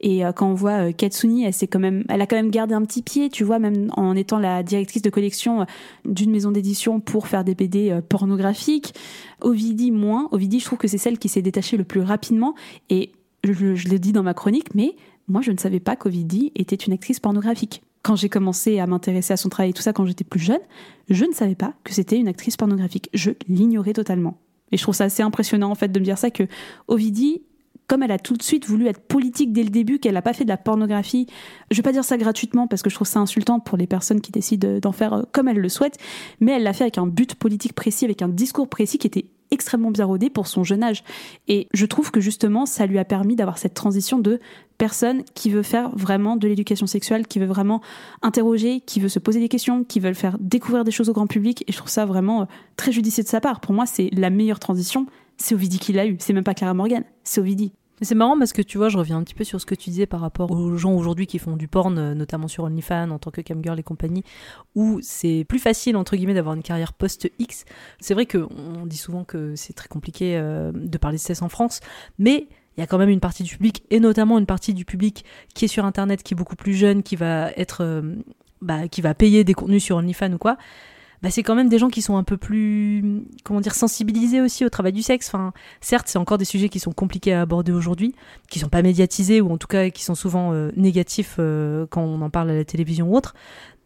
[0.00, 2.74] Et euh, quand on voit euh, Katsuni, elle, quand même, elle a quand même gardé
[2.74, 5.64] un petit pied, tu vois, même en étant la directrice de collection euh,
[6.04, 8.94] d'une maison d'édition pour faire des BD pornographiques.
[9.40, 10.28] Ovidie, moins.
[10.32, 12.54] Ovidie, je trouve que c'est celle qui s'est détachée le plus rapidement.
[12.88, 13.12] Et
[13.44, 14.96] je, je le dis dans ma chronique, mais
[15.28, 17.82] moi, je ne savais pas qu'Ovidie était une actrice pornographique.
[18.02, 20.60] Quand j'ai commencé à m'intéresser à son travail et tout ça quand j'étais plus jeune,
[21.10, 23.10] je ne savais pas que c'était une actrice pornographique.
[23.12, 24.38] Je l'ignorais totalement.
[24.72, 26.44] Et je trouve ça assez impressionnant en fait de me dire ça que
[26.88, 27.42] Ovidie
[27.90, 30.32] comme elle a tout de suite voulu être politique dès le début, qu'elle n'a pas
[30.32, 31.26] fait de la pornographie,
[31.72, 34.20] je vais pas dire ça gratuitement parce que je trouve ça insultant pour les personnes
[34.20, 35.98] qui décident d'en faire euh, comme elles le souhaitent,
[36.38, 39.24] mais elle l'a fait avec un but politique précis, avec un discours précis qui était
[39.50, 41.02] extrêmement bien rodé pour son jeune âge.
[41.48, 44.38] Et je trouve que justement, ça lui a permis d'avoir cette transition de
[44.78, 47.80] personne qui veut faire vraiment de l'éducation sexuelle, qui veut vraiment
[48.22, 51.26] interroger, qui veut se poser des questions, qui veut faire découvrir des choses au grand
[51.26, 51.64] public.
[51.66, 52.44] Et je trouve ça vraiment euh,
[52.76, 53.60] très judicieux de sa part.
[53.60, 55.06] Pour moi, c'est la meilleure transition.
[55.36, 56.16] C'est Ovidie qui l'a eu.
[56.20, 57.02] C'est même pas Clara Morgan.
[57.24, 57.40] C'est
[58.00, 58.08] Ovidie.
[58.08, 59.90] C'est marrant parce que tu vois, je reviens un petit peu sur ce que tu
[59.90, 63.18] disais par rapport aux gens aujourd'hui qui font du porn, euh, notamment sur OnlyFans en
[63.18, 64.24] tant que camgirl et compagnie,
[64.74, 67.64] où c'est plus facile entre guillemets d'avoir une carrière post-X.
[68.00, 71.48] C'est vrai qu'on dit souvent que c'est très compliqué euh, de parler de sexe en
[71.48, 71.80] France,
[72.18, 74.84] mais il y a quand même une partie du public, et notamment une partie du
[74.84, 75.24] public
[75.54, 78.16] qui est sur Internet, qui est beaucoup plus jeune, qui va être, euh,
[78.62, 80.56] bah, qui va payer des contenus sur OnlyFans ou quoi,
[81.22, 84.64] bah, c'est quand même des gens qui sont un peu plus, comment dire, sensibilisés aussi
[84.64, 85.28] au travail du sexe.
[85.28, 88.14] Enfin, certes, c'est encore des sujets qui sont compliqués à aborder aujourd'hui,
[88.48, 92.02] qui sont pas médiatisés ou en tout cas qui sont souvent euh, négatifs euh, quand
[92.02, 93.34] on en parle à la télévision ou autre.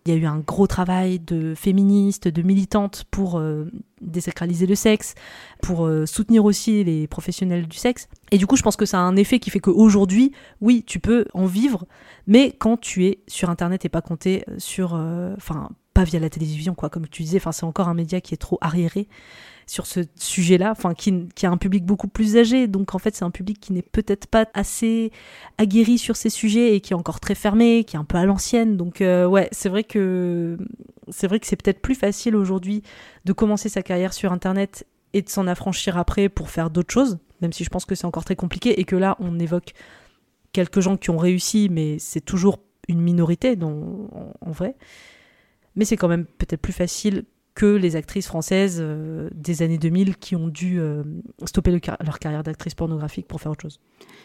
[0.06, 3.64] Il y a eu un gros travail de féministes, de militantes pour euh,
[4.02, 5.14] désacraliser le sexe,
[5.62, 8.06] pour soutenir aussi les professionnels du sexe.
[8.30, 11.00] Et du coup, je pense que ça a un effet qui fait qu'aujourd'hui, oui, tu
[11.00, 11.86] peux en vivre,
[12.26, 14.92] mais quand tu es sur Internet et pas compté sur,
[15.38, 17.38] enfin, pas via la télévision, quoi, comme tu disais.
[17.38, 19.08] Enfin, c'est encore un média qui est trop arriéré
[19.66, 21.10] sur ce sujet-là, enfin, qui,
[21.46, 22.66] a un public beaucoup plus âgé.
[22.66, 25.10] Donc, en fait, c'est un public qui n'est peut-être pas assez
[25.56, 28.26] aguerri sur ces sujets et qui est encore très fermé, qui est un peu à
[28.26, 28.76] l'ancienne.
[28.76, 30.58] Donc, euh, ouais, c'est vrai que
[31.08, 32.82] c'est vrai que c'est peut-être plus facile aujourd'hui
[33.24, 37.18] de commencer sa carrière sur Internet et de s'en affranchir après pour faire d'autres choses,
[37.40, 39.74] même si je pense que c'est encore très compliqué et que là, on évoque
[40.52, 44.76] quelques gens qui ont réussi, mais c'est toujours une minorité, en vrai
[45.76, 50.16] mais c'est quand même peut-être plus facile que les actrices françaises euh, des années 2000
[50.16, 51.04] qui ont dû euh,
[51.44, 53.80] stopper leur carrière d'actrice pornographique pour faire autre chose.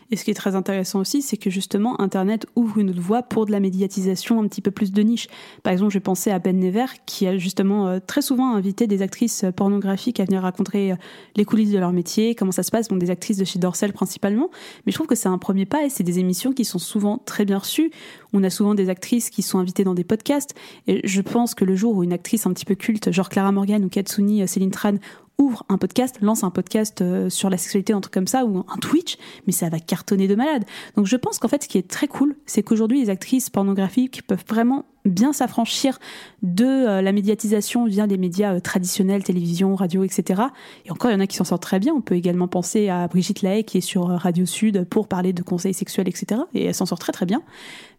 [0.10, 3.22] Et ce qui est très intéressant aussi, c'est que justement, Internet ouvre une autre voie
[3.22, 5.28] pour de la médiatisation un petit peu plus de niche.
[5.62, 9.04] Par exemple, je pensais à Ben Never, qui a justement euh, très souvent invité des
[9.04, 10.96] actrices pornographiques à venir raconter
[11.36, 13.94] les coulisses de leur métier, comment ça se passe, bon, des actrices de chez Dorsel
[13.94, 14.50] principalement.
[14.86, 17.20] Mais je trouve que c'est un premier pas et c'est des émissions qui sont souvent
[17.20, 17.92] très bien reçues.
[18.34, 20.56] On a souvent des actrices qui sont invitées dans des podcasts.
[20.88, 23.52] Et je pense que le jour où une actrice un petit peu culte, genre Clara
[23.52, 24.96] Morgan ou Katsuni, euh, Céline Tran,
[25.40, 28.60] ouvre un podcast, lance un podcast euh, sur la sexualité, un truc comme ça, ou
[28.60, 29.18] un Twitch,
[29.48, 30.66] mais ça va cartonner de malade.
[30.96, 34.28] Donc je pense qu'en fait, ce qui est très cool, c'est qu'aujourd'hui, les actrices pornographiques
[34.28, 36.00] peuvent vraiment bien s'affranchir
[36.42, 40.44] de euh, la médiatisation via des médias euh, traditionnels, télévision, radio, etc.
[40.86, 41.94] Et encore, il y en a qui s'en sortent très bien.
[41.94, 45.34] On peut également penser à Brigitte Lahaye qui est sur euh, Radio Sud pour parler
[45.34, 46.42] de conseils sexuels, etc.
[46.54, 47.42] Et elle s'en sort très très bien.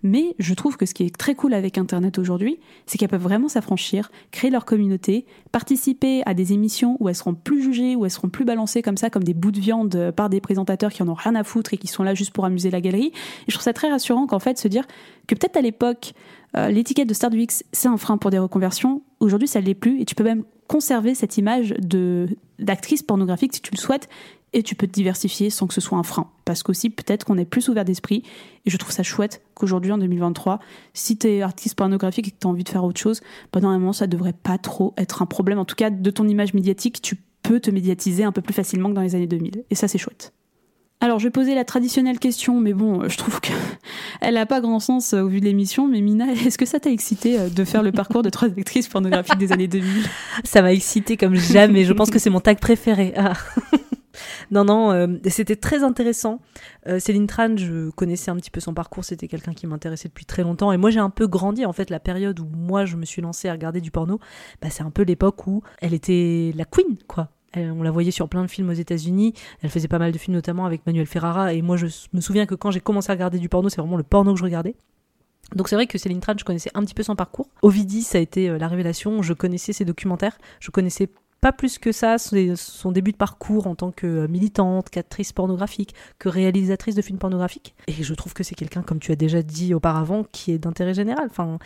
[0.02, 3.20] Mais je trouve que ce qui est très cool avec Internet aujourd'hui, c'est qu'elles peuvent
[3.20, 8.06] vraiment s'affranchir, créer leur communauté, participer à des émissions où elles seront plus jugées, où
[8.06, 11.02] elles seront plus balancées comme ça, comme des bouts de viande par des présentateurs qui
[11.02, 13.08] en ont rien à foutre et qui sont là juste pour amuser la galerie.
[13.08, 14.86] Et je trouve ça très rassurant qu'en fait, se dire
[15.26, 16.14] que peut-être à l'époque,
[16.56, 19.02] euh, l'étiquette de star du X, c'est un frein pour des reconversions.
[19.20, 21.74] Aujourd'hui, ça ne l'est plus et tu peux même conserver cette image
[22.58, 24.08] d'actrice pornographique si tu le souhaites
[24.52, 26.30] et tu peux te diversifier sans que ce soit un frein.
[26.44, 28.22] Parce qu'aussi, peut-être qu'on est plus ouvert d'esprit.
[28.66, 30.58] Et je trouve ça chouette qu'aujourd'hui, en 2023,
[30.92, 33.20] si tu es artiste pornographique et que tu as envie de faire autre chose,
[33.52, 35.58] bah, normalement, ça devrait pas trop être un problème.
[35.58, 38.90] En tout cas, de ton image médiatique, tu peux te médiatiser un peu plus facilement
[38.90, 39.64] que dans les années 2000.
[39.70, 40.32] Et ça, c'est chouette.
[41.02, 43.54] Alors, je vais poser la traditionnelle question, mais bon, je trouve qu'elle
[44.34, 45.88] n'a pas grand sens euh, au vu de l'émission.
[45.88, 48.88] Mais Mina, est-ce que ça t'a excité euh, de faire le parcours de trois actrices
[48.88, 50.04] pornographiques des années 2000
[50.44, 51.84] Ça m'a excité comme jamais.
[51.84, 53.14] Je pense que c'est mon tag préféré.
[53.16, 53.32] Ah.
[54.50, 56.40] non, non, euh, c'était très intéressant.
[56.98, 59.04] Céline Tran, je connaissais un petit peu son parcours.
[59.04, 60.70] C'était quelqu'un qui m'intéressait depuis très longtemps.
[60.70, 61.64] Et moi, j'ai un peu grandi.
[61.64, 64.18] En fait, la période où moi, je me suis lancée à regarder du porno,
[64.60, 67.30] bah, c'est un peu l'époque où elle était la queen, quoi.
[67.52, 69.34] Elle- on la voyait sur plein de films aux États-Unis.
[69.62, 71.52] Elle faisait pas mal de films, notamment avec Manuel Ferrara.
[71.54, 73.96] Et moi, je me souviens que quand j'ai commencé à regarder du porno, c'est vraiment
[73.96, 74.74] le porno que je regardais.
[75.56, 77.48] Donc c'est vrai que Céline Tran, je connaissais un petit peu son parcours.
[77.62, 79.20] Ovidie, ça a été euh, la révélation.
[79.22, 80.38] Je connaissais ses documentaires.
[80.60, 81.08] Je connaissais
[81.40, 85.32] pas plus que ça son, son début de parcours en tant que euh, militante, qu'actrice
[85.32, 87.74] pornographique, que réalisatrice de films pornographiques.
[87.88, 90.94] Et je trouve que c'est quelqu'un, comme tu as déjà dit auparavant, qui est d'intérêt
[90.94, 91.26] général.
[91.30, 91.58] Enfin,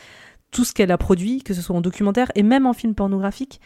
[0.50, 3.60] tout ce qu'elle a produit, que ce soit en documentaire et même en film pornographique,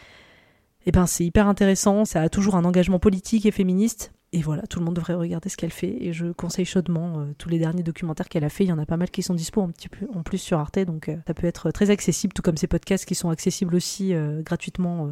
[0.86, 2.04] eh ben c'est hyper intéressant.
[2.04, 4.12] Ça a toujours un engagement politique et féministe.
[4.34, 5.96] Et voilà, tout le monde devrait regarder ce qu'elle fait.
[6.04, 8.64] Et je conseille chaudement euh, tous les derniers documentaires qu'elle a fait.
[8.64, 11.16] Il y en a pas mal qui sont dispo en plus sur Arte, donc euh,
[11.26, 15.08] ça peut être très accessible, tout comme ces podcasts qui sont accessibles aussi euh, gratuitement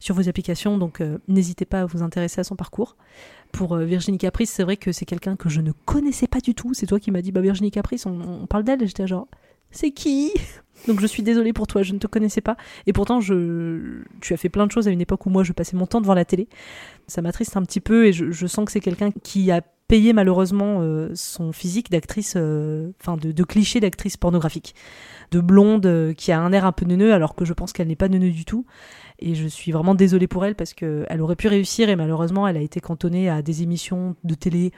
[0.00, 0.76] sur vos applications.
[0.76, 2.96] Donc n'hésitez pas à vous intéresser à son parcours.
[3.52, 6.74] Pour Virginie Caprice, c'est vrai que c'est quelqu'un que je ne connaissais pas du tout.
[6.74, 8.86] C'est toi qui m'as dit, bah Virginie Caprice, on, on parle d'elle.
[8.86, 9.28] J'étais genre,
[9.70, 10.32] c'est qui?
[10.88, 12.56] Donc je suis désolée pour toi, je ne te connaissais pas.
[12.86, 15.76] Et pourtant, tu as fait plein de choses à une époque où moi je passais
[15.76, 16.48] mon temps devant la télé.
[17.06, 20.78] Ça m'attriste un petit peu et je, sens que c'est quelqu'un qui a payé malheureusement
[20.80, 24.74] euh, son physique d'actrice, euh, enfin de, cliché d'actrice pornographique.
[25.30, 27.88] De blonde euh, qui a un air un peu neuneux alors que je pense qu'elle
[27.88, 28.66] n'est pas neuneux du tout.
[29.18, 32.56] Et je suis vraiment désolée pour elle parce qu'elle aurait pu réussir et malheureusement elle
[32.56, 34.72] a été cantonnée à des émissions de télé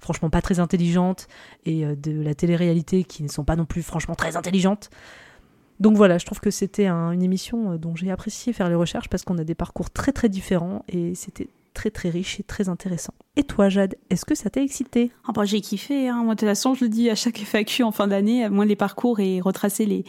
[0.00, 1.28] franchement pas très intelligentes
[1.64, 4.90] et de la télé-réalité qui ne sont pas non plus franchement très intelligentes.
[5.80, 8.74] Donc voilà, je trouve que c'était un- une émission euh, dont j'ai apprécié faire les
[8.74, 12.42] recherches parce qu'on a des parcours très très différents et c'était très très riche et
[12.42, 13.12] très intéressant.
[13.36, 15.10] Et toi Jade, est-ce que ça t'a excité?
[15.28, 16.22] Ah bah, j'ai kiffé, hein.
[16.24, 18.76] moi de toute façon je le dis à chaque FAQ en fin d'année, moi les
[18.76, 20.04] parcours et retracer les,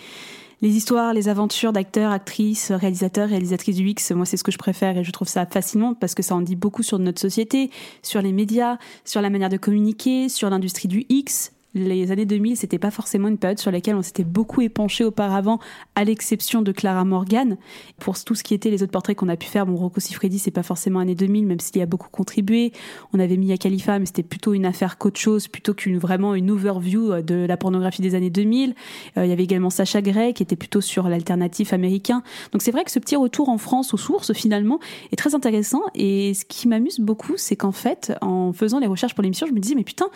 [0.62, 4.58] les histoires, les aventures d'acteurs, actrices, réalisateurs, réalisatrices du X, moi c'est ce que je
[4.58, 7.70] préfère et je trouve ça fascinant parce que ça en dit beaucoup sur notre société,
[8.02, 11.52] sur les médias, sur la manière de communiquer, sur l'industrie du X.
[11.78, 15.60] Les années 2000, c'était pas forcément une période sur laquelle on s'était beaucoup épanché auparavant,
[15.96, 17.58] à l'exception de Clara Morgan.
[18.00, 20.40] Pour tout ce qui était les autres portraits qu'on a pu faire, bon, Rocco Siffredi,
[20.40, 22.72] c'est pas forcément années 2000, même s'il y a beaucoup contribué.
[23.14, 26.36] On avait mis à Khalifa, mais c'était plutôt une affaire qu'autre chose, plutôt qu'une vraiment
[26.36, 28.74] une overview euh, de la pornographie des années 2000.
[29.18, 32.24] Euh, il y avait également Sacha Gray, qui était plutôt sur l'alternatif américain.
[32.52, 34.80] Donc c'est vrai que ce petit retour en France aux sources, finalement,
[35.12, 35.82] est très intéressant.
[35.96, 39.54] Et ce qui m'amuse beaucoup, c'est qu'en fait, en faisant les recherches pour l'émission, je
[39.54, 40.08] me disais, mais putain,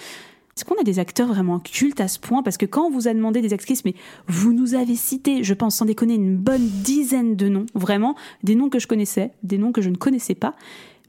[0.56, 2.44] est-ce qu'on a des acteurs vraiment cultes à ce point?
[2.44, 3.96] Parce que quand on vous a demandé des actrices, mais
[4.28, 8.56] vous nous avez cité, je pense sans déconner, une bonne dizaine de noms, vraiment, des
[8.56, 10.56] noms que je connaissais, des noms que je ne connaissais pas.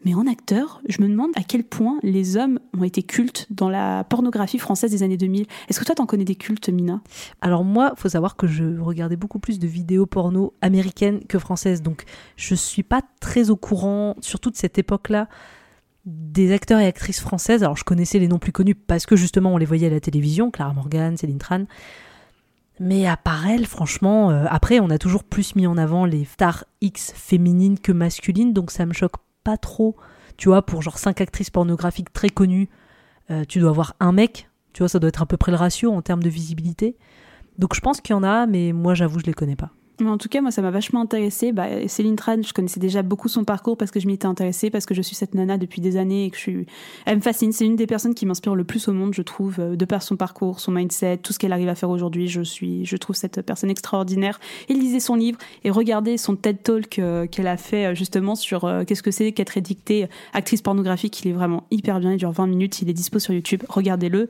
[0.04, 3.68] Mais en acteur, je me demande à quel point les hommes ont été cultes dans
[3.68, 5.46] la pornographie française des années 2000.
[5.68, 7.00] Est-ce que toi, t'en connais des cultes, Mina?
[7.40, 11.82] Alors moi, faut savoir que je regardais beaucoup plus de vidéos porno américaines que françaises,
[11.82, 12.04] donc
[12.36, 15.28] je suis pas très au courant, surtout de cette époque-là,
[16.04, 17.62] des acteurs et actrices françaises.
[17.62, 20.00] Alors je connaissais les noms plus connus parce que justement on les voyait à la
[20.00, 21.66] télévision, Clara Morgan, Céline Tran.
[22.80, 26.24] Mais à part elle, franchement, euh, après, on a toujours plus mis en avant les
[26.24, 29.96] stars X féminines que masculines, donc ça me choque pas trop.
[30.36, 32.68] Tu vois, pour genre 5 actrices pornographiques très connues,
[33.30, 34.48] euh, tu dois avoir un mec.
[34.72, 36.96] Tu vois, ça doit être à peu près le ratio en termes de visibilité.
[37.58, 39.70] Donc je pense qu'il y en a, mais moi j'avoue, je les connais pas.
[40.00, 41.52] En tout cas, moi, ça m'a vachement intéressée.
[41.52, 44.70] Bah, Céline Tran, je connaissais déjà beaucoup son parcours parce que je m'y étais intéressée,
[44.70, 46.66] parce que je suis cette nana depuis des années et que je suis.
[47.04, 47.52] Elle me fascine.
[47.52, 50.02] C'est une des personnes qui m'inspire le plus au monde, je trouve, euh, de par
[50.02, 52.26] son parcours, son mindset, tout ce qu'elle arrive à faire aujourd'hui.
[52.26, 54.40] Je suis, je trouve cette personne extraordinaire.
[54.68, 58.34] Et lisez son livre et regardez son TED Talk euh, qu'elle a fait euh, justement
[58.34, 61.22] sur qu'est-ce que c'est qu'être édictée actrice pornographique.
[61.24, 62.12] Il est vraiment hyper bien.
[62.12, 62.80] Il dure 20 minutes.
[62.80, 63.62] Il est dispo sur YouTube.
[63.68, 64.28] Regardez-le.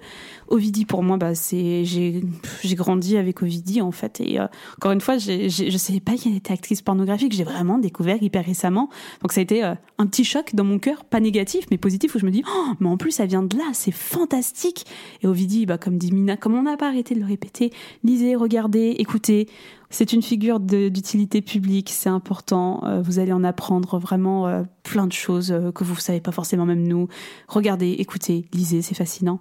[0.48, 2.22] Ovidie, pour moi, bah, c'est, j'ai,
[2.62, 4.20] j'ai grandi avec Ovidie, en fait.
[4.20, 7.32] Et encore une fois, j'ai, je savais pas qu'elle était actrice pornographique.
[7.32, 8.88] J'ai vraiment découvert hyper récemment.
[9.20, 12.14] Donc ça a été euh, un petit choc dans mon cœur, pas négatif, mais positif,
[12.14, 14.86] où je me dis, oh, mais en plus, ça vient de là, c'est fantastique.
[15.22, 17.72] Et Ovidie, bah, comme dit Mina, comme on n'a pas arrêté de le répéter,
[18.04, 19.48] lisez, regardez, écoutez.
[19.90, 22.82] C'est une figure d'utilité publique, c'est important.
[22.84, 26.32] Euh, vous allez en apprendre vraiment euh, plein de choses que vous ne savez pas
[26.32, 27.08] forcément même nous.
[27.46, 29.38] Regardez, écoutez, lisez, c'est fascinant.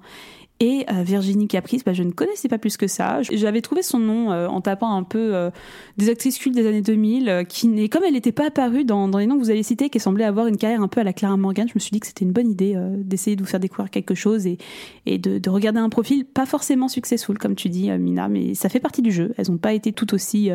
[0.61, 3.23] Et euh, Virginie Caprice, bah, je ne connaissais pas plus que ça.
[3.23, 5.49] J'avais trouvé son nom euh, en tapant un peu euh,
[5.97, 9.17] des actrices cultes des années 2000, qui n'est, comme elle n'était pas apparue dans, dans,
[9.17, 11.13] les noms que vous avez cités, qui semblait avoir une carrière un peu à la
[11.13, 13.59] Clara Morgan, je me suis dit que c'était une bonne idée d'essayer de vous faire
[13.59, 14.59] découvrir quelque chose et,
[15.07, 18.69] et de, de, regarder un profil pas forcément successful, comme tu dis, Mina, mais ça
[18.69, 19.33] fait partie du jeu.
[19.38, 20.51] Elles n'ont pas été tout aussi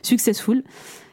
[0.00, 0.64] successful.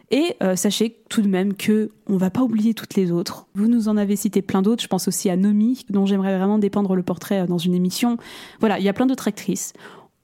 [0.10, 3.48] Et euh, sachez tout de même que on va pas oublier toutes les autres.
[3.56, 4.82] Vous nous en avez cité plein d'autres.
[4.82, 8.18] Je pense aussi à Nomi, dont j'aimerais vraiment dépendre le portrait euh, dans une émission.
[8.60, 9.74] Voilà, il y a plein d'autres actrices.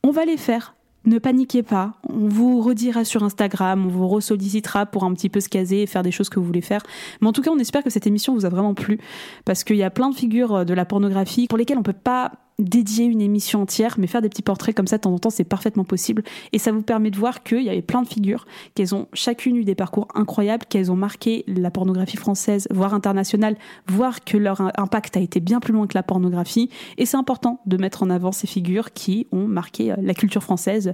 [0.03, 0.75] On va les faire.
[1.05, 1.95] Ne paniquez pas.
[2.07, 5.85] On vous redira sur Instagram, on vous ressollicitera pour un petit peu se caser et
[5.85, 6.81] faire des choses que vous voulez faire.
[7.19, 8.99] Mais en tout cas, on espère que cette émission vous a vraiment plu
[9.43, 11.91] parce qu'il y a plein de figures euh, de la pornographie pour lesquelles on peut
[11.91, 15.19] pas dédier une émission entière, mais faire des petits portraits comme ça de temps en
[15.19, 16.23] temps, c'est parfaitement possible.
[16.51, 19.55] Et ça vous permet de voir qu'il y avait plein de figures, qu'elles ont chacune
[19.55, 23.57] eu des parcours incroyables, qu'elles ont marqué la pornographie française, voire internationale,
[23.87, 26.69] voire que leur impact a été bien plus loin que la pornographie.
[26.97, 30.43] Et c'est important de mettre en avant ces figures qui ont marqué euh, la culture
[30.43, 30.93] française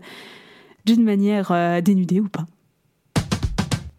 [0.86, 2.46] d'une manière euh, dénudée ou pas.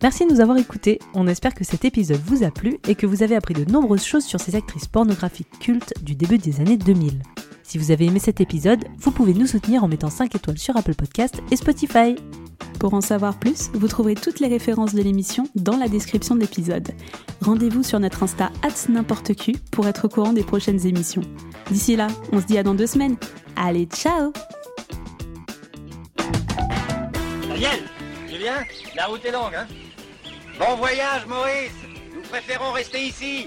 [0.03, 0.99] Merci de nous avoir écoutés.
[1.12, 4.05] On espère que cet épisode vous a plu et que vous avez appris de nombreuses
[4.05, 7.20] choses sur ces actrices pornographiques cultes du début des années 2000.
[7.71, 10.77] Si vous avez aimé cet épisode, vous pouvez nous soutenir en mettant 5 étoiles sur
[10.77, 12.17] Apple Podcast et Spotify.
[12.81, 16.41] Pour en savoir plus, vous trouverez toutes les références de l'émission dans la description de
[16.41, 16.89] l'épisode.
[17.41, 18.51] Rendez-vous sur notre Insta
[18.89, 19.35] n'importe
[19.71, 21.23] pour être au courant des prochaines émissions.
[21.71, 23.17] D'ici là, on se dit à dans deux semaines.
[23.55, 24.33] Allez, ciao
[27.47, 27.85] Daniel
[28.29, 28.65] Julien
[28.97, 29.69] La route est longue, hein?
[30.59, 31.71] Bon voyage, Maurice
[32.17, 33.47] Nous préférons rester ici